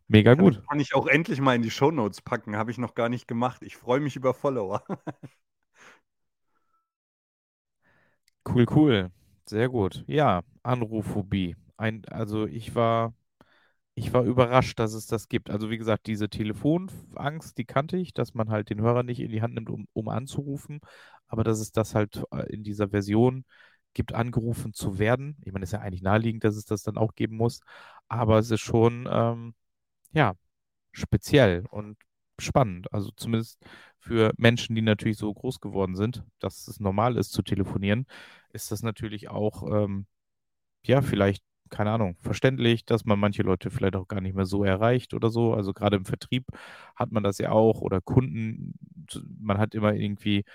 Mega 0.08 0.36
gut. 0.36 0.62
Kann 0.70 0.80
ich 0.80 0.94
auch 0.94 1.08
endlich 1.08 1.42
mal 1.42 1.56
in 1.56 1.64
die 1.64 1.72
Show 1.72 1.90
Notes 1.90 2.22
packen, 2.22 2.56
habe 2.56 2.70
ich 2.70 2.78
noch 2.78 2.94
gar 2.94 3.10
nicht 3.10 3.28
gemacht. 3.28 3.64
Ich 3.64 3.78
freue 3.78 4.00
mich 4.00 4.16
über 4.16 4.36
Follower. 4.36 4.84
cool, 8.48 8.66
cool. 8.70 9.12
Sehr 9.48 9.70
gut. 9.70 10.04
Ja, 10.06 10.44
Anrufphobie. 10.62 11.56
Ein, 11.78 12.06
also 12.06 12.46
ich 12.46 12.76
war 12.76 13.14
ich 13.96 14.14
war 14.14 14.24
überrascht, 14.24 14.80
dass 14.80 14.94
es 14.94 15.06
das 15.08 15.28
gibt. 15.28 15.50
Also 15.50 15.70
wie 15.70 15.78
gesagt, 15.78 16.08
diese 16.08 16.30
Telefonangst, 16.30 17.58
die 17.58 17.66
kannte 17.66 17.98
ich, 17.98 18.14
dass 18.14 18.34
man 18.34 18.50
halt 18.50 18.70
den 18.70 18.82
Hörer 18.82 19.04
nicht 19.04 19.20
in 19.20 19.32
die 19.32 19.42
Hand 19.42 19.54
nimmt, 19.56 19.70
um, 19.70 19.88
um 19.94 20.10
anzurufen. 20.10 20.80
Aber 21.28 21.44
dass 21.44 21.60
es 21.60 21.72
das 21.72 21.96
halt 21.96 22.24
äh, 22.32 22.52
in 22.54 22.64
dieser 22.64 22.90
Version 22.90 23.46
gibt, 23.94 24.14
angerufen 24.14 24.74
zu 24.74 24.98
werden. 25.00 25.38
Ich 25.46 25.54
meine, 25.54 25.64
es 25.64 25.70
ist 25.70 25.74
ja 25.74 25.82
eigentlich 25.82 26.02
naheliegend, 26.02 26.44
dass 26.44 26.56
es 26.56 26.66
das 26.66 26.84
dann 26.84 26.98
auch 26.98 27.16
geben 27.16 27.38
muss, 27.38 27.60
aber 28.08 28.40
es 28.40 28.50
ist 28.52 28.62
schon, 28.62 29.08
ähm, 29.12 29.54
ja, 30.14 30.36
speziell 30.92 31.66
und 31.72 31.98
spannend. 32.40 32.92
Also 32.94 33.12
zumindest 33.16 33.60
für 34.00 34.34
Menschen, 34.38 34.76
die 34.76 34.82
natürlich 34.82 35.18
so 35.18 35.34
groß 35.34 35.60
geworden 35.60 35.96
sind, 35.96 36.24
dass 36.40 36.68
es 36.68 36.80
normal 36.80 37.18
ist 37.18 37.32
zu 37.32 37.44
telefonieren, 37.44 38.08
ist 38.54 38.72
das 38.72 38.84
natürlich 38.84 39.30
auch, 39.30 39.64
ähm, 39.72 40.08
ja, 40.86 41.02
vielleicht 41.02 41.44
keine 41.74 41.92
Ahnung, 41.92 42.16
verständlich, 42.22 42.86
dass 42.86 43.06
man 43.06 43.20
manche 43.20 43.44
Leute 43.44 43.72
vielleicht 43.72 43.96
auch 43.96 44.08
gar 44.08 44.22
nicht 44.22 44.36
mehr 44.36 44.46
so 44.46 44.64
erreicht 44.64 45.14
oder 45.14 45.30
so. 45.30 45.54
Also 45.54 45.74
gerade 45.74 45.98
im 45.98 46.06
Vertrieb 46.06 46.46
hat 46.96 47.12
man 47.12 47.24
das 47.24 47.40
ja 47.40 47.52
auch 47.52 47.82
oder 47.82 48.00
Kunden. 48.02 48.76
Man 49.40 49.58
hat 49.58 49.76
immer 49.76 49.94
irgendwie 49.94 50.46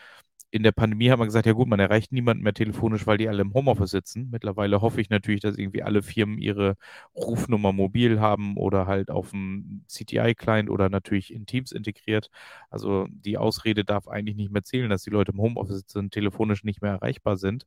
in 0.50 0.62
der 0.62 0.72
Pandemie 0.72 1.10
hat 1.10 1.18
man 1.18 1.28
gesagt, 1.28 1.46
ja 1.46 1.52
gut, 1.52 1.68
man 1.68 1.80
erreicht 1.80 2.10
niemanden 2.12 2.42
mehr 2.42 2.54
telefonisch, 2.54 3.06
weil 3.06 3.18
die 3.18 3.28
alle 3.28 3.42
im 3.42 3.52
Homeoffice 3.52 3.90
sitzen. 3.90 4.30
Mittlerweile 4.30 4.80
hoffe 4.80 5.00
ich 5.00 5.10
natürlich, 5.10 5.40
dass 5.42 5.58
irgendwie 5.58 5.82
alle 5.82 6.02
Firmen 6.02 6.38
ihre 6.38 6.76
Rufnummer 7.14 7.72
mobil 7.72 8.20
haben 8.20 8.56
oder 8.56 8.86
halt 8.86 9.10
auf 9.10 9.30
dem 9.32 9.84
CTI-Client 9.88 10.70
oder 10.70 10.88
natürlich 10.88 11.34
in 11.34 11.44
Teams 11.46 11.72
integriert. 11.72 12.30
Also 12.70 13.06
die 13.10 13.36
Ausrede 13.36 13.84
darf 13.84 14.08
eigentlich 14.08 14.36
nicht 14.36 14.50
mehr 14.52 14.64
zählen, 14.64 14.88
dass 14.88 15.02
die 15.02 15.10
Leute 15.10 15.32
im 15.32 15.40
Homeoffice 15.40 15.78
sitzen, 15.80 16.10
telefonisch 16.10 16.64
nicht 16.64 16.80
mehr 16.80 16.92
erreichbar 16.92 17.36
sind 17.36 17.66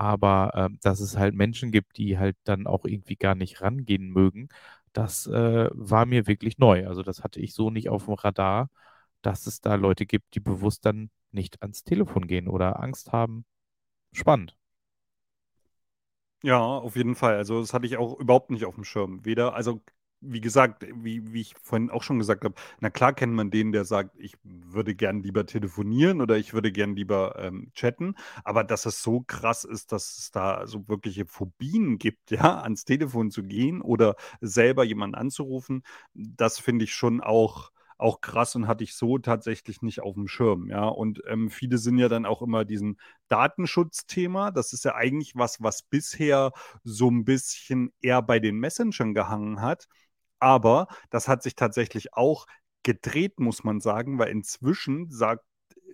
aber 0.00 0.52
äh, 0.72 0.76
dass 0.82 1.00
es 1.00 1.16
halt 1.18 1.34
Menschen 1.34 1.72
gibt, 1.72 1.98
die 1.98 2.18
halt 2.18 2.36
dann 2.44 2.66
auch 2.66 2.84
irgendwie 2.86 3.16
gar 3.16 3.34
nicht 3.36 3.60
rangehen 3.62 4.10
mögen, 4.10 4.48
das 4.94 5.26
äh, 5.28 5.68
war 5.72 6.06
mir 6.06 6.26
wirklich 6.26 6.58
neu. 6.58 6.86
Also 6.88 7.02
das 7.02 7.22
hatte 7.24 7.40
ich 7.40 7.54
so 7.54 7.70
nicht 7.70 7.88
auf 7.90 8.06
dem 8.06 8.14
Radar, 8.14 8.70
dass 9.22 9.46
es 9.46 9.60
da 9.60 9.74
Leute 9.76 10.06
gibt, 10.06 10.34
die 10.34 10.40
bewusst 10.40 10.86
dann 10.86 11.10
nicht 11.32 11.62
ans 11.62 11.84
Telefon 11.84 12.26
gehen 12.28 12.48
oder 12.48 12.80
Angst 12.82 13.12
haben. 13.12 13.44
Spannend. 14.12 14.56
Ja, 16.42 16.58
auf 16.60 16.96
jeden 16.96 17.14
Fall. 17.16 17.36
Also 17.36 17.60
das 17.60 17.74
hatte 17.74 17.86
ich 17.86 17.96
auch 17.98 18.18
überhaupt 18.18 18.50
nicht 18.50 18.64
auf 18.64 18.74
dem 18.74 18.84
Schirm. 18.84 19.24
Weder, 19.24 19.54
also 19.54 19.82
wie 20.20 20.40
gesagt, 20.40 20.86
wie, 20.94 21.32
wie 21.32 21.40
ich 21.40 21.54
vorhin 21.62 21.90
auch 21.90 22.02
schon 22.02 22.18
gesagt 22.18 22.44
habe, 22.44 22.54
na 22.80 22.90
klar 22.90 23.12
kennt 23.14 23.32
man 23.32 23.50
den, 23.50 23.72
der 23.72 23.84
sagt, 23.84 24.16
ich 24.18 24.34
würde 24.42 24.94
gern 24.94 25.22
lieber 25.22 25.46
telefonieren 25.46 26.20
oder 26.20 26.36
ich 26.36 26.52
würde 26.52 26.72
gern 26.72 26.94
lieber 26.94 27.36
ähm, 27.38 27.70
chatten, 27.74 28.14
aber 28.44 28.64
dass 28.64 28.86
es 28.86 29.02
so 29.02 29.20
krass 29.22 29.64
ist, 29.64 29.92
dass 29.92 30.18
es 30.18 30.30
da 30.30 30.66
so 30.66 30.88
wirkliche 30.88 31.26
Phobien 31.26 31.98
gibt, 31.98 32.30
ja, 32.30 32.60
ans 32.62 32.84
Telefon 32.84 33.30
zu 33.30 33.42
gehen 33.42 33.80
oder 33.82 34.16
selber 34.40 34.84
jemanden 34.84 35.14
anzurufen, 35.16 35.82
das 36.14 36.58
finde 36.58 36.84
ich 36.84 36.94
schon 36.94 37.20
auch 37.20 37.70
auch 37.98 38.22
krass 38.22 38.56
und 38.56 38.66
hatte 38.66 38.82
ich 38.82 38.94
so 38.94 39.18
tatsächlich 39.18 39.82
nicht 39.82 40.00
auf 40.00 40.14
dem 40.14 40.26
Schirm, 40.26 40.68
ja. 40.68 40.88
Und 40.88 41.20
ähm, 41.28 41.50
viele 41.50 41.76
sind 41.78 41.98
ja 41.98 42.08
dann 42.08 42.24
auch 42.24 42.40
immer 42.42 42.64
diesen 42.64 42.98
Datenschutzthema. 43.28 44.50
Das 44.52 44.72
ist 44.72 44.84
ja 44.86 44.94
eigentlich 44.94 45.36
was, 45.36 45.60
was 45.62 45.82
bisher 45.82 46.52
so 46.82 47.10
ein 47.10 47.24
bisschen 47.26 47.92
eher 48.00 48.22
bei 48.22 48.38
den 48.40 48.56
Messengern 48.58 49.12
gehangen 49.14 49.60
hat. 49.60 49.86
Aber 50.40 50.88
das 51.10 51.28
hat 51.28 51.42
sich 51.42 51.54
tatsächlich 51.54 52.14
auch 52.14 52.46
gedreht, 52.82 53.38
muss 53.40 53.62
man 53.62 53.80
sagen, 53.80 54.18
weil 54.18 54.30
inzwischen 54.30 55.10
sagt 55.10 55.44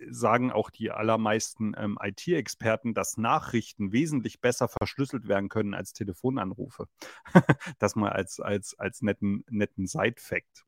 sagen 0.09 0.51
auch 0.51 0.69
die 0.69 0.91
allermeisten 0.91 1.73
ähm, 1.77 1.97
IT-Experten, 2.01 2.93
dass 2.93 3.17
Nachrichten 3.17 3.91
wesentlich 3.91 4.41
besser 4.41 4.67
verschlüsselt 4.67 5.27
werden 5.27 5.49
können 5.49 5.73
als 5.73 5.93
Telefonanrufe. 5.93 6.87
das 7.79 7.95
mal 7.95 8.11
als, 8.11 8.39
als, 8.39 8.77
als 8.77 9.01
netten, 9.01 9.43
netten 9.49 9.87
Side-Fact. 9.87 10.66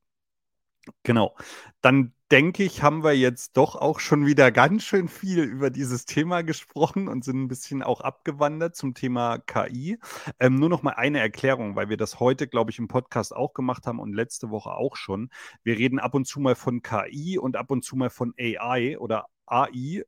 Genau. 1.03 1.36
Dann 1.82 2.13
denke 2.32 2.63
ich, 2.63 2.84
haben 2.84 3.03
wir 3.03 3.15
jetzt 3.15 3.57
doch 3.57 3.75
auch 3.75 3.99
schon 3.99 4.25
wieder 4.25 4.51
ganz 4.51 4.84
schön 4.84 5.07
viel 5.07 5.39
über 5.43 5.69
dieses 5.69 6.05
Thema 6.05 6.41
gesprochen 6.43 7.07
und 7.07 7.23
sind 7.23 7.41
ein 7.41 7.47
bisschen 7.47 7.82
auch 7.84 8.01
abgewandert 8.01 8.75
zum 8.75 8.93
Thema 8.93 9.39
KI. 9.39 9.97
Ähm, 10.39 10.55
nur 10.55 10.69
noch 10.69 10.84
mal 10.84 10.91
eine 10.93 11.19
Erklärung, 11.19 11.75
weil 11.75 11.89
wir 11.89 11.97
das 11.97 12.19
heute, 12.19 12.47
glaube 12.47 12.71
ich, 12.71 12.80
im 12.80 12.88
Podcast 12.88 13.36
auch 13.36 13.53
gemacht 13.53 13.88
haben 13.88 13.99
und 13.99 14.13
letzte 14.13 14.49
Woche 14.51 14.71
auch 14.71 14.95
schon. 14.95 15.30
Wir 15.63 15.77
reden 15.77 15.99
ab 15.99 16.13
und 16.13 16.25
zu 16.25 16.39
mal 16.39 16.55
von 16.55 16.82
KI 16.82 17.38
und 17.39 17.55
ab 17.55 17.71
und 17.71 17.84
zu 17.84 17.95
mal 17.95 18.09
von 18.09 18.34
AI 18.38 18.97
oder 18.99 19.27
AI 19.52 20.04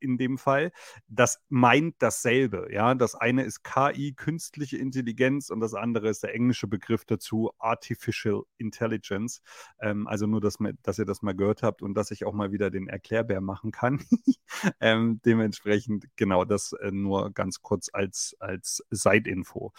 in 0.00 0.18
dem 0.18 0.38
Fall, 0.38 0.72
das 1.08 1.40
meint 1.48 1.96
dasselbe. 1.98 2.68
Ja, 2.70 2.94
das 2.94 3.14
eine 3.14 3.44
ist 3.44 3.62
KI, 3.62 4.12
künstliche 4.14 4.76
Intelligenz, 4.76 5.50
und 5.50 5.60
das 5.60 5.74
andere 5.74 6.08
ist 6.08 6.22
der 6.22 6.34
englische 6.34 6.66
Begriff 6.66 7.04
dazu, 7.04 7.50
Artificial 7.58 8.42
Intelligence. 8.58 9.42
Ähm, 9.80 10.06
also 10.06 10.26
nur, 10.26 10.40
dass, 10.40 10.58
dass, 10.82 10.98
ihr 10.98 11.04
das 11.04 11.22
mal 11.22 11.34
gehört 11.34 11.62
habt 11.62 11.82
und 11.82 11.94
dass 11.94 12.10
ich 12.10 12.24
auch 12.24 12.32
mal 12.32 12.52
wieder 12.52 12.70
den 12.70 12.88
Erklärbär 12.88 13.40
machen 13.40 13.70
kann. 13.70 14.04
ähm, 14.80 15.20
dementsprechend, 15.24 16.06
genau, 16.16 16.44
das 16.44 16.72
äh, 16.72 16.90
nur 16.90 17.32
ganz 17.32 17.62
kurz 17.62 17.90
als, 17.92 18.36
als 18.40 18.84
Side-Info. 18.90 19.72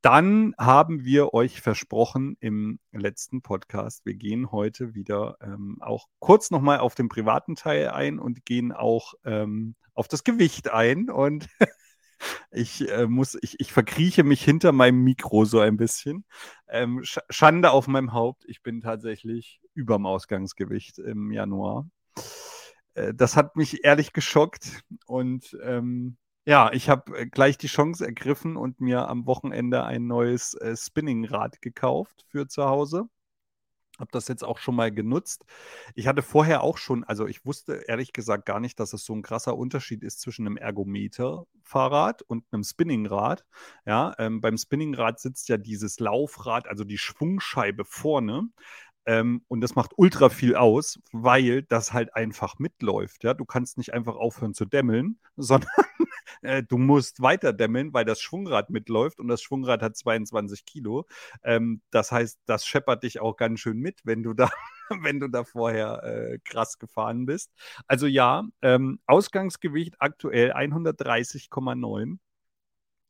Dann 0.00 0.54
haben 0.58 1.04
wir 1.04 1.34
euch 1.34 1.60
versprochen 1.60 2.36
im 2.38 2.78
letzten 2.92 3.42
Podcast, 3.42 4.06
wir 4.06 4.14
gehen 4.14 4.52
heute 4.52 4.94
wieder 4.94 5.36
ähm, 5.40 5.78
auch 5.80 6.06
kurz 6.20 6.52
nochmal 6.52 6.78
auf 6.78 6.94
den 6.94 7.08
privaten 7.08 7.56
Teil 7.56 7.88
ein 7.88 8.20
und 8.20 8.44
gehen 8.44 8.72
auch 8.72 9.14
ähm, 9.24 9.74
auf 9.94 10.06
das 10.06 10.22
Gewicht 10.22 10.70
ein. 10.70 11.10
Und 11.10 11.48
ich 12.52 12.88
äh, 12.88 13.08
muss, 13.08 13.36
ich, 13.42 13.58
ich 13.58 13.72
verkrieche 13.72 14.22
mich 14.22 14.44
hinter 14.44 14.70
meinem 14.70 15.02
Mikro 15.02 15.44
so 15.44 15.58
ein 15.58 15.76
bisschen. 15.76 16.24
Ähm, 16.68 17.02
Sch 17.02 17.18
Schande 17.28 17.72
auf 17.72 17.88
meinem 17.88 18.12
Haupt. 18.12 18.44
Ich 18.46 18.62
bin 18.62 18.80
tatsächlich 18.80 19.60
überm 19.74 20.06
Ausgangsgewicht 20.06 20.98
im 21.00 21.32
Januar. 21.32 21.88
Äh, 22.94 23.14
das 23.14 23.36
hat 23.36 23.56
mich 23.56 23.84
ehrlich 23.84 24.12
geschockt 24.12 24.82
und 25.06 25.56
ähm, 25.62 26.16
ja, 26.48 26.72
ich 26.72 26.88
habe 26.88 27.18
äh, 27.18 27.26
gleich 27.26 27.58
die 27.58 27.66
Chance 27.66 28.06
ergriffen 28.06 28.56
und 28.56 28.80
mir 28.80 29.06
am 29.08 29.26
Wochenende 29.26 29.84
ein 29.84 30.06
neues 30.06 30.54
äh, 30.54 30.74
Spinningrad 30.78 31.60
gekauft 31.60 32.24
für 32.30 32.48
zu 32.48 32.64
Hause. 32.64 33.04
Habe 33.98 34.10
das 34.12 34.28
jetzt 34.28 34.44
auch 34.44 34.58
schon 34.58 34.74
mal 34.76 34.90
genutzt. 34.90 35.44
Ich 35.94 36.06
hatte 36.06 36.22
vorher 36.22 36.62
auch 36.62 36.78
schon, 36.78 37.04
also 37.04 37.26
ich 37.26 37.44
wusste 37.44 37.84
ehrlich 37.88 38.14
gesagt 38.14 38.46
gar 38.46 38.60
nicht, 38.60 38.80
dass 38.80 38.94
es 38.94 39.04
so 39.04 39.12
ein 39.14 39.22
krasser 39.22 39.58
Unterschied 39.58 40.02
ist 40.02 40.20
zwischen 40.20 40.46
einem 40.46 40.56
Ergometer-Fahrrad 40.56 42.22
und 42.22 42.44
einem 42.50 42.64
Spinningrad. 42.64 43.44
Ja, 43.84 44.14
ähm, 44.18 44.40
beim 44.40 44.56
Spinningrad 44.56 45.20
sitzt 45.20 45.50
ja 45.50 45.58
dieses 45.58 46.00
Laufrad, 46.00 46.66
also 46.66 46.84
die 46.84 46.98
Schwungscheibe 46.98 47.84
vorne. 47.84 48.48
Ähm, 49.08 49.42
und 49.48 49.62
das 49.62 49.74
macht 49.74 49.92
ultra 49.96 50.28
viel 50.28 50.54
aus, 50.54 51.00
weil 51.12 51.62
das 51.62 51.94
halt 51.94 52.14
einfach 52.14 52.58
mitläuft. 52.58 53.24
Ja? 53.24 53.32
Du 53.32 53.46
kannst 53.46 53.78
nicht 53.78 53.94
einfach 53.94 54.16
aufhören 54.16 54.52
zu 54.52 54.66
dämmeln, 54.66 55.18
sondern 55.38 55.70
äh, 56.42 56.62
du 56.62 56.76
musst 56.76 57.22
weiter 57.22 57.54
dämmeln, 57.54 57.94
weil 57.94 58.04
das 58.04 58.20
Schwungrad 58.20 58.68
mitläuft 58.68 59.18
und 59.18 59.28
das 59.28 59.40
Schwungrad 59.40 59.80
hat 59.80 59.96
22 59.96 60.66
Kilo. 60.66 61.06
Ähm, 61.42 61.80
das 61.90 62.12
heißt, 62.12 62.38
das 62.44 62.66
scheppert 62.66 63.02
dich 63.02 63.18
auch 63.18 63.38
ganz 63.38 63.60
schön 63.60 63.78
mit, 63.78 64.00
wenn 64.04 64.22
du 64.22 64.34
da, 64.34 64.50
wenn 65.00 65.20
du 65.20 65.28
da 65.28 65.42
vorher 65.42 66.02
äh, 66.04 66.38
krass 66.44 66.78
gefahren 66.78 67.24
bist. 67.24 67.50
Also 67.86 68.06
ja, 68.06 68.44
ähm, 68.60 69.00
Ausgangsgewicht 69.06 69.94
aktuell 70.00 70.52
130,9. 70.52 72.18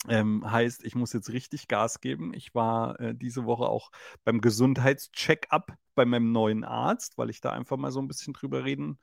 Ähm, 0.09 0.49
heißt, 0.49 0.85
ich 0.85 0.95
muss 0.95 1.13
jetzt 1.13 1.31
richtig 1.33 1.67
Gas 1.67 2.01
geben. 2.01 2.33
Ich 2.33 2.55
war 2.55 3.01
äh, 3.01 3.15
diese 3.15 3.45
Woche 3.47 3.65
auch 3.69 3.91
beim 4.25 4.41
Gesundheitscheck-up 4.41 5.73
bei 5.95 6.05
meinem 6.05 6.31
neuen 6.31 6.63
Arzt, 6.65 7.19
weil 7.19 7.31
ich 7.31 7.41
da 7.41 7.51
einfach 7.51 7.77
mal 7.77 7.91
so 7.91 8.01
ein 8.01 8.07
bisschen 8.07 8.33
drüber 8.33 8.65
reden 8.65 8.99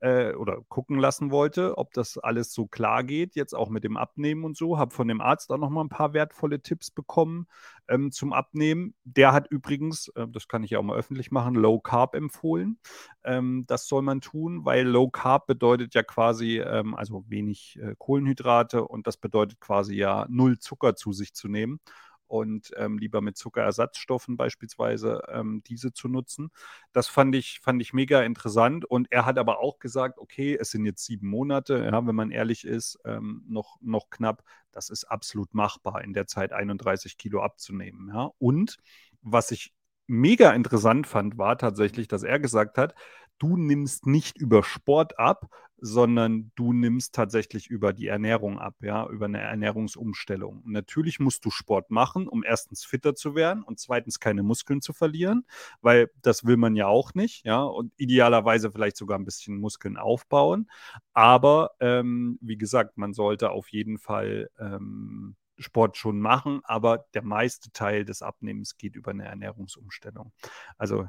äh, 0.00 0.32
oder 0.34 0.62
gucken 0.68 0.98
lassen 0.98 1.30
wollte, 1.30 1.76
ob 1.76 1.92
das 1.92 2.18
alles 2.18 2.52
so 2.52 2.66
klar 2.66 3.04
geht, 3.04 3.34
jetzt 3.34 3.54
auch 3.54 3.68
mit 3.68 3.84
dem 3.84 3.96
Abnehmen 3.96 4.44
und 4.44 4.56
so. 4.56 4.78
Habe 4.78 4.94
von 4.94 5.08
dem 5.08 5.20
Arzt 5.20 5.50
auch 5.50 5.58
noch 5.58 5.70
mal 5.70 5.82
ein 5.82 5.88
paar 5.88 6.12
wertvolle 6.12 6.60
Tipps 6.62 6.90
bekommen 6.90 7.46
ähm, 7.88 8.12
zum 8.12 8.32
Abnehmen. 8.32 8.94
Der 9.04 9.32
hat 9.32 9.48
übrigens, 9.50 10.08
äh, 10.14 10.26
das 10.28 10.48
kann 10.48 10.62
ich 10.62 10.70
ja 10.70 10.78
auch 10.78 10.84
mal 10.84 10.96
öffentlich 10.96 11.30
machen, 11.30 11.54
Low 11.54 11.80
Carb 11.80 12.14
empfohlen. 12.14 12.78
Ähm, 13.24 13.64
das 13.66 13.88
soll 13.88 14.02
man 14.02 14.20
tun, 14.20 14.64
weil 14.64 14.86
Low 14.86 15.10
Carb 15.10 15.46
bedeutet 15.46 15.94
ja 15.94 16.02
quasi, 16.02 16.58
ähm, 16.58 16.94
also 16.94 17.24
wenig 17.28 17.78
äh, 17.82 17.94
Kohlenhydrate 17.98 18.84
und 18.84 19.06
das 19.06 19.16
bedeutet 19.16 19.60
quasi 19.60 19.96
ja 19.96 20.26
null 20.28 20.58
Zucker 20.58 20.94
zu 20.94 21.12
sich 21.12 21.34
zu 21.34 21.48
nehmen 21.48 21.80
und 22.28 22.72
ähm, 22.76 22.98
lieber 22.98 23.20
mit 23.20 23.36
Zuckerersatzstoffen 23.36 24.36
beispielsweise 24.36 25.22
ähm, 25.28 25.62
diese 25.66 25.92
zu 25.92 26.08
nutzen. 26.08 26.50
Das 26.92 27.08
fand 27.08 27.34
ich, 27.34 27.60
fand 27.60 27.82
ich 27.82 27.92
mega 27.92 28.22
interessant 28.22 28.84
und 28.84 29.10
er 29.10 29.26
hat 29.26 29.38
aber 29.38 29.58
auch 29.58 29.78
gesagt, 29.78 30.18
okay, 30.18 30.56
es 30.58 30.70
sind 30.70 30.84
jetzt 30.84 31.04
sieben 31.04 31.28
Monate, 31.28 31.88
ja, 31.90 32.06
wenn 32.06 32.14
man 32.14 32.30
ehrlich 32.30 32.64
ist, 32.64 32.98
ähm, 33.04 33.44
noch, 33.48 33.78
noch 33.80 34.10
knapp, 34.10 34.44
das 34.70 34.90
ist 34.90 35.04
absolut 35.04 35.54
machbar, 35.54 36.04
in 36.04 36.12
der 36.12 36.26
Zeit 36.26 36.52
31 36.52 37.16
Kilo 37.16 37.42
abzunehmen. 37.42 38.10
Ja. 38.14 38.30
Und 38.38 38.78
was 39.22 39.50
ich 39.50 39.72
mega 40.06 40.52
interessant 40.52 41.06
fand, 41.06 41.38
war 41.38 41.58
tatsächlich, 41.58 42.08
dass 42.08 42.22
er 42.22 42.38
gesagt 42.38 42.78
hat, 42.78 42.94
du 43.38 43.56
nimmst 43.56 44.06
nicht 44.06 44.36
über 44.38 44.62
Sport 44.62 45.18
ab, 45.18 45.48
sondern 45.80 46.50
du 46.56 46.72
nimmst 46.72 47.14
tatsächlich 47.14 47.68
über 47.68 47.92
die 47.92 48.08
Ernährung 48.08 48.58
ab, 48.58 48.74
ja, 48.80 49.08
über 49.08 49.26
eine 49.26 49.40
Ernährungsumstellung. 49.40 50.62
Natürlich 50.66 51.20
musst 51.20 51.44
du 51.44 51.50
Sport 51.50 51.90
machen, 51.90 52.26
um 52.26 52.42
erstens 52.42 52.84
fitter 52.84 53.14
zu 53.14 53.34
werden 53.34 53.62
und 53.62 53.78
zweitens 53.78 54.18
keine 54.18 54.42
Muskeln 54.42 54.80
zu 54.80 54.92
verlieren, 54.92 55.46
weil 55.80 56.10
das 56.20 56.44
will 56.44 56.56
man 56.56 56.74
ja 56.74 56.88
auch 56.88 57.14
nicht, 57.14 57.44
ja, 57.44 57.62
und 57.62 57.92
idealerweise 57.96 58.72
vielleicht 58.72 58.96
sogar 58.96 59.18
ein 59.18 59.24
bisschen 59.24 59.58
Muskeln 59.58 59.96
aufbauen. 59.96 60.68
Aber 61.12 61.70
ähm, 61.80 62.38
wie 62.40 62.58
gesagt, 62.58 62.98
man 62.98 63.12
sollte 63.12 63.50
auf 63.50 63.68
jeden 63.68 63.98
Fall 63.98 64.50
ähm, 64.58 65.36
Sport 65.58 65.96
schon 65.96 66.20
machen, 66.20 66.60
aber 66.64 67.06
der 67.14 67.22
meiste 67.22 67.70
Teil 67.72 68.04
des 68.04 68.22
Abnehmens 68.22 68.76
geht 68.76 68.96
über 68.96 69.10
eine 69.10 69.24
Ernährungsumstellung. 69.26 70.32
Also 70.76 71.06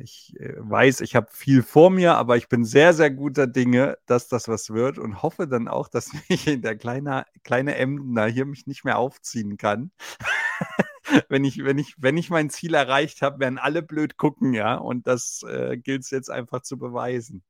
ich 0.00 0.34
äh, 0.38 0.54
weiß, 0.58 1.00
ich 1.00 1.16
habe 1.16 1.28
viel 1.30 1.62
vor 1.62 1.90
mir, 1.90 2.14
aber 2.14 2.36
ich 2.36 2.48
bin 2.48 2.64
sehr, 2.64 2.92
sehr 2.94 3.10
guter 3.10 3.46
Dinge, 3.46 3.98
dass 4.06 4.28
das 4.28 4.48
was 4.48 4.70
wird 4.70 4.98
und 4.98 5.22
hoffe 5.22 5.46
dann 5.46 5.68
auch, 5.68 5.88
dass 5.88 6.10
mich 6.28 6.44
der 6.44 6.76
kleine, 6.76 7.26
kleine 7.44 7.76
Emdener 7.76 8.26
hier 8.26 8.46
mich 8.46 8.66
nicht 8.66 8.84
mehr 8.84 8.98
aufziehen 8.98 9.56
kann. 9.56 9.90
wenn, 11.28 11.44
ich, 11.44 11.64
wenn, 11.64 11.78
ich, 11.78 11.94
wenn 11.98 12.16
ich 12.16 12.30
mein 12.30 12.50
Ziel 12.50 12.74
erreicht 12.74 13.22
habe, 13.22 13.40
werden 13.40 13.58
alle 13.58 13.82
blöd 13.82 14.16
gucken, 14.16 14.54
ja. 14.54 14.76
Und 14.76 15.06
das 15.06 15.42
äh, 15.48 15.76
gilt 15.76 16.02
es 16.02 16.10
jetzt 16.10 16.30
einfach 16.30 16.62
zu 16.62 16.78
beweisen. 16.78 17.42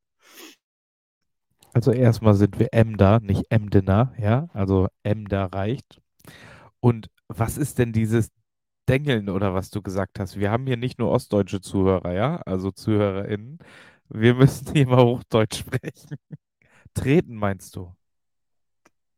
Also 1.72 1.92
erstmal 1.92 2.34
sind 2.34 2.58
wir 2.58 2.68
Emder, 2.72 3.20
nicht 3.20 3.46
Emdener, 3.50 4.14
ja. 4.18 4.48
Also 4.52 4.88
Emder 5.02 5.46
reicht. 5.52 6.00
Und 6.80 7.10
was 7.28 7.56
ist 7.56 7.78
denn 7.78 7.92
dieses 7.92 8.30
Dengeln 8.88 9.28
oder 9.28 9.54
was 9.54 9.70
du 9.70 9.82
gesagt 9.82 10.18
hast? 10.18 10.38
Wir 10.38 10.50
haben 10.50 10.66
hier 10.66 10.76
nicht 10.76 10.98
nur 10.98 11.10
ostdeutsche 11.10 11.60
Zuhörer, 11.60 12.12
ja, 12.12 12.36
also 12.46 12.70
ZuhörerInnen. 12.70 13.58
Wir 14.08 14.34
müssen 14.34 14.72
hier 14.72 14.86
mal 14.86 15.04
Hochdeutsch 15.04 15.60
sprechen. 15.60 16.16
Treten 16.94 17.36
meinst 17.36 17.76
du? 17.76 17.94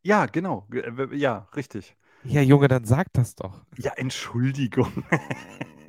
Ja, 0.03 0.27
genau. 0.27 0.69
Äh, 0.73 1.17
ja, 1.17 1.49
richtig. 1.57 1.97
Ja, 2.25 2.41
Junge, 2.41 2.69
dann 2.69 2.85
sag 2.85 3.13
das 3.13 3.35
doch. 3.35 3.65
Ja, 3.77 3.93
Entschuldigung. 3.97 5.05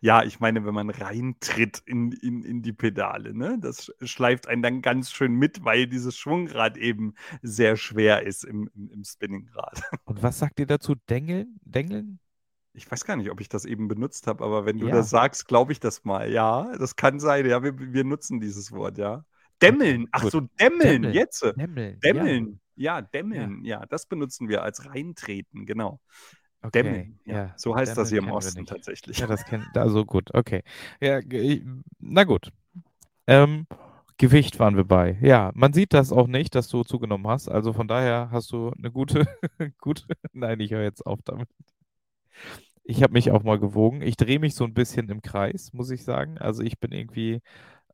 Ja, 0.00 0.22
ich 0.22 0.40
meine, 0.40 0.64
wenn 0.64 0.74
man 0.74 0.90
reintritt 0.90 1.82
in, 1.84 2.12
in, 2.12 2.42
in 2.44 2.62
die 2.62 2.72
Pedale, 2.72 3.34
ne, 3.34 3.58
das 3.60 3.92
schleift 4.02 4.46
einen 4.46 4.62
dann 4.62 4.82
ganz 4.82 5.10
schön 5.10 5.34
mit, 5.34 5.64
weil 5.64 5.86
dieses 5.86 6.16
Schwungrad 6.16 6.76
eben 6.76 7.14
sehr 7.42 7.76
schwer 7.76 8.22
ist 8.24 8.44
im, 8.44 8.70
im, 8.74 8.90
im 8.90 9.04
Spinningrad. 9.04 9.82
Und 10.04 10.22
was 10.22 10.38
sagt 10.38 10.60
ihr 10.60 10.66
dazu? 10.66 10.94
Dengeln? 11.08 11.58
Dengeln? 11.62 12.20
Ich 12.74 12.90
weiß 12.90 13.04
gar 13.04 13.16
nicht, 13.16 13.30
ob 13.30 13.40
ich 13.40 13.48
das 13.48 13.64
eben 13.64 13.88
benutzt 13.88 14.26
habe, 14.26 14.44
aber 14.44 14.66
wenn 14.66 14.78
du 14.78 14.88
ja. 14.88 14.94
das 14.94 15.08
sagst, 15.08 15.46
glaube 15.46 15.72
ich 15.72 15.80
das 15.80 16.04
mal. 16.04 16.30
Ja, 16.30 16.76
das 16.76 16.96
kann 16.96 17.20
sein. 17.20 17.46
Ja, 17.46 17.62
wir, 17.62 17.78
wir 17.78 18.04
nutzen 18.04 18.40
dieses 18.40 18.72
Wort, 18.72 18.98
ja. 18.98 19.24
Dämmeln. 19.62 20.08
Ach 20.10 20.24
so, 20.24 20.40
dämmeln. 20.40 20.80
Dämmeln. 20.80 21.14
Jetzt. 21.14 21.42
Dämmeln. 21.42 22.00
Dämmeln. 22.00 22.60
Ja, 22.74 22.96
ja 22.96 23.02
dämmeln. 23.02 23.64
Ja. 23.64 23.80
ja. 23.80 23.86
das 23.86 24.06
benutzen 24.06 24.48
wir 24.48 24.62
als 24.62 24.86
reintreten, 24.86 25.66
genau. 25.66 26.00
Okay, 26.62 26.82
Dämmen, 26.82 27.20
ja. 27.26 27.52
So 27.56 27.76
heißt 27.76 27.92
Dämmen 27.92 28.02
das 28.02 28.08
hier 28.10 28.18
im 28.18 28.30
Osten 28.30 28.66
tatsächlich. 28.66 29.18
Ja, 29.18 29.26
das 29.26 29.44
kennt, 29.46 29.76
also 29.76 30.04
gut, 30.04 30.34
okay. 30.34 30.62
Ja, 31.00 31.20
na 32.00 32.24
gut. 32.24 32.50
Ähm, 33.26 33.66
Gewicht 34.16 34.58
waren 34.58 34.76
wir 34.76 34.84
bei. 34.84 35.18
Ja, 35.20 35.50
man 35.54 35.72
sieht 35.72 35.92
das 35.92 36.12
auch 36.12 36.26
nicht, 36.26 36.54
dass 36.54 36.68
du 36.68 36.84
zugenommen 36.84 37.26
hast. 37.26 37.48
Also 37.48 37.72
von 37.72 37.88
daher 37.88 38.30
hast 38.30 38.52
du 38.52 38.70
eine 38.70 38.90
gute, 38.90 39.26
gute. 39.78 40.04
Nein, 40.32 40.60
ich 40.60 40.70
höre 40.70 40.82
jetzt 40.82 41.04
auf 41.04 41.20
damit. 41.24 41.48
Ich 42.84 43.02
habe 43.02 43.12
mich 43.14 43.30
auch 43.30 43.42
mal 43.42 43.58
gewogen. 43.58 44.02
Ich 44.02 44.16
drehe 44.16 44.38
mich 44.38 44.54
so 44.54 44.64
ein 44.64 44.74
bisschen 44.74 45.08
im 45.08 45.22
Kreis, 45.22 45.72
muss 45.72 45.90
ich 45.90 46.04
sagen. 46.04 46.38
Also 46.38 46.62
ich 46.62 46.78
bin 46.78 46.92
irgendwie 46.92 47.40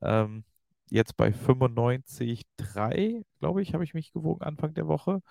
ähm, 0.02 0.44
jetzt 0.90 1.16
bei 1.16 1.32
95,3, 1.32 3.24
glaube 3.40 3.62
ich, 3.62 3.74
habe 3.74 3.84
ich 3.84 3.94
mich 3.94 4.12
gewogen 4.12 4.42
Anfang 4.42 4.74
der 4.74 4.88
Woche. 4.88 5.22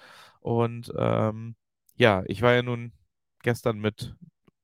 Und 0.42 0.94
ähm, 0.98 1.56
ja, 1.98 2.24
ich 2.28 2.42
war 2.42 2.54
ja 2.54 2.64
nun 2.64 2.94
gestern 3.44 3.80
mit 3.80 4.16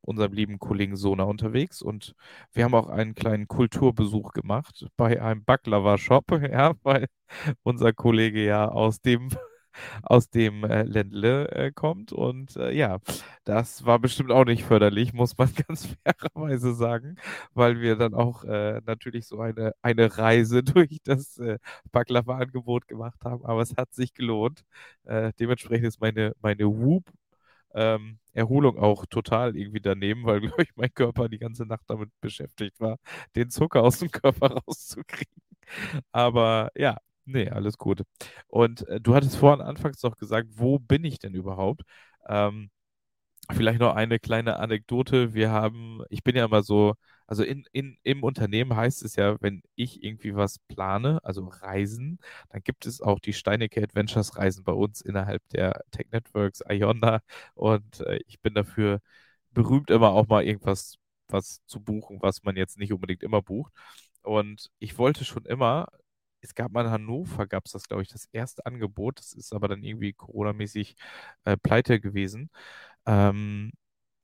unserem 0.02 0.34
lieben 0.34 0.60
Kollegen 0.60 0.96
Sona 0.96 1.24
unterwegs 1.24 1.82
und 1.82 2.16
wir 2.54 2.64
haben 2.64 2.76
auch 2.76 2.89
einen 2.89 3.16
kleinen 3.16 3.48
Kulturbesuch 3.48 4.34
gemacht 4.34 4.88
bei 4.98 5.22
einem 5.22 5.43
Baklava-Shop, 5.43 6.32
ja, 6.52 6.74
weil 6.84 7.08
unser 7.64 7.91
Kollege 7.93 8.43
ja 8.46 8.68
aus 8.70 9.02
dem 9.02 9.30
aus 10.03 10.30
dem 10.30 10.63
äh, 10.63 10.84
Ländle 10.84 11.49
äh, 11.51 11.71
kommt 11.71 12.11
und 12.13 12.55
äh, 12.57 12.71
ja, 12.71 12.99
das 13.43 13.86
war 13.86 13.99
bestimmt 13.99 14.32
auch 14.32 14.45
nicht 14.45 14.63
förderlich, 14.63 15.13
muss 15.13 15.38
man 15.38 15.49
ganz 15.67 15.88
fairerweise 16.03 16.73
sagen, 16.73 17.15
weil 17.53 17.82
wir 17.82 17.95
dann 17.95 18.13
auch 18.13 18.43
äh, 18.43 18.82
natürlich 18.86 19.28
so 19.28 19.39
eine, 19.39 19.73
eine 19.82 20.17
Reise 20.17 20.63
durch 20.63 20.99
das 21.03 21.38
äh, 21.38 21.59
Baklava-Angebot 21.91 22.88
gemacht 22.88 23.19
haben, 23.23 23.45
aber 23.45 23.61
es 23.61 23.76
hat 23.78 23.93
sich 23.93 24.13
gelohnt. 24.13 24.63
Äh, 25.05 25.32
dementsprechend 25.39 25.88
ist 25.88 26.01
meine, 26.01 26.34
meine 26.41 26.65
Whoop 26.67 27.05
ähm, 27.73 28.19
Erholung 28.34 28.78
auch 28.80 29.05
total 29.05 29.55
irgendwie 29.57 29.82
daneben, 29.82 30.26
weil, 30.26 30.41
glaube 30.41 30.63
ich, 30.63 30.76
mein 30.76 30.93
Körper 30.93 31.30
die 31.30 31.39
ganze 31.39 31.65
Nacht 31.65 31.84
damit 31.88 32.09
beschäftigt 32.21 32.80
war, 32.80 32.97
den 33.36 33.49
Zucker 33.49 33.84
aus 33.84 33.99
dem 33.99 34.11
Körper 34.11 34.47
rauszukriegen. 34.67 35.34
Aber 36.11 36.71
ja, 36.76 36.97
nee, 37.26 37.49
alles 37.49 37.78
gut. 37.78 38.03
Und 38.47 38.88
äh, 38.88 38.99
du 39.01 39.15
hattest 39.15 39.38
vorhin 39.38 39.61
anfangs 39.65 40.01
noch 40.03 40.17
gesagt, 40.17 40.49
wo 40.55 40.80
bin 40.80 41.03
ich 41.03 41.19
denn 41.19 41.34
überhaupt? 41.36 41.82
Ähm, 42.28 42.69
vielleicht 43.53 43.80
noch 43.80 43.95
eine 43.95 44.19
kleine 44.19 44.57
Anekdote. 44.59 45.34
Wir 45.34 45.51
haben, 45.51 46.01
ich 46.09 46.23
bin 46.23 46.36
ja 46.36 46.45
immer 46.45 46.63
so, 46.63 46.95
also 47.28 47.43
in, 47.43 47.65
in, 47.71 47.97
im 48.03 48.23
Unternehmen 48.23 48.76
heißt 48.76 49.03
es 49.03 49.15
ja, 49.15 49.38
wenn 49.41 49.61
ich 49.76 50.03
irgendwie 50.03 50.36
was 50.36 50.59
plane, 50.59 51.19
also 51.23 51.47
Reisen, 51.47 52.19
dann 52.49 52.61
gibt 52.63 52.86
es 52.86 53.01
auch 53.01 53.19
die 53.19 53.34
Steinecke 53.34 53.82
Adventures 53.84 54.38
Reisen 54.38 54.63
bei 54.63 54.73
uns 54.73 55.01
innerhalb 55.01 55.47
der 55.49 55.82
Tech 55.91 56.07
Networks, 56.11 56.61
Ionda. 56.69 57.21
Und 57.55 58.01
äh, 58.01 58.19
ich 58.28 58.39
bin 58.41 58.53
dafür 58.55 58.99
berühmt, 59.51 59.89
immer 59.91 60.11
auch 60.11 60.28
mal 60.28 60.43
irgendwas 60.43 60.97
was 61.28 61.61
zu 61.65 61.82
buchen, 61.82 62.21
was 62.21 62.43
man 62.43 62.55
jetzt 62.55 62.78
nicht 62.78 62.93
unbedingt 62.93 63.23
immer 63.23 63.41
bucht. 63.41 63.73
Und 64.23 64.71
ich 64.80 64.97
wollte 64.97 65.26
schon 65.26 65.45
immer, 65.45 65.88
es 66.46 66.56
gab 66.56 66.72
mal 66.72 66.86
in 66.86 66.91
Hannover, 66.91 67.48
gab 67.48 67.66
es 67.66 67.74
das, 67.74 67.88
glaube 67.88 68.04
ich, 68.04 68.10
das 68.10 68.28
erste 68.32 68.66
Angebot. 68.66 69.20
Das 69.20 69.34
ist 69.34 69.54
aber 69.54 69.68
dann 69.68 69.84
irgendwie 69.84 70.14
coronamäßig 70.14 70.96
äh, 71.46 71.58
pleite 71.58 72.00
gewesen. 72.00 72.50
Ähm, 73.06 73.72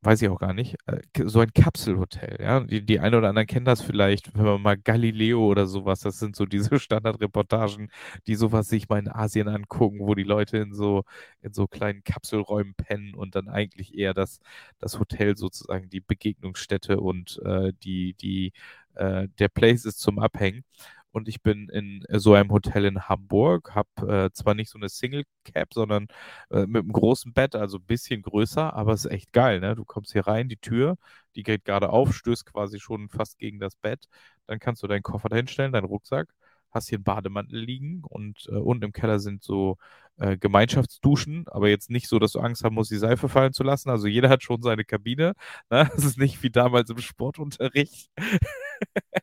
weiß 0.04 0.22
ich 0.24 0.30
auch 0.30 0.40
gar 0.40 0.54
nicht, 0.54 0.78
äh, 0.88 1.00
so 1.26 1.40
ein 1.42 1.54
Kapselhotel, 1.54 2.38
ja. 2.42 2.62
Die, 2.62 2.84
die 2.86 3.00
einen 3.00 3.16
oder 3.16 3.30
anderen 3.30 3.48
kennen 3.48 3.66
das 3.66 3.82
vielleicht, 3.84 4.36
wenn 4.36 4.46
man 4.46 4.62
mal 4.62 4.78
Galileo 4.78 5.46
oder 5.46 5.68
sowas, 5.68 6.00
das 6.02 6.18
sind 6.20 6.36
so 6.36 6.46
diese 6.46 6.80
Standardreportagen, 6.80 7.92
die 8.28 8.36
sowas 8.36 8.68
sich 8.68 8.90
mal 8.90 9.00
in 9.00 9.10
Asien 9.10 9.48
angucken, 9.48 10.00
wo 10.02 10.16
die 10.16 10.24
Leute 10.24 10.58
in 10.58 10.74
so, 10.74 11.04
in 11.42 11.54
so 11.54 11.68
kleinen 11.68 12.04
Kapselräumen 12.04 12.74
pennen 12.76 13.14
und 13.16 13.36
dann 13.36 13.48
eigentlich 13.48 13.96
eher 13.96 14.14
das, 14.16 14.40
das 14.80 15.00
Hotel 15.00 15.38
sozusagen 15.38 15.90
die 15.90 16.02
Begegnungsstätte 16.02 17.00
und 17.00 17.40
äh, 17.46 17.72
die, 17.84 18.14
die, 18.16 18.54
äh, 18.96 19.28
der 19.40 19.50
Place 19.50 19.86
ist 19.86 20.00
zum 20.00 20.18
Abhängen 20.20 20.64
und 21.12 21.28
ich 21.28 21.42
bin 21.42 21.70
in 21.70 22.04
äh, 22.10 22.20
so 22.20 22.34
einem 22.34 22.52
Hotel 22.52 22.86
in 22.86 23.10
Hamburg, 23.10 23.76
habe 23.76 24.26
äh, 24.26 24.32
zwar 24.34 24.54
nicht 24.56 24.70
so 24.70 24.78
eine 24.80 24.90
Single 24.90 25.24
Cap, 25.44 25.74
sondern 25.74 26.08
äh, 26.50 26.66
mit 26.66 26.84
einem 26.84 26.94
großen 26.94 27.34
Bett, 27.34 27.56
also 27.56 27.78
ein 27.78 27.86
bisschen 27.86 28.22
größer, 28.22 28.74
aber 28.74 28.94
es 28.94 29.06
ist 29.06 29.12
echt 29.12 29.34
geil, 29.34 29.60
ne? 29.60 29.76
Du 29.76 29.86
kommst 29.86 30.14
hier 30.14 30.28
rein, 30.28 30.50
die 30.50 30.58
Tür, 30.58 30.98
die 31.36 31.44
geht 31.44 31.66
gerade 31.66 31.90
auf, 31.90 32.14
stößt 32.16 32.46
quasi 32.46 32.80
schon 32.80 33.10
fast 33.10 33.38
gegen 33.40 33.60
das 33.60 33.76
Bett, 33.76 34.08
dann 34.48 34.60
kannst 34.60 34.84
du 34.84 34.88
deinen 34.88 35.04
Koffer 35.04 35.30
dahinstellen, 35.30 35.74
deinen 35.74 35.86
Rucksack, 35.86 36.30
hast 36.72 36.90
hier 36.90 36.98
einen 36.98 37.04
Bademantel 37.04 37.60
liegen 37.60 38.04
und 38.04 38.48
äh, 38.50 38.56
unten 38.56 38.86
im 38.86 38.94
Keller 38.94 39.20
sind 39.20 39.44
so 39.44 39.78
äh, 40.18 40.38
Gemeinschaftsduschen, 40.38 41.48
aber 41.48 41.70
jetzt 41.70 41.90
nicht 41.90 42.08
so, 42.08 42.20
dass 42.20 42.34
du 42.34 42.40
Angst 42.40 42.64
haben 42.64 42.76
musst, 42.76 42.92
die 42.92 42.98
Seife 42.98 43.30
fallen 43.30 43.54
zu 43.54 43.64
lassen. 43.64 43.90
Also 43.90 44.08
jeder 44.08 44.30
hat 44.30 44.44
schon 44.44 44.62
seine 44.62 44.86
Kabine. 44.86 45.34
Ne? 45.70 45.90
Das 45.96 46.06
ist 46.06 46.18
nicht 46.18 46.42
wie 46.44 46.50
damals 46.52 46.90
im 46.90 47.00
Sportunterricht. 47.00 48.10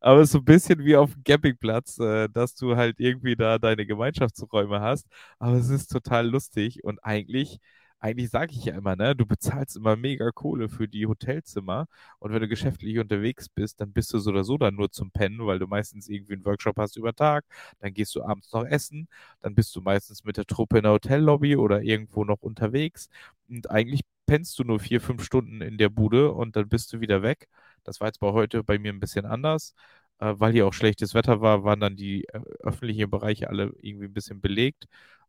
Aber 0.00 0.24
so 0.26 0.38
ein 0.38 0.44
bisschen 0.44 0.84
wie 0.84 0.96
auf 0.96 1.12
dem 1.14 1.24
Campingplatz, 1.24 1.98
äh, 1.98 2.28
dass 2.28 2.54
du 2.54 2.76
halt 2.76 3.00
irgendwie 3.00 3.36
da 3.36 3.58
deine 3.58 3.86
Gemeinschaftsräume 3.86 4.80
hast. 4.80 5.06
Aber 5.38 5.56
es 5.56 5.68
ist 5.68 5.88
total 5.88 6.28
lustig 6.28 6.84
und 6.84 6.98
eigentlich, 7.04 7.58
eigentlich 8.00 8.30
sage 8.30 8.52
ich 8.52 8.64
ja 8.66 8.74
immer, 8.74 8.96
ne, 8.96 9.14
du 9.16 9.24
bezahlst 9.26 9.76
immer 9.76 9.96
mega 9.96 10.30
Kohle 10.32 10.68
für 10.68 10.88
die 10.88 11.06
Hotelzimmer 11.06 11.86
und 12.18 12.32
wenn 12.32 12.40
du 12.40 12.48
geschäftlich 12.48 12.98
unterwegs 12.98 13.48
bist, 13.48 13.80
dann 13.80 13.92
bist 13.92 14.12
du 14.12 14.18
so 14.18 14.30
oder 14.30 14.44
so 14.44 14.58
dann 14.58 14.74
nur 14.74 14.90
zum 14.90 15.10
Pennen, 15.10 15.46
weil 15.46 15.58
du 15.58 15.66
meistens 15.66 16.08
irgendwie 16.08 16.34
einen 16.34 16.44
Workshop 16.44 16.76
hast 16.78 16.96
über 16.96 17.14
Tag, 17.14 17.44
dann 17.80 17.94
gehst 17.94 18.14
du 18.14 18.22
abends 18.22 18.52
noch 18.52 18.64
essen, 18.64 19.08
dann 19.40 19.54
bist 19.54 19.74
du 19.74 19.80
meistens 19.80 20.24
mit 20.24 20.36
der 20.36 20.44
Truppe 20.46 20.78
in 20.78 20.82
der 20.84 20.92
Hotellobby 20.92 21.56
oder 21.56 21.82
irgendwo 21.82 22.24
noch 22.24 22.42
unterwegs 22.42 23.08
und 23.48 23.70
eigentlich 23.70 24.02
pennst 24.26 24.58
du 24.58 24.64
nur 24.64 24.80
vier, 24.80 25.00
fünf 25.00 25.22
Stunden 25.24 25.60
in 25.60 25.76
der 25.78 25.88
Bude 25.90 26.32
und 26.32 26.56
dann 26.56 26.68
bist 26.68 26.92
du 26.92 27.00
wieder 27.00 27.22
weg. 27.22 27.48
Das 27.84 28.00
war 28.00 28.08
jetzt 28.08 28.20
bei 28.20 28.32
heute 28.32 28.64
bei 28.64 28.78
mir 28.78 28.92
ein 28.92 29.00
bisschen 29.00 29.26
anders. 29.26 29.74
Äh, 30.18 30.34
weil 30.38 30.52
hier 30.52 30.66
auch 30.66 30.72
schlechtes 30.72 31.14
Wetter 31.14 31.40
war, 31.40 31.64
waren 31.64 31.80
dann 31.80 31.96
die 31.96 32.24
äh, 32.28 32.40
öffentlichen 32.60 33.10
Bereiche 33.10 33.48
alle 33.48 33.72
irgendwie 33.80 34.06
ein 34.06 34.12
bisschen 34.14 34.40
belegt. 34.40 34.86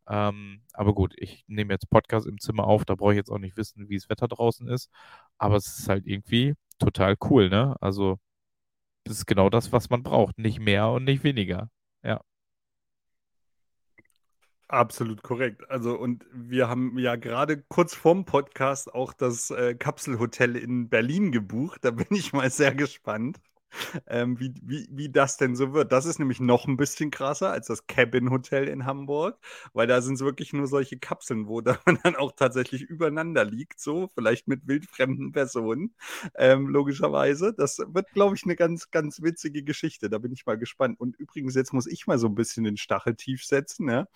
Ähm, 0.08 0.62
aber 0.72 0.94
gut, 0.94 1.14
ich 1.16 1.44
nehme 1.48 1.72
jetzt 1.74 1.90
Podcast 1.90 2.26
im 2.26 2.38
Zimmer 2.40 2.64
auf, 2.66 2.84
da 2.84 2.94
brauche 2.94 3.12
ich 3.12 3.16
jetzt 3.16 3.30
auch 3.30 3.38
nicht 3.38 3.56
wissen, 3.56 3.88
wie 3.88 3.96
das 3.96 4.08
Wetter 4.08 4.28
draußen 4.28 4.68
ist. 4.68 4.90
Aber 5.38 5.56
es 5.56 5.78
ist 5.78 5.88
halt 5.88 6.06
irgendwie 6.06 6.54
total 6.78 7.16
cool, 7.30 7.48
ne? 7.48 7.76
Also 7.80 8.18
das 9.04 9.18
ist 9.18 9.26
genau 9.26 9.50
das, 9.50 9.72
was 9.72 9.90
man 9.90 10.02
braucht. 10.02 10.38
Nicht 10.38 10.60
mehr 10.60 10.88
und 10.90 11.04
nicht 11.04 11.24
weniger. 11.24 11.70
Absolut 14.68 15.22
korrekt. 15.22 15.70
Also, 15.70 15.96
und 15.96 16.26
wir 16.32 16.68
haben 16.68 16.98
ja 16.98 17.14
gerade 17.16 17.62
kurz 17.68 17.94
vorm 17.94 18.24
Podcast 18.24 18.92
auch 18.92 19.12
das 19.12 19.50
äh, 19.50 19.74
Kapselhotel 19.76 20.56
in 20.56 20.88
Berlin 20.88 21.30
gebucht. 21.30 21.84
Da 21.84 21.92
bin 21.92 22.06
ich 22.10 22.32
mal 22.32 22.50
sehr 22.50 22.74
gespannt 22.74 23.38
ähm, 24.06 24.38
wie, 24.40 24.54
wie, 24.62 24.88
wie 24.90 25.08
das 25.08 25.36
denn 25.36 25.56
so 25.56 25.72
wird. 25.72 25.92
Das 25.92 26.06
ist 26.06 26.18
nämlich 26.18 26.40
noch 26.40 26.66
ein 26.66 26.76
bisschen 26.76 27.10
krasser 27.10 27.50
als 27.50 27.66
das 27.66 27.86
Cabin 27.86 28.30
Hotel 28.30 28.68
in 28.68 28.84
Hamburg, 28.86 29.38
weil 29.72 29.86
da 29.86 30.00
sind 30.00 30.14
es 30.14 30.20
wirklich 30.20 30.52
nur 30.52 30.66
solche 30.66 30.98
Kapseln, 30.98 31.46
wo 31.46 31.60
man 31.86 31.98
dann 32.02 32.16
auch 32.16 32.32
tatsächlich 32.32 32.82
übereinander 32.82 33.44
liegt, 33.44 33.80
so 33.80 34.08
vielleicht 34.14 34.48
mit 34.48 34.66
wildfremden 34.66 35.32
Personen, 35.32 35.94
ähm, 36.36 36.68
logischerweise. 36.68 37.54
Das 37.54 37.78
wird, 37.78 38.10
glaube 38.12 38.36
ich, 38.36 38.44
eine 38.44 38.56
ganz, 38.56 38.90
ganz 38.90 39.22
witzige 39.22 39.62
Geschichte. 39.62 40.10
Da 40.10 40.18
bin 40.18 40.32
ich 40.32 40.46
mal 40.46 40.58
gespannt. 40.58 40.98
Und 41.00 41.16
übrigens, 41.16 41.54
jetzt 41.54 41.72
muss 41.72 41.86
ich 41.86 42.06
mal 42.06 42.18
so 42.18 42.28
ein 42.28 42.34
bisschen 42.34 42.64
den 42.64 42.76
Stachel 42.76 43.14
tief 43.14 43.44
setzen. 43.44 43.88
Ja? 43.88 44.06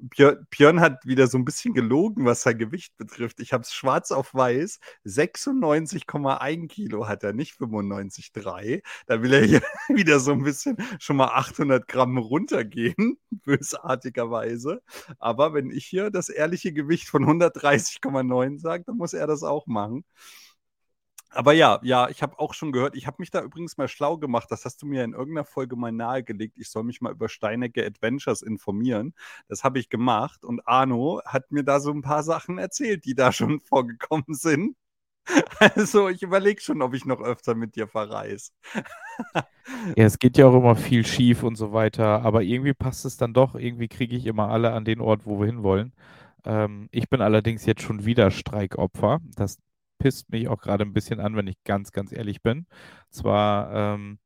Björn, 0.00 0.80
hat 0.80 1.04
wieder 1.04 1.26
so 1.26 1.38
ein 1.38 1.44
bisschen 1.44 1.74
gelogen, 1.74 2.24
was 2.24 2.42
sein 2.42 2.58
Gewicht 2.58 2.96
betrifft. 2.96 3.40
Ich 3.40 3.52
habe 3.52 3.62
es 3.62 3.72
schwarz 3.72 4.10
auf 4.12 4.34
weiß. 4.34 4.80
96,1 5.04 6.68
Kilo 6.68 7.08
hat 7.08 7.22
er, 7.24 7.32
nicht 7.32 7.54
95,3. 7.58 8.82
Da 9.06 9.22
will 9.22 9.32
er 9.32 9.44
hier 9.44 9.62
wieder 9.88 10.20
so 10.20 10.32
ein 10.32 10.42
bisschen 10.42 10.76
schon 10.98 11.16
mal 11.16 11.28
800 11.28 11.86
Gramm 11.88 12.18
runtergehen, 12.18 13.18
bösartigerweise. 13.30 14.82
Aber 15.18 15.54
wenn 15.54 15.70
ich 15.70 15.86
hier 15.86 16.10
das 16.10 16.28
ehrliche 16.28 16.72
Gewicht 16.72 17.08
von 17.08 17.24
130,9 17.24 18.58
sage, 18.58 18.84
dann 18.86 18.96
muss 18.96 19.12
er 19.12 19.26
das 19.26 19.42
auch 19.42 19.66
machen. 19.66 20.04
Aber 21.32 21.52
ja, 21.52 21.78
ja, 21.82 22.08
ich 22.08 22.22
habe 22.22 22.38
auch 22.38 22.54
schon 22.54 22.72
gehört, 22.72 22.96
ich 22.96 23.06
habe 23.06 23.16
mich 23.20 23.30
da 23.30 23.40
übrigens 23.42 23.76
mal 23.76 23.86
schlau 23.88 24.18
gemacht, 24.18 24.50
das 24.50 24.64
hast 24.64 24.82
du 24.82 24.86
mir 24.86 25.04
in 25.04 25.12
irgendeiner 25.12 25.44
Folge 25.44 25.76
mal 25.76 25.92
nahegelegt, 25.92 26.58
ich 26.58 26.70
soll 26.70 26.82
mich 26.82 27.00
mal 27.00 27.12
über 27.12 27.28
Steinecke 27.28 27.86
Adventures 27.86 28.42
informieren. 28.42 29.14
Das 29.48 29.62
habe 29.62 29.78
ich 29.78 29.88
gemacht 29.88 30.44
und 30.44 30.66
Arno 30.66 31.22
hat 31.24 31.52
mir 31.52 31.62
da 31.62 31.78
so 31.80 31.92
ein 31.92 32.02
paar 32.02 32.24
Sachen 32.24 32.58
erzählt, 32.58 33.04
die 33.04 33.14
da 33.14 33.32
schon 33.32 33.60
vorgekommen 33.60 34.34
sind. 34.34 34.76
Also 35.60 36.08
ich 36.08 36.22
überlege 36.22 36.60
schon, 36.60 36.82
ob 36.82 36.94
ich 36.94 37.04
noch 37.04 37.20
öfter 37.20 37.54
mit 37.54 37.76
dir 37.76 37.86
verreise. 37.86 38.50
Ja, 39.96 40.04
es 40.04 40.18
geht 40.18 40.36
ja 40.36 40.46
auch 40.46 40.54
immer 40.54 40.74
viel 40.74 41.06
schief 41.06 41.44
und 41.44 41.54
so 41.54 41.72
weiter, 41.72 42.22
aber 42.22 42.42
irgendwie 42.42 42.74
passt 42.74 43.04
es 43.04 43.16
dann 43.16 43.32
doch, 43.32 43.54
irgendwie 43.54 43.86
kriege 43.86 44.16
ich 44.16 44.26
immer 44.26 44.48
alle 44.48 44.72
an 44.72 44.84
den 44.84 45.00
Ort, 45.00 45.26
wo 45.26 45.38
wir 45.38 45.46
hinwollen. 45.46 45.92
Ähm, 46.44 46.88
ich 46.90 47.08
bin 47.08 47.20
allerdings 47.20 47.66
jetzt 47.66 47.82
schon 47.82 48.04
wieder 48.04 48.32
Streikopfer. 48.32 49.20
Das 49.36 49.58
pisst 50.00 50.30
mich 50.32 50.48
auch 50.48 50.60
gerade 50.60 50.84
ein 50.84 50.94
bisschen 50.94 51.20
an, 51.20 51.36
wenn 51.36 51.46
ich 51.46 51.62
ganz, 51.64 51.92
ganz 51.92 52.12
ehrlich 52.12 52.42
bin. 52.42 52.66
Zwar 53.10 53.72
ähm, 53.94 54.18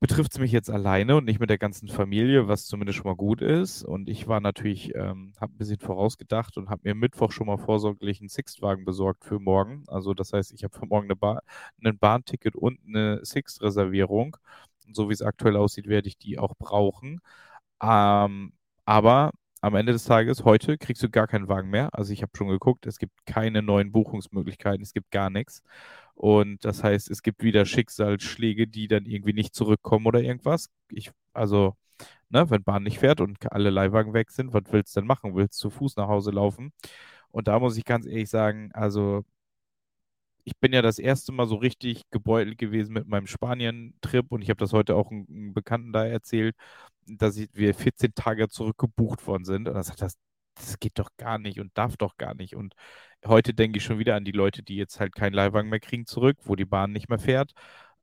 betrifft 0.00 0.32
es 0.32 0.38
mich 0.38 0.52
jetzt 0.52 0.70
alleine 0.70 1.16
und 1.16 1.24
nicht 1.24 1.40
mit 1.40 1.50
der 1.50 1.58
ganzen 1.58 1.88
Familie, 1.88 2.48
was 2.48 2.66
zumindest 2.66 2.98
schon 2.98 3.06
mal 3.10 3.16
gut 3.16 3.40
ist. 3.42 3.82
Und 3.82 4.08
ich 4.08 4.28
war 4.28 4.40
natürlich, 4.40 4.94
ähm, 4.94 5.34
habe 5.40 5.54
ein 5.54 5.58
bisschen 5.58 5.80
vorausgedacht 5.80 6.56
und 6.58 6.68
habe 6.70 6.82
mir 6.84 6.94
Mittwoch 6.94 7.32
schon 7.32 7.46
mal 7.46 7.58
vorsorglich 7.58 8.20
einen 8.20 8.28
Sixt-Wagen 8.28 8.84
besorgt 8.84 9.24
für 9.24 9.38
morgen. 9.40 9.84
Also 9.88 10.14
das 10.14 10.32
heißt, 10.32 10.52
ich 10.52 10.64
habe 10.64 10.78
für 10.78 10.86
morgen 10.86 11.06
eine 11.06 11.16
ba 11.16 11.40
ein 11.84 11.98
Bahnticket 11.98 12.56
und 12.56 12.78
eine 12.86 13.24
Sixt-Reservierung. 13.24 14.36
So 14.92 15.08
wie 15.08 15.14
es 15.14 15.22
aktuell 15.22 15.56
aussieht, 15.56 15.88
werde 15.88 16.08
ich 16.08 16.18
die 16.18 16.38
auch 16.38 16.54
brauchen. 16.58 17.20
Ähm, 17.82 18.52
aber 18.86 19.32
am 19.66 19.74
Ende 19.74 19.92
des 19.92 20.04
Tages, 20.04 20.44
heute 20.44 20.78
kriegst 20.78 21.02
du 21.02 21.10
gar 21.10 21.26
keinen 21.26 21.48
Wagen 21.48 21.70
mehr. 21.70 21.88
Also 21.92 22.12
ich 22.12 22.22
habe 22.22 22.30
schon 22.36 22.46
geguckt, 22.46 22.86
es 22.86 22.98
gibt 22.98 23.26
keine 23.26 23.62
neuen 23.62 23.90
Buchungsmöglichkeiten, 23.90 24.82
es 24.82 24.92
gibt 24.92 25.10
gar 25.10 25.28
nichts. 25.28 25.60
Und 26.14 26.64
das 26.64 26.84
heißt, 26.84 27.10
es 27.10 27.20
gibt 27.22 27.42
wieder 27.42 27.66
Schicksalsschläge, 27.66 28.68
die 28.68 28.86
dann 28.86 29.06
irgendwie 29.06 29.32
nicht 29.32 29.56
zurückkommen 29.56 30.06
oder 30.06 30.22
irgendwas. 30.22 30.70
Ich, 30.90 31.10
also, 31.32 31.74
ne, 32.30 32.48
wenn 32.50 32.62
Bahn 32.62 32.84
nicht 32.84 33.00
fährt 33.00 33.20
und 33.20 33.38
alle 33.52 33.70
Leihwagen 33.70 34.14
weg 34.14 34.30
sind, 34.30 34.52
was 34.52 34.62
willst 34.70 34.94
du 34.96 35.00
denn 35.00 35.08
machen? 35.08 35.34
Willst 35.34 35.62
du 35.64 35.68
zu 35.68 35.76
Fuß 35.76 35.96
nach 35.96 36.08
Hause 36.08 36.30
laufen? 36.30 36.72
Und 37.30 37.48
da 37.48 37.58
muss 37.58 37.76
ich 37.76 37.84
ganz 37.84 38.06
ehrlich 38.06 38.30
sagen, 38.30 38.70
also 38.72 39.24
ich 40.46 40.54
bin 40.60 40.72
ja 40.72 40.80
das 40.82 40.98
erste 40.98 41.32
Mal 41.32 41.46
so 41.46 41.56
richtig 41.56 42.02
gebeutelt 42.10 42.58
gewesen 42.58 42.94
mit 42.94 43.08
meinem 43.08 43.26
Spanien-Trip 43.26 44.26
und 44.30 44.42
ich 44.42 44.48
habe 44.50 44.58
das 44.58 44.72
heute 44.72 44.96
auch 44.96 45.10
einem 45.10 45.52
Bekannten 45.54 45.92
da 45.92 46.06
erzählt 46.06 46.54
dass 47.06 47.36
wir 47.52 47.74
14 47.74 48.14
Tage 48.14 48.48
zurückgebucht 48.48 49.26
worden 49.26 49.44
sind. 49.44 49.68
Und 49.68 49.74
er 49.76 49.82
sagt, 49.84 50.02
das, 50.02 50.16
das 50.54 50.78
geht 50.78 50.98
doch 50.98 51.10
gar 51.16 51.38
nicht 51.38 51.60
und 51.60 51.76
darf 51.76 51.96
doch 51.96 52.16
gar 52.16 52.34
nicht. 52.34 52.56
Und 52.56 52.74
heute 53.26 53.54
denke 53.54 53.78
ich 53.78 53.84
schon 53.84 53.98
wieder 53.98 54.16
an 54.16 54.24
die 54.24 54.32
Leute, 54.32 54.62
die 54.62 54.76
jetzt 54.76 55.00
halt 55.00 55.14
keinen 55.14 55.34
Leihwagen 55.34 55.70
mehr 55.70 55.80
kriegen 55.80 56.06
zurück, 56.06 56.38
wo 56.44 56.56
die 56.56 56.64
Bahn 56.64 56.92
nicht 56.92 57.08
mehr 57.08 57.18
fährt. 57.18 57.52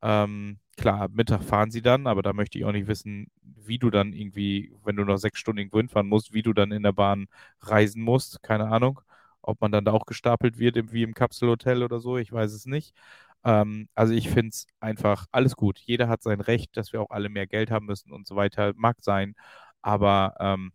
Ähm, 0.02 0.60
klar, 0.78 1.10
Mittag 1.10 1.44
fahren 1.44 1.72
sie 1.72 1.82
dann, 1.82 2.08
aber 2.08 2.22
da 2.22 2.34
möchte 2.34 2.58
ich 2.58 2.66
auch 2.66 2.72
nicht 2.74 2.88
wissen, 2.88 3.28
wie 3.42 3.78
du 3.80 3.90
dann 3.90 4.14
irgendwie, 4.14 4.74
wenn 4.84 4.96
du 4.98 5.06
noch 5.06 5.18
sechs 5.18 5.40
Stunden 5.40 5.60
irgendwo 5.60 5.78
hinfahren 5.80 6.08
musst, 6.10 6.34
wie 6.34 6.42
du 6.44 6.54
dann 6.54 6.72
in 6.72 6.84
der 6.84 6.94
Bahn 6.94 7.28
reisen 7.62 8.04
musst. 8.04 8.44
Keine 8.44 8.68
Ahnung. 8.68 9.02
Ob 9.44 9.62
man 9.62 9.72
dann 9.72 9.86
da 9.86 9.92
auch 9.92 10.06
gestapelt 10.06 10.58
wird, 10.60 10.94
wie 10.94 11.04
im 11.04 11.14
Kapselhotel 11.14 11.84
oder 11.84 12.00
so, 12.00 12.18
ich 12.18 12.32
weiß 12.32 12.54
es 12.54 12.66
nicht. 12.66 12.94
Ähm, 13.44 13.90
also 13.96 14.14
ich 14.14 14.30
finde 14.30 14.50
es 14.50 14.68
einfach 14.80 15.26
alles 15.32 15.56
gut. 15.56 15.80
Jeder 15.80 16.08
hat 16.10 16.24
sein 16.24 16.42
Recht, 16.42 16.76
dass 16.78 16.94
wir 16.94 17.02
auch 17.02 17.12
alle 17.12 17.30
mehr 17.30 17.48
Geld 17.48 17.72
haben 17.72 17.86
müssen 17.88 18.12
und 18.12 18.28
so 18.28 18.36
weiter. 18.36 18.74
Mag 18.76 18.98
sein, 19.02 19.36
aber 19.82 20.36
ähm, 20.40 20.72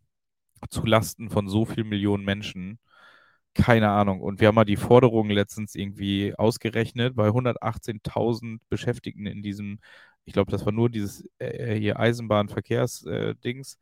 zu 0.70 0.84
Lasten 0.86 1.30
von 1.30 1.48
so 1.48 1.64
vielen 1.64 1.88
Millionen 1.88 2.24
Menschen, 2.24 2.78
keine 3.54 3.90
Ahnung. 3.90 4.20
Und 4.20 4.40
wir 4.40 4.48
haben 4.48 4.54
mal 4.54 4.64
die 4.64 4.76
Forderungen 4.76 5.30
letztens 5.30 5.74
irgendwie 5.74 6.34
ausgerechnet 6.36 7.16
bei 7.16 7.32
118.000 7.32 8.60
Beschäftigten 8.68 9.26
in 9.26 9.42
diesem, 9.42 9.80
ich 10.24 10.32
glaube, 10.32 10.50
das 10.52 10.64
war 10.66 10.72
nur 10.72 10.90
dieses 10.90 11.28
äh, 11.38 11.74
hier 11.78 11.98
Eisenbahnverkehrsdings, 11.98 13.74
äh, 13.74 13.78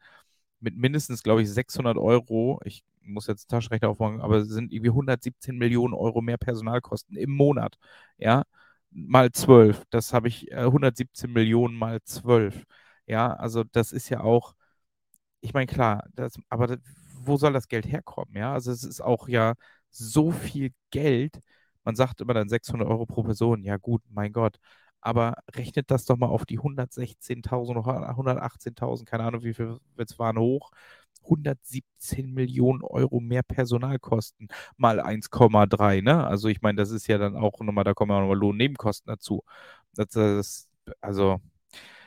mit 0.60 0.76
mindestens, 0.76 1.22
glaube 1.22 1.42
ich, 1.42 1.50
600 1.50 1.98
Euro. 1.98 2.60
Ich 2.64 2.82
muss 3.06 3.26
jetzt 3.26 3.48
Taschenrechner 3.50 3.88
aufmachen, 3.90 4.20
aber 4.20 4.36
es 4.38 4.48
sind 4.48 4.72
irgendwie 4.72 4.92
117 4.92 5.56
Millionen 5.58 5.94
Euro 5.94 6.20
mehr 6.22 6.38
Personalkosten 6.38 7.16
im 7.16 7.30
Monat. 7.30 7.76
Ja, 8.18 8.44
mal 8.90 9.30
12. 9.32 9.82
Das 9.90 10.12
habe 10.12 10.28
ich 10.28 10.50
äh, 10.52 10.64
117 10.66 11.32
Millionen 11.32 11.74
mal 11.76 12.00
12. 12.04 12.64
Ja, 13.06 13.32
also 13.34 13.64
das 13.64 13.92
ist 13.92 14.08
ja 14.08 14.20
auch, 14.20 14.54
ich 15.40 15.54
meine, 15.54 15.66
klar, 15.66 16.04
das, 16.14 16.34
aber 16.48 16.66
das, 16.66 16.78
wo 17.22 17.36
soll 17.36 17.52
das 17.52 17.68
Geld 17.68 17.86
herkommen? 17.90 18.36
Ja, 18.36 18.52
also 18.54 18.70
es 18.72 18.84
ist 18.84 19.00
auch 19.00 19.28
ja 19.28 19.54
so 19.90 20.30
viel 20.32 20.72
Geld. 20.90 21.40
Man 21.84 21.96
sagt 21.96 22.20
immer 22.20 22.34
dann 22.34 22.48
600 22.48 22.88
Euro 22.88 23.06
pro 23.06 23.22
Person. 23.22 23.62
Ja, 23.64 23.76
gut, 23.76 24.02
mein 24.10 24.32
Gott. 24.32 24.58
Aber 25.00 25.34
rechnet 25.54 25.90
das 25.90 26.04
doch 26.04 26.16
mal 26.16 26.26
auf 26.28 26.44
die 26.46 26.58
116.000 26.58 27.78
oder 27.78 28.16
118.000, 28.16 29.08
keine 29.08 29.24
Ahnung, 29.24 29.42
wie 29.44 29.54
viel 29.54 29.78
es 29.96 30.18
waren, 30.18 30.38
hoch. 30.38 30.70
117 31.24 32.32
Millionen 32.32 32.82
Euro 32.82 33.20
mehr 33.20 33.42
Personalkosten 33.42 34.48
mal 34.76 35.00
1,3. 35.00 36.02
Ne? 36.02 36.26
Also 36.26 36.48
ich 36.48 36.62
meine, 36.62 36.76
das 36.76 36.90
ist 36.90 37.06
ja 37.08 37.18
dann 37.18 37.36
auch 37.36 37.60
nochmal, 37.60 37.84
da 37.84 37.94
kommen 37.94 38.12
ja 38.12 38.20
nochmal 38.20 38.38
Lohnnebenkosten 38.38 39.10
dazu. 39.10 39.42
Das, 39.94 40.08
das, 40.10 40.68
also 41.00 41.40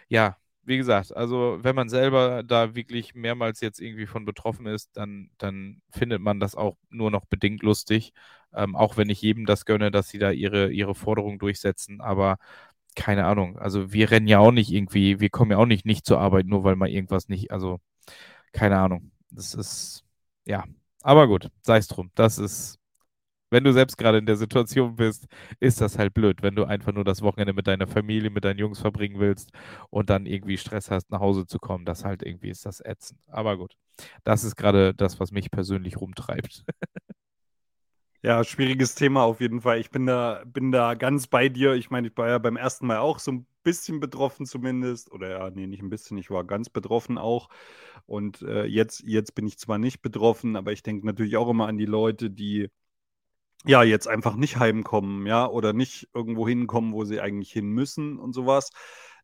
ja, 0.09 0.37
wie 0.63 0.77
gesagt, 0.77 1.15
also 1.15 1.57
wenn 1.61 1.75
man 1.75 1.89
selber 1.89 2.43
da 2.43 2.75
wirklich 2.75 3.15
mehrmals 3.15 3.61
jetzt 3.61 3.79
irgendwie 3.81 4.05
von 4.07 4.25
betroffen 4.25 4.67
ist, 4.67 4.95
dann, 4.95 5.31
dann 5.37 5.81
findet 5.91 6.21
man 6.21 6.39
das 6.39 6.55
auch 6.55 6.77
nur 6.89 7.11
noch 7.11 7.25
bedingt 7.25 7.63
lustig. 7.63 8.13
Ähm, 8.53 8.75
auch 8.75 8.97
wenn 8.97 9.09
ich 9.09 9.21
jedem 9.21 9.45
das 9.45 9.65
gönne, 9.65 9.91
dass 9.91 10.09
sie 10.09 10.19
da 10.19 10.31
ihre, 10.31 10.71
ihre 10.71 10.95
Forderung 10.95 11.39
durchsetzen. 11.39 12.01
Aber 12.01 12.37
keine 12.95 13.25
Ahnung, 13.25 13.57
also 13.59 13.93
wir 13.93 14.11
rennen 14.11 14.27
ja 14.27 14.39
auch 14.39 14.51
nicht 14.51 14.71
irgendwie, 14.71 15.19
wir 15.19 15.29
kommen 15.29 15.51
ja 15.51 15.57
auch 15.57 15.65
nicht 15.65 15.85
nicht 15.85 16.05
zur 16.05 16.19
Arbeit, 16.19 16.47
nur 16.47 16.63
weil 16.63 16.75
mal 16.75 16.89
irgendwas 16.89 17.29
nicht, 17.29 17.51
also 17.51 17.79
keine 18.53 18.77
Ahnung. 18.79 19.11
Das 19.31 19.53
ist, 19.53 20.03
ja. 20.45 20.63
Aber 21.01 21.27
gut, 21.27 21.49
sei 21.63 21.77
es 21.77 21.87
drum. 21.87 22.11
Das 22.15 22.37
ist, 22.37 22.79
wenn 23.51 23.63
du 23.63 23.73
selbst 23.73 23.97
gerade 23.97 24.19
in 24.19 24.27
der 24.27 24.37
Situation 24.37 24.95
bist, 24.97 25.27
ist 25.59 25.81
das 25.81 25.97
halt 25.99 26.13
blöd, 26.13 26.43
wenn 26.43 26.55
du 26.55 26.65
einfach 26.65 26.93
nur 26.93 27.05
das 27.05 27.21
Wochenende 27.23 27.53
mit 27.53 27.67
deiner 27.67 27.87
Familie, 27.87 28.29
mit 28.31 28.45
deinen 28.45 28.59
Jungs 28.59 28.79
verbringen 28.79 29.19
willst 29.19 29.51
und 29.89 30.09
dann 30.09 30.25
irgendwie 30.27 30.57
Stress 30.57 30.91
hast, 30.91 31.11
nach 31.11 31.21
Hause 31.21 31.47
zu 31.47 31.59
kommen. 31.59 31.85
Das 31.85 32.05
halt 32.05 32.23
irgendwie 32.23 32.49
ist 32.49 32.65
das 32.65 32.81
ätzend. 32.81 33.21
Aber 33.29 33.57
gut, 33.57 33.75
das 34.23 34.43
ist 34.43 34.55
gerade 34.57 34.93
das, 34.95 35.19
was 35.19 35.31
mich 35.31 35.51
persönlich 35.51 35.97
rumtreibt. 36.01 36.65
Ja, 38.21 38.43
schwieriges 38.43 38.95
Thema 38.95 39.23
auf 39.23 39.39
jeden 39.39 39.61
Fall. 39.61 39.79
Ich 39.79 39.91
bin 39.91 40.05
da, 40.05 40.43
bin 40.45 40.71
da 40.71 40.93
ganz 40.95 41.27
bei 41.27 41.47
dir. 41.47 41.73
Ich 41.75 41.89
meine, 41.89 42.09
ich 42.09 42.17
war 42.17 42.27
ja 42.27 42.37
beim 42.37 42.57
ersten 42.57 42.85
Mal 42.87 42.97
auch 42.97 43.19
so 43.19 43.31
ein 43.31 43.47
bisschen 43.63 43.99
betroffen 43.99 44.45
zumindest. 44.45 45.11
Oder 45.11 45.29
ja, 45.29 45.49
nee, 45.49 45.67
nicht 45.67 45.81
ein 45.81 45.89
bisschen, 45.89 46.17
ich 46.17 46.29
war 46.29 46.43
ganz 46.45 46.69
betroffen 46.69 47.17
auch. 47.17 47.49
Und 48.05 48.41
äh, 48.41 48.65
jetzt, 48.65 49.03
jetzt 49.05 49.35
bin 49.35 49.47
ich 49.47 49.57
zwar 49.59 49.77
nicht 49.77 50.01
betroffen, 50.01 50.55
aber 50.55 50.71
ich 50.71 50.83
denke 50.83 51.05
natürlich 51.05 51.37
auch 51.37 51.49
immer 51.49 51.67
an 51.67 51.77
die 51.77 51.85
Leute, 51.85 52.29
die 52.29 52.69
ja 53.65 53.83
jetzt 53.83 54.07
einfach 54.07 54.35
nicht 54.35 54.57
heimkommen, 54.57 55.25
ja, 55.27 55.47
oder 55.47 55.73
nicht 55.73 56.09
irgendwo 56.13 56.47
hinkommen, 56.47 56.93
wo 56.93 57.03
sie 57.05 57.19
eigentlich 57.21 57.51
hin 57.51 57.69
müssen 57.69 58.17
und 58.17 58.33
sowas. 58.33 58.71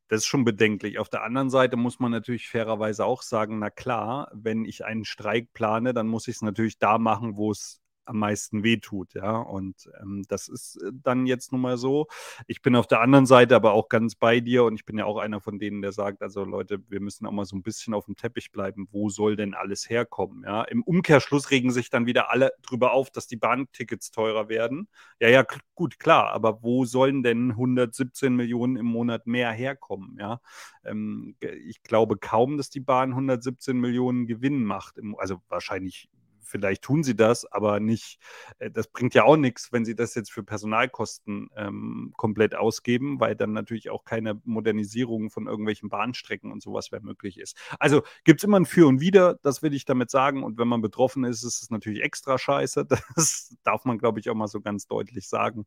Das 0.07 0.19
ist 0.19 0.27
schon 0.27 0.45
bedenklich. 0.45 0.99
Auf 0.99 1.09
der 1.09 1.23
anderen 1.23 1.49
Seite 1.49 1.77
muss 1.77 1.99
man 1.99 2.11
natürlich 2.11 2.47
fairerweise 2.47 3.05
auch 3.05 3.23
sagen, 3.23 3.59
na 3.59 3.69
klar, 3.71 4.29
wenn 4.33 4.65
ich 4.65 4.85
einen 4.85 5.05
Streik 5.05 5.51
plane, 5.53 5.93
dann 5.93 6.07
muss 6.07 6.27
ich 6.27 6.35
es 6.35 6.41
natürlich 6.43 6.77
da 6.77 6.99
machen, 6.99 7.37
wo 7.37 7.51
es 7.51 7.81
am 8.05 8.19
meisten 8.19 8.63
wehtut, 8.63 9.13
ja. 9.13 9.37
Und 9.37 9.89
ähm, 10.01 10.23
das 10.27 10.47
ist 10.47 10.77
äh, 10.81 10.91
dann 10.93 11.25
jetzt 11.25 11.51
nun 11.51 11.61
mal 11.61 11.77
so. 11.77 12.07
Ich 12.47 12.61
bin 12.61 12.75
auf 12.75 12.87
der 12.87 13.01
anderen 13.01 13.25
Seite 13.25 13.55
aber 13.55 13.73
auch 13.73 13.89
ganz 13.89 14.15
bei 14.15 14.39
dir 14.39 14.63
und 14.63 14.75
ich 14.75 14.85
bin 14.85 14.97
ja 14.97 15.05
auch 15.05 15.17
einer 15.17 15.41
von 15.41 15.59
denen, 15.59 15.81
der 15.81 15.91
sagt, 15.91 16.21
also 16.21 16.43
Leute, 16.43 16.79
wir 16.89 16.99
müssen 16.99 17.25
auch 17.25 17.31
mal 17.31 17.45
so 17.45 17.55
ein 17.55 17.63
bisschen 17.63 17.93
auf 17.93 18.05
dem 18.05 18.15
Teppich 18.15 18.51
bleiben. 18.51 18.87
Wo 18.91 19.09
soll 19.09 19.35
denn 19.35 19.53
alles 19.53 19.89
herkommen? 19.89 20.43
Ja, 20.43 20.63
im 20.63 20.83
Umkehrschluss 20.83 21.51
regen 21.51 21.71
sich 21.71 21.89
dann 21.89 22.05
wieder 22.05 22.29
alle 22.31 22.51
drüber 22.61 22.93
auf, 22.93 23.09
dass 23.11 23.27
die 23.27 23.37
Bahntickets 23.37 24.11
teurer 24.11 24.49
werden. 24.49 24.87
Ja, 25.19 25.29
ja, 25.29 25.45
gut, 25.75 25.99
klar, 25.99 26.31
aber 26.31 26.63
wo 26.63 26.85
sollen 26.85 27.23
denn 27.23 27.51
117 27.51 28.35
Millionen 28.35 28.75
im 28.77 28.85
Monat 28.85 29.27
mehr 29.27 29.51
herkommen? 29.51 30.17
Ja, 30.19 30.39
ähm, 30.83 31.35
ich 31.41 31.83
glaube 31.83 32.17
kaum, 32.17 32.57
dass 32.57 32.69
die 32.69 32.79
Bahn 32.79 33.11
117 33.11 33.77
Millionen 33.77 34.27
Gewinn 34.27 34.63
macht. 34.63 34.97
Im, 34.97 35.17
also 35.17 35.41
wahrscheinlich 35.49 36.09
vielleicht 36.45 36.83
tun 36.83 37.03
sie 37.03 37.15
das, 37.15 37.45
aber 37.51 37.79
nicht, 37.79 38.19
äh, 38.59 38.71
das 38.71 38.87
bringt 38.87 39.13
ja 39.13 39.23
auch 39.23 39.37
nichts, 39.37 39.71
wenn 39.71 39.85
sie 39.85 39.95
das 39.95 40.15
jetzt 40.15 40.31
für 40.31 40.43
Personalkosten 40.43 41.49
ähm, 41.55 42.13
komplett 42.17 42.55
ausgeben, 42.55 43.19
weil 43.19 43.35
dann 43.35 43.53
natürlich 43.53 43.89
auch 43.89 44.05
keine 44.05 44.41
Modernisierung 44.45 45.29
von 45.29 45.47
irgendwelchen 45.47 45.89
Bahnstrecken 45.89 46.51
und 46.51 46.61
sowas 46.61 46.91
mehr 46.91 47.01
möglich 47.01 47.39
ist. 47.39 47.57
Also 47.79 48.03
gibt 48.23 48.39
es 48.39 48.43
immer 48.43 48.59
ein 48.59 48.65
Für 48.65 48.87
und 48.87 49.01
Wider, 49.01 49.39
das 49.43 49.61
will 49.61 49.73
ich 49.73 49.85
damit 49.85 50.09
sagen. 50.11 50.43
Und 50.43 50.57
wenn 50.57 50.67
man 50.67 50.81
betroffen 50.81 51.23
ist, 51.23 51.43
ist 51.43 51.61
es 51.61 51.69
natürlich 51.69 52.03
extra 52.03 52.37
scheiße. 52.37 52.85
Das 53.15 53.55
darf 53.63 53.85
man, 53.85 53.97
glaube 53.97 54.19
ich, 54.19 54.29
auch 54.29 54.35
mal 54.35 54.47
so 54.47 54.61
ganz 54.61 54.87
deutlich 54.87 55.29
sagen. 55.29 55.65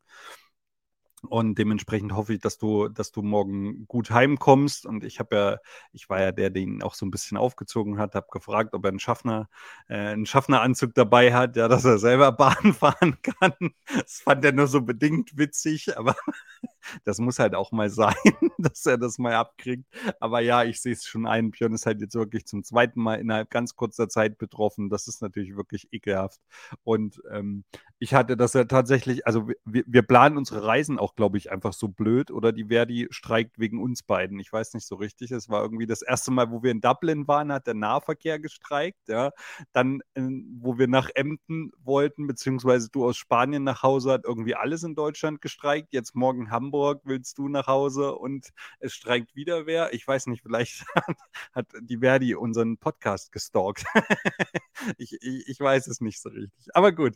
Und 1.27 1.59
dementsprechend 1.59 2.13
hoffe 2.13 2.35
ich, 2.35 2.41
dass 2.41 2.59
du, 2.59 2.89
dass 2.89 3.13
du 3.13 3.23
morgen 3.23 3.87
gut 3.87 4.11
heimkommst. 4.11 4.87
Und 4.87 5.05
ich 5.05 5.19
habe 5.19 5.37
ja, 5.37 5.57
ich 5.93 6.09
war 6.09 6.21
ja 6.21 6.33
der, 6.33 6.51
der 6.51 6.63
ihn 6.63 6.83
auch 6.83 6.95
so 6.95 7.07
ein 7.07 7.11
bisschen 7.11 7.37
aufgezogen 7.37 7.99
hat, 7.99 8.15
habe 8.15 8.29
gefragt, 8.31 8.75
ob 8.75 8.85
er 8.85 8.91
einen 8.91 9.01
Schaffner, 9.01 9.49
äh, 9.89 9.97
einen 9.97 10.27
Schaffneranzug 10.27 10.95
dabei 10.95 11.35
hat, 11.35 11.57
ja, 11.57 11.69
dass 11.69 11.85
er 11.85 11.99
selber 11.99 12.33
Bahn 12.33 12.73
fahren 12.75 13.17
kann. 13.23 13.53
Das 13.87 14.21
fand 14.21 14.45
er 14.45 14.53
nur 14.53 14.67
so 14.67 14.83
bedingt 14.83 15.37
witzig, 15.37 15.97
aber 15.97 16.17
das 17.05 17.19
muss 17.19 17.39
halt 17.39 17.55
auch 17.55 17.73
mal 17.73 17.91
sein, 17.91 18.15
dass 18.59 18.87
er 18.87 18.99
das 18.99 19.19
mal 19.19 19.35
abkriegt. 19.35 19.87
Aber 20.21 20.41
ja, 20.41 20.65
ich 20.65 20.81
sehe 20.81 20.93
es 20.93 21.05
schon 21.05 21.27
ein. 21.27 21.51
Björn 21.51 21.73
ist 21.73 21.87
halt 21.87 22.01
jetzt 22.01 22.15
wirklich 22.15 22.47
zum 22.47 22.65
zweiten 22.65 23.01
Mal 23.01 23.17
innerhalb 23.17 23.51
ganz 23.51 23.75
kurzer 23.77 24.09
Zeit 24.09 24.39
betroffen. 24.39 24.91
Das 24.91 25.09
ist 25.09 25.23
natürlich 25.23 25.57
wirklich 25.57 25.89
ekelhaft. 25.93 26.41
Und 26.85 27.21
ähm, 27.31 27.65
ich 27.99 28.15
hatte 28.15 28.37
das 28.37 28.53
ja 28.55 28.65
tatsächlich, 28.65 29.27
also 29.27 29.49
wir, 29.65 29.85
wir 29.87 30.03
planen 30.03 30.37
unsere 30.37 30.65
Reisen 30.65 30.99
auch, 30.99 31.08
glaube 31.15 31.39
ich, 31.39 31.51
einfach 31.51 31.73
so 31.73 31.89
blöd. 31.89 32.31
Oder 32.31 32.53
die 32.53 32.67
Verdi 32.67 33.09
streikt 33.11 33.59
wegen 33.59 33.83
uns 33.83 34.03
beiden. 34.03 34.39
Ich 34.39 34.53
weiß 34.53 34.75
nicht 34.75 34.87
so 34.87 34.97
richtig. 34.97 35.31
Es 35.31 35.49
war 35.49 35.63
irgendwie 35.63 35.87
das 35.87 36.03
erste 36.03 36.31
Mal, 36.31 36.51
wo 36.51 36.63
wir 36.63 36.71
in 36.71 36.81
Dublin 36.81 37.29
waren, 37.29 37.53
hat 37.53 37.67
der 37.67 37.75
Nahverkehr 37.75 38.39
gestreikt. 38.39 39.09
Ja. 39.09 39.33
Dann, 39.73 40.01
äh, 40.15 40.23
wo 40.59 40.79
wir 40.79 40.89
nach 40.89 41.11
Emden 41.15 41.73
wollten, 41.79 42.27
beziehungsweise 42.27 42.89
du 42.91 43.05
aus 43.05 43.17
Spanien 43.17 43.65
nach 43.65 43.83
Hause, 43.83 44.13
hat 44.13 44.25
irgendwie 44.25 44.55
alles 44.55 44.83
in 44.83 44.95
Deutschland 44.95 45.41
gestreikt. 45.41 45.93
Jetzt 45.93 46.15
morgen 46.15 46.51
Hamburg 46.51 46.69
Hamburg, 46.69 47.03
willst 47.05 47.39
du 47.39 47.49
nach 47.49 47.67
Hause 47.67 48.15
und 48.15 48.51
es 48.79 48.93
streikt 48.93 49.35
wieder 49.35 49.67
wer. 49.67 49.93
Ich 49.95 50.07
weiß 50.07 50.27
nicht, 50.27 50.43
vielleicht 50.43 50.85
hat 51.53 51.67
die 51.81 51.99
Verdi 51.99 52.35
unseren 52.35 52.79
Podcast 52.79 53.33
gestalkt. 53.33 53.85
ich, 54.99 55.15
ich, 55.21 55.49
ich, 55.49 55.61
weiß 55.61 55.87
es 55.87 56.01
nicht 56.01 56.21
so 56.21 56.29
richtig. 56.29 56.69
Aber 56.75 56.93
gut. 56.93 57.15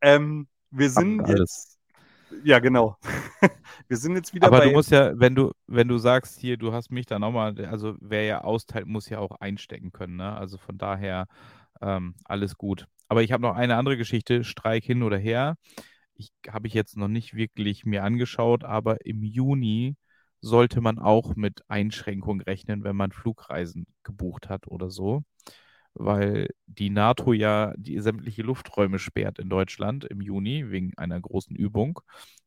Ähm, 0.00 0.48
wir 0.70 0.90
sind 0.90 1.26
jetzt. 1.28 1.73
Ja, 2.42 2.58
genau. 2.58 2.96
wir 3.88 3.96
sind 3.96 4.16
jetzt 4.16 4.34
wieder 4.34 4.46
Aber 4.46 4.58
bei. 4.58 4.66
du 4.66 4.72
musst 4.72 4.90
ja, 4.90 5.12
wenn 5.18 5.34
du, 5.34 5.52
wenn 5.66 5.88
du 5.88 5.98
sagst, 5.98 6.40
hier, 6.40 6.56
du 6.56 6.72
hast 6.72 6.90
mich 6.90 7.06
da 7.06 7.18
nochmal, 7.18 7.54
also 7.66 7.94
wer 8.00 8.24
ja 8.24 8.40
austeilt, 8.42 8.86
muss 8.86 9.08
ja 9.08 9.18
auch 9.18 9.40
einstecken 9.40 9.92
können. 9.92 10.16
Ne? 10.16 10.36
Also 10.36 10.58
von 10.58 10.78
daher 10.78 11.26
ähm, 11.80 12.14
alles 12.24 12.56
gut. 12.56 12.86
Aber 13.08 13.22
ich 13.22 13.32
habe 13.32 13.42
noch 13.42 13.54
eine 13.54 13.76
andere 13.76 13.96
Geschichte, 13.96 14.44
Streik 14.44 14.84
hin 14.84 15.02
oder 15.02 15.18
her 15.18 15.56
ich 16.16 16.32
habe 16.48 16.66
ich 16.66 16.74
jetzt 16.74 16.96
noch 16.96 17.08
nicht 17.08 17.34
wirklich 17.34 17.84
mir 17.84 18.04
angeschaut, 18.04 18.64
aber 18.64 19.04
im 19.04 19.22
Juni 19.22 19.96
sollte 20.40 20.80
man 20.80 20.98
auch 20.98 21.36
mit 21.36 21.62
Einschränkungen 21.68 22.42
rechnen, 22.42 22.84
wenn 22.84 22.96
man 22.96 23.12
Flugreisen 23.12 23.86
gebucht 24.02 24.48
hat 24.48 24.66
oder 24.68 24.90
so, 24.90 25.22
weil 25.94 26.48
die 26.66 26.90
NATO 26.90 27.32
ja 27.32 27.72
die 27.76 28.00
sämtliche 28.00 28.42
Lufträume 28.42 28.98
sperrt 28.98 29.38
in 29.38 29.48
Deutschland 29.48 30.04
im 30.04 30.20
Juni 30.20 30.70
wegen 30.70 30.92
einer 30.96 31.20
großen 31.20 31.56
Übung. 31.56 32.00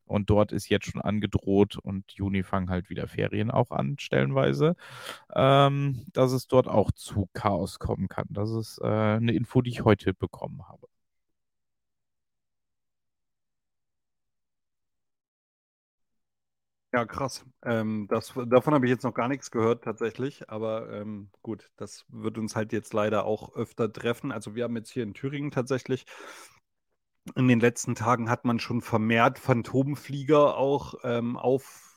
Und 0.04 0.30
dort 0.30 0.52
ist 0.52 0.68
jetzt 0.70 0.86
schon 0.86 1.02
angedroht 1.02 1.76
und 1.76 2.10
Juni 2.12 2.42
fangen 2.42 2.70
halt 2.70 2.88
wieder 2.88 3.08
Ferien 3.08 3.50
auch 3.50 3.70
an, 3.70 3.96
stellenweise, 3.98 4.74
ähm, 5.34 6.06
dass 6.12 6.32
es 6.32 6.48
dort 6.48 6.66
auch 6.68 6.90
zu 6.92 7.28
Chaos 7.34 7.78
kommen 7.78 8.08
kann. 8.08 8.26
Das 8.30 8.50
ist 8.50 8.80
äh, 8.82 8.86
eine 8.86 9.32
Info, 9.32 9.62
die 9.62 9.70
ich 9.70 9.84
heute 9.84 10.14
bekommen 10.14 10.66
habe. 10.68 10.88
Ja, 16.92 17.04
krass. 17.04 17.44
Ähm, 17.62 18.06
das, 18.08 18.32
davon 18.46 18.72
habe 18.72 18.86
ich 18.86 18.90
jetzt 18.90 19.02
noch 19.04 19.12
gar 19.12 19.28
nichts 19.28 19.50
gehört 19.50 19.84
tatsächlich, 19.84 20.48
aber 20.48 20.90
ähm, 20.90 21.30
gut, 21.42 21.70
das 21.76 22.06
wird 22.08 22.38
uns 22.38 22.56
halt 22.56 22.72
jetzt 22.72 22.94
leider 22.94 23.26
auch 23.26 23.54
öfter 23.54 23.92
treffen. 23.92 24.32
Also 24.32 24.54
wir 24.54 24.64
haben 24.64 24.76
jetzt 24.76 24.90
hier 24.90 25.02
in 25.02 25.12
Thüringen 25.12 25.50
tatsächlich 25.50 26.06
in 27.36 27.48
den 27.48 27.60
letzten 27.60 27.94
Tagen 27.94 28.30
hat 28.30 28.44
man 28.44 28.58
schon 28.58 28.80
vermehrt 28.80 29.38
Phantomflieger 29.38 30.56
auch 30.56 30.94
ähm, 31.04 31.36
aufgenommen, 31.36 31.92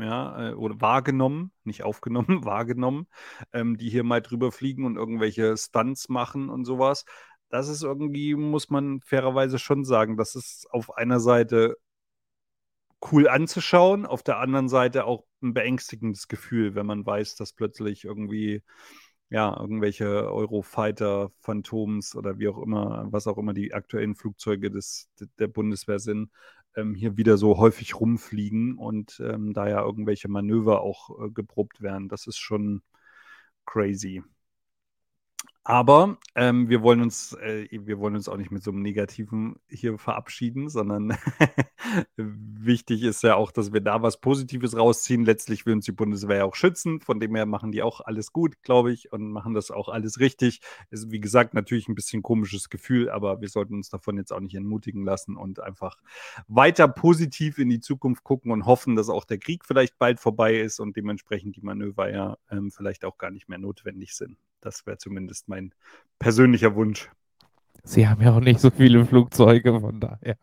ja, 0.00 0.50
äh, 0.50 0.54
oder 0.54 0.80
wahrgenommen, 0.80 1.52
nicht 1.64 1.82
aufgenommen, 1.82 2.44
wahrgenommen, 2.44 3.06
ähm, 3.52 3.76
die 3.76 3.90
hier 3.90 4.04
mal 4.04 4.22
drüber 4.22 4.52
fliegen 4.52 4.84
und 4.84 4.96
irgendwelche 4.96 5.56
Stunts 5.56 6.08
machen 6.08 6.48
und 6.50 6.64
sowas. 6.64 7.04
Das 7.48 7.68
ist 7.68 7.82
irgendwie, 7.82 8.34
muss 8.34 8.70
man 8.70 9.00
fairerweise 9.00 9.58
schon 9.58 9.84
sagen, 9.84 10.16
das 10.16 10.34
ist 10.36 10.66
auf 10.70 10.96
einer 10.96 11.18
Seite 11.20 11.76
cool 13.10 13.28
anzuschauen, 13.28 14.06
auf 14.06 14.22
der 14.22 14.38
anderen 14.38 14.68
Seite 14.68 15.04
auch 15.04 15.24
ein 15.42 15.54
beängstigendes 15.54 16.28
Gefühl, 16.28 16.74
wenn 16.74 16.86
man 16.86 17.04
weiß, 17.04 17.36
dass 17.36 17.52
plötzlich 17.52 18.04
irgendwie 18.04 18.62
ja, 19.30 19.56
irgendwelche 19.58 20.06
Eurofighter, 20.30 21.30
Phantoms 21.40 22.16
oder 22.16 22.38
wie 22.38 22.48
auch 22.48 22.58
immer, 22.58 23.06
was 23.10 23.26
auch 23.28 23.38
immer 23.38 23.54
die 23.54 23.72
aktuellen 23.72 24.16
Flugzeuge 24.16 24.70
des, 24.70 25.08
der 25.38 25.46
Bundeswehr 25.48 26.00
sind, 26.00 26.30
ähm, 26.76 26.94
hier 26.94 27.16
wieder 27.16 27.36
so 27.36 27.56
häufig 27.58 27.98
rumfliegen 28.00 28.76
und 28.76 29.20
ähm, 29.24 29.52
da 29.52 29.68
ja 29.68 29.82
irgendwelche 29.82 30.28
Manöver 30.28 30.82
auch 30.82 31.10
äh, 31.26 31.30
geprobt 31.30 31.80
werden. 31.80 32.08
Das 32.08 32.26
ist 32.26 32.38
schon 32.38 32.82
crazy. 33.66 34.22
Aber 35.62 36.16
ähm, 36.36 36.70
wir, 36.70 36.82
wollen 36.82 37.02
uns, 37.02 37.34
äh, 37.34 37.68
wir 37.70 37.98
wollen 37.98 38.14
uns 38.14 38.30
auch 38.30 38.38
nicht 38.38 38.50
mit 38.50 38.62
so 38.62 38.70
einem 38.70 38.80
Negativen 38.80 39.56
hier 39.68 39.98
verabschieden, 39.98 40.70
sondern 40.70 41.18
wichtig 42.16 43.02
ist 43.02 43.22
ja 43.22 43.34
auch, 43.34 43.52
dass 43.52 43.70
wir 43.70 43.82
da 43.82 44.00
was 44.00 44.20
Positives 44.22 44.74
rausziehen. 44.74 45.22
Letztlich 45.26 45.66
will 45.66 45.74
uns 45.74 45.84
die 45.84 45.92
Bundeswehr 45.92 46.38
ja 46.38 46.44
auch 46.44 46.54
schützen. 46.54 47.02
Von 47.02 47.20
dem 47.20 47.34
her 47.34 47.44
machen 47.44 47.72
die 47.72 47.82
auch 47.82 48.00
alles 48.00 48.32
gut, 48.32 48.62
glaube 48.62 48.90
ich, 48.90 49.12
und 49.12 49.30
machen 49.32 49.52
das 49.52 49.70
auch 49.70 49.90
alles 49.90 50.18
richtig. 50.18 50.62
Ist, 50.90 51.10
wie 51.10 51.20
gesagt, 51.20 51.52
natürlich 51.52 51.88
ein 51.88 51.94
bisschen 51.94 52.22
komisches 52.22 52.70
Gefühl, 52.70 53.10
aber 53.10 53.42
wir 53.42 53.48
sollten 53.50 53.74
uns 53.74 53.90
davon 53.90 54.16
jetzt 54.16 54.32
auch 54.32 54.40
nicht 54.40 54.54
entmutigen 54.54 55.04
lassen 55.04 55.36
und 55.36 55.60
einfach 55.60 55.98
weiter 56.48 56.88
positiv 56.88 57.58
in 57.58 57.68
die 57.68 57.80
Zukunft 57.80 58.24
gucken 58.24 58.50
und 58.50 58.64
hoffen, 58.64 58.96
dass 58.96 59.10
auch 59.10 59.26
der 59.26 59.38
Krieg 59.38 59.66
vielleicht 59.66 59.98
bald 59.98 60.20
vorbei 60.20 60.58
ist 60.58 60.80
und 60.80 60.96
dementsprechend 60.96 61.56
die 61.56 61.62
Manöver 61.62 62.10
ja 62.10 62.38
ähm, 62.50 62.70
vielleicht 62.70 63.04
auch 63.04 63.18
gar 63.18 63.30
nicht 63.30 63.50
mehr 63.50 63.58
notwendig 63.58 64.14
sind. 64.14 64.38
Das 64.60 64.86
wäre 64.86 64.98
zumindest 64.98 65.48
mein 65.48 65.74
persönlicher 66.18 66.74
Wunsch. 66.74 67.10
Sie 67.82 68.08
haben 68.08 68.22
ja 68.22 68.32
auch 68.32 68.40
nicht 68.40 68.60
so 68.60 68.70
viele 68.70 69.04
Flugzeuge, 69.06 69.80
von 69.80 70.00
daher. 70.00 70.36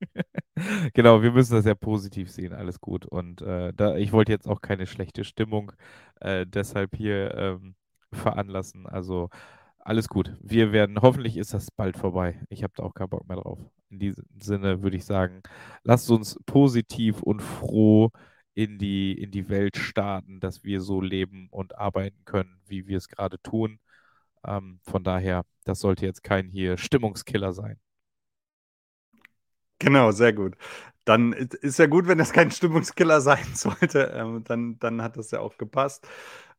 genau, 0.92 1.22
wir 1.22 1.32
müssen 1.32 1.54
das 1.54 1.64
ja 1.64 1.74
positiv 1.74 2.30
sehen, 2.30 2.52
alles 2.52 2.80
gut. 2.80 3.06
Und 3.06 3.42
äh, 3.42 3.72
da, 3.74 3.96
ich 3.96 4.12
wollte 4.12 4.32
jetzt 4.32 4.46
auch 4.46 4.60
keine 4.60 4.86
schlechte 4.86 5.24
Stimmung 5.24 5.72
äh, 6.20 6.46
deshalb 6.46 6.96
hier 6.96 7.34
ähm, 7.34 7.74
veranlassen. 8.12 8.86
Also 8.86 9.30
alles 9.78 10.08
gut. 10.08 10.34
Wir 10.40 10.72
werden, 10.72 11.00
hoffentlich 11.02 11.36
ist 11.36 11.54
das 11.54 11.70
bald 11.70 11.96
vorbei. 11.96 12.40
Ich 12.48 12.62
habe 12.62 12.72
da 12.76 12.82
auch 12.82 12.94
keinen 12.94 13.10
Bock 13.10 13.28
mehr 13.28 13.36
drauf. 13.38 13.58
In 13.90 13.98
diesem 13.98 14.24
Sinne 14.38 14.82
würde 14.82 14.96
ich 14.96 15.04
sagen, 15.04 15.42
lasst 15.82 16.10
uns 16.10 16.38
positiv 16.46 17.22
und 17.22 17.42
froh 17.42 18.10
in 18.54 18.78
die, 18.78 19.12
in 19.20 19.30
die 19.30 19.48
Welt 19.48 19.76
starten, 19.76 20.40
dass 20.40 20.64
wir 20.64 20.80
so 20.80 21.00
leben 21.00 21.48
und 21.50 21.76
arbeiten 21.78 22.24
können, 22.24 22.60
wie 22.66 22.86
wir 22.88 22.98
es 22.98 23.08
gerade 23.08 23.40
tun. 23.42 23.78
Ähm, 24.46 24.80
von 24.84 25.04
daher, 25.04 25.44
das 25.64 25.80
sollte 25.80 26.06
jetzt 26.06 26.22
kein 26.24 26.48
hier 26.50 26.78
Stimmungskiller 26.78 27.52
sein. 27.54 27.78
Genau, 29.78 30.10
sehr 30.12 30.32
gut. 30.32 30.56
Dann 31.04 31.32
ist 31.32 31.78
ja 31.78 31.86
gut, 31.86 32.06
wenn 32.06 32.18
das 32.18 32.32
kein 32.32 32.50
Stimmungskiller 32.50 33.20
sein 33.22 33.44
sollte. 33.54 34.12
Ähm, 34.16 34.44
dann, 34.44 34.78
dann 34.78 35.02
hat 35.02 35.16
das 35.16 35.30
ja 35.30 35.40
auch 35.40 35.58
gepasst. 35.58 36.06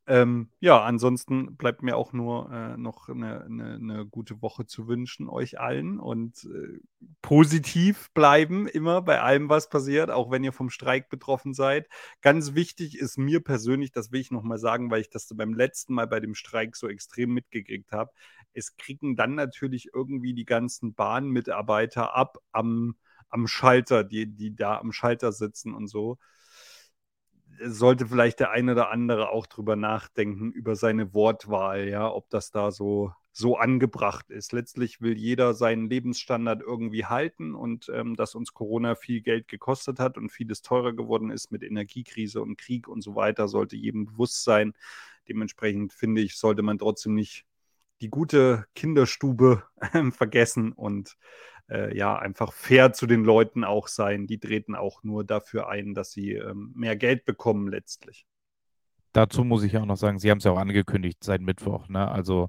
Ähm, 0.08 0.50
ja, 0.60 0.80
ansonsten 0.82 1.56
bleibt 1.56 1.82
mir 1.82 1.96
auch 1.96 2.12
nur 2.12 2.50
äh, 2.52 2.76
noch 2.76 3.08
eine, 3.08 3.44
eine, 3.44 3.74
eine, 3.74 4.06
gute 4.06 4.40
Woche 4.40 4.64
zu 4.64 4.86
wünschen, 4.86 5.28
euch 5.28 5.58
allen. 5.58 5.98
Und 5.98 6.44
äh, 6.44 6.78
positiv 7.22 8.10
bleiben 8.14 8.68
immer 8.68 9.02
bei 9.02 9.20
allem, 9.20 9.48
was 9.48 9.68
passiert, 9.68 10.10
auch 10.10 10.30
wenn 10.30 10.44
ihr 10.44 10.52
vom 10.52 10.70
Streik 10.70 11.08
betroffen 11.08 11.54
seid. 11.54 11.88
Ganz 12.22 12.54
wichtig 12.54 12.98
ist 12.98 13.18
mir 13.18 13.42
persönlich, 13.42 13.90
das 13.90 14.12
will 14.12 14.20
ich 14.20 14.30
nochmal 14.30 14.58
sagen, 14.58 14.92
weil 14.92 15.00
ich 15.00 15.10
das 15.10 15.28
beim 15.34 15.54
letzten 15.54 15.94
Mal 15.94 16.06
bei 16.06 16.20
dem 16.20 16.36
Streik 16.36 16.76
so 16.76 16.88
extrem 16.88 17.34
mitgekriegt 17.34 17.90
habe. 17.90 18.12
Es 18.52 18.76
kriegen 18.76 19.16
dann 19.16 19.34
natürlich 19.34 19.90
irgendwie 19.92 20.34
die 20.34 20.44
ganzen 20.44 20.94
Bahnmitarbeiter 20.94 22.14
ab 22.14 22.38
am, 22.52 22.94
am 23.28 23.48
Schalter, 23.48 24.04
die, 24.04 24.26
die 24.26 24.54
da 24.54 24.78
am 24.78 24.92
Schalter 24.92 25.32
sitzen 25.32 25.74
und 25.74 25.88
so 25.88 26.18
sollte 27.62 28.06
vielleicht 28.06 28.40
der 28.40 28.50
eine 28.50 28.72
oder 28.72 28.90
andere 28.90 29.30
auch 29.30 29.46
drüber 29.46 29.76
nachdenken, 29.76 30.52
über 30.52 30.76
seine 30.76 31.14
Wortwahl, 31.14 31.88
ja, 31.88 32.10
ob 32.10 32.30
das 32.30 32.50
da 32.50 32.70
so, 32.70 33.12
so 33.32 33.56
angebracht 33.56 34.30
ist. 34.30 34.52
Letztlich 34.52 35.00
will 35.00 35.16
jeder 35.16 35.54
seinen 35.54 35.88
Lebensstandard 35.88 36.62
irgendwie 36.62 37.04
halten 37.04 37.54
und 37.54 37.90
ähm, 37.92 38.16
dass 38.16 38.34
uns 38.34 38.54
Corona 38.54 38.94
viel 38.94 39.20
Geld 39.20 39.48
gekostet 39.48 39.98
hat 40.00 40.16
und 40.18 40.30
vieles 40.30 40.62
teurer 40.62 40.92
geworden 40.92 41.30
ist 41.30 41.52
mit 41.52 41.62
Energiekrise 41.62 42.40
und 42.40 42.58
Krieg 42.58 42.88
und 42.88 43.02
so 43.02 43.14
weiter, 43.14 43.48
sollte 43.48 43.76
jedem 43.76 44.06
bewusst 44.06 44.44
sein. 44.44 44.74
Dementsprechend 45.28 45.92
finde 45.92 46.22
ich, 46.22 46.36
sollte 46.36 46.62
man 46.62 46.78
trotzdem 46.78 47.14
nicht 47.14 47.44
die 48.00 48.10
gute 48.10 48.66
Kinderstube 48.74 49.64
äh, 49.80 50.10
vergessen 50.10 50.72
und 50.72 51.16
äh, 51.70 51.96
ja, 51.96 52.18
einfach 52.18 52.52
fair 52.52 52.92
zu 52.92 53.06
den 53.06 53.24
Leuten 53.24 53.64
auch 53.64 53.88
sein. 53.88 54.26
Die 54.26 54.38
treten 54.38 54.74
auch 54.74 55.02
nur 55.02 55.24
dafür 55.24 55.68
ein, 55.68 55.94
dass 55.94 56.12
sie 56.12 56.32
ähm, 56.32 56.72
mehr 56.74 56.96
Geld 56.96 57.24
bekommen 57.24 57.68
letztlich. 57.68 58.26
Dazu 59.12 59.44
muss 59.44 59.62
ich 59.62 59.76
auch 59.78 59.86
noch 59.86 59.96
sagen, 59.96 60.18
Sie 60.18 60.30
haben 60.30 60.38
es 60.38 60.44
ja 60.44 60.50
auch 60.50 60.58
angekündigt 60.58 61.24
seit 61.24 61.40
Mittwoch, 61.40 61.88
ne? 61.88 62.06
Also, 62.06 62.48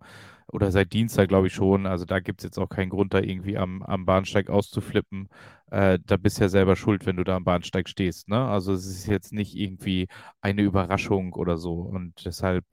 oder 0.51 0.71
seit 0.71 0.93
Dienstag, 0.93 1.29
glaube 1.29 1.47
ich 1.47 1.53
schon. 1.53 1.85
Also 1.85 2.05
da 2.05 2.19
gibt 2.19 2.39
es 2.41 2.45
jetzt 2.45 2.57
auch 2.57 2.69
keinen 2.69 2.89
Grund, 2.89 3.13
da 3.13 3.19
irgendwie 3.19 3.57
am, 3.57 3.83
am 3.83 4.05
Bahnsteig 4.05 4.49
auszuflippen. 4.49 5.29
Äh, 5.71 5.99
da 6.05 6.17
bist 6.17 6.39
ja 6.39 6.49
selber 6.49 6.75
schuld, 6.75 7.05
wenn 7.05 7.17
du 7.17 7.23
da 7.23 7.35
am 7.35 7.43
Bahnsteig 7.43 7.89
stehst. 7.89 8.29
Ne? 8.29 8.37
Also 8.47 8.73
es 8.73 8.85
ist 8.85 9.07
jetzt 9.07 9.33
nicht 9.33 9.55
irgendwie 9.55 10.07
eine 10.41 10.61
Überraschung 10.61 11.33
oder 11.33 11.57
so. 11.57 11.81
Und 11.81 12.13
deshalb 12.25 12.65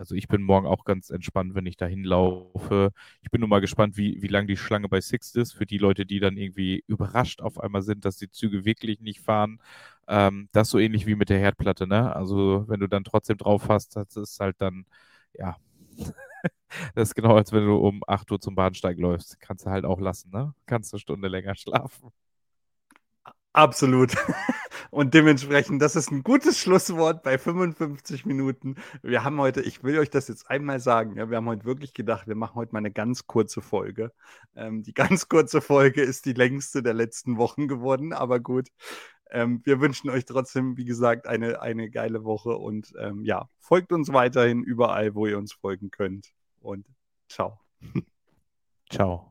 also 0.00 0.14
ich 0.16 0.28
bin 0.28 0.42
morgen 0.42 0.66
auch 0.66 0.84
ganz 0.84 1.10
entspannt, 1.10 1.54
wenn 1.54 1.66
ich 1.66 1.76
da 1.76 1.86
hinlaufe. 1.86 2.92
Ich 3.22 3.30
bin 3.30 3.40
nur 3.40 3.48
mal 3.50 3.60
gespannt, 3.60 3.96
wie, 3.98 4.22
wie 4.22 4.28
lang 4.28 4.46
die 4.46 4.56
Schlange 4.56 4.88
bei 4.88 5.00
Sixt 5.02 5.36
ist, 5.36 5.52
für 5.52 5.66
die 5.66 5.78
Leute, 5.78 6.06
die 6.06 6.20
dann 6.20 6.36
irgendwie 6.38 6.82
überrascht 6.86 7.42
auf 7.42 7.60
einmal 7.60 7.82
sind, 7.82 8.04
dass 8.06 8.16
die 8.16 8.30
Züge 8.30 8.64
wirklich 8.64 9.00
nicht 9.00 9.20
fahren. 9.20 9.60
Ähm, 10.08 10.48
das 10.52 10.68
ist 10.68 10.72
so 10.72 10.78
ähnlich 10.78 11.06
wie 11.06 11.16
mit 11.16 11.28
der 11.30 11.38
Herdplatte, 11.38 11.86
ne? 11.86 12.14
Also 12.16 12.64
wenn 12.68 12.80
du 12.80 12.88
dann 12.88 13.04
trotzdem 13.04 13.36
drauf 13.38 13.68
hast, 13.68 13.96
das 13.96 14.16
ist 14.16 14.40
halt 14.40 14.56
dann, 14.60 14.86
ja, 15.34 15.56
das 16.94 17.10
ist 17.10 17.14
genau, 17.14 17.36
als 17.36 17.52
wenn 17.52 17.66
du 17.66 17.76
um 17.76 18.02
8 18.06 18.30
Uhr 18.32 18.40
zum 18.40 18.54
Bahnsteig 18.54 18.98
läufst. 18.98 19.40
Kannst 19.40 19.66
du 19.66 19.70
halt 19.70 19.84
auch 19.84 20.00
lassen, 20.00 20.30
ne? 20.30 20.54
Kannst 20.66 20.92
eine 20.94 21.00
Stunde 21.00 21.28
länger 21.28 21.54
schlafen. 21.56 22.10
Absolut. 23.52 24.14
Und 24.90 25.14
dementsprechend, 25.14 25.80
das 25.82 25.94
ist 25.94 26.10
ein 26.10 26.22
gutes 26.22 26.58
Schlusswort 26.58 27.22
bei 27.22 27.38
55 27.38 28.26
Minuten. 28.26 28.76
Wir 29.02 29.22
haben 29.22 29.38
heute, 29.40 29.60
ich 29.60 29.84
will 29.84 29.98
euch 29.98 30.10
das 30.10 30.28
jetzt 30.28 30.50
einmal 30.50 30.80
sagen, 30.80 31.16
ja, 31.16 31.30
wir 31.30 31.36
haben 31.36 31.46
heute 31.46 31.64
wirklich 31.64 31.94
gedacht, 31.94 32.26
wir 32.26 32.34
machen 32.34 32.56
heute 32.56 32.72
mal 32.72 32.78
eine 32.78 32.90
ganz 32.90 33.26
kurze 33.26 33.60
Folge. 33.60 34.12
Ähm, 34.56 34.82
die 34.82 34.94
ganz 34.94 35.28
kurze 35.28 35.60
Folge 35.60 36.02
ist 36.02 36.26
die 36.26 36.32
längste 36.32 36.82
der 36.82 36.94
letzten 36.94 37.36
Wochen 37.36 37.68
geworden, 37.68 38.12
aber 38.12 38.40
gut. 38.40 38.68
Ähm, 39.30 39.60
wir 39.64 39.80
wünschen 39.80 40.10
euch 40.10 40.24
trotzdem, 40.24 40.76
wie 40.76 40.84
gesagt, 40.84 41.28
eine, 41.28 41.60
eine 41.62 41.88
geile 41.88 42.24
Woche 42.24 42.56
und 42.56 42.92
ähm, 42.98 43.24
ja, 43.24 43.48
folgt 43.60 43.92
uns 43.92 44.12
weiterhin 44.12 44.64
überall, 44.64 45.14
wo 45.14 45.26
ihr 45.26 45.38
uns 45.38 45.52
folgen 45.52 45.90
könnt. 45.90 46.32
Und 46.60 46.84
ciao. 47.28 47.60
Ciao. 48.90 49.29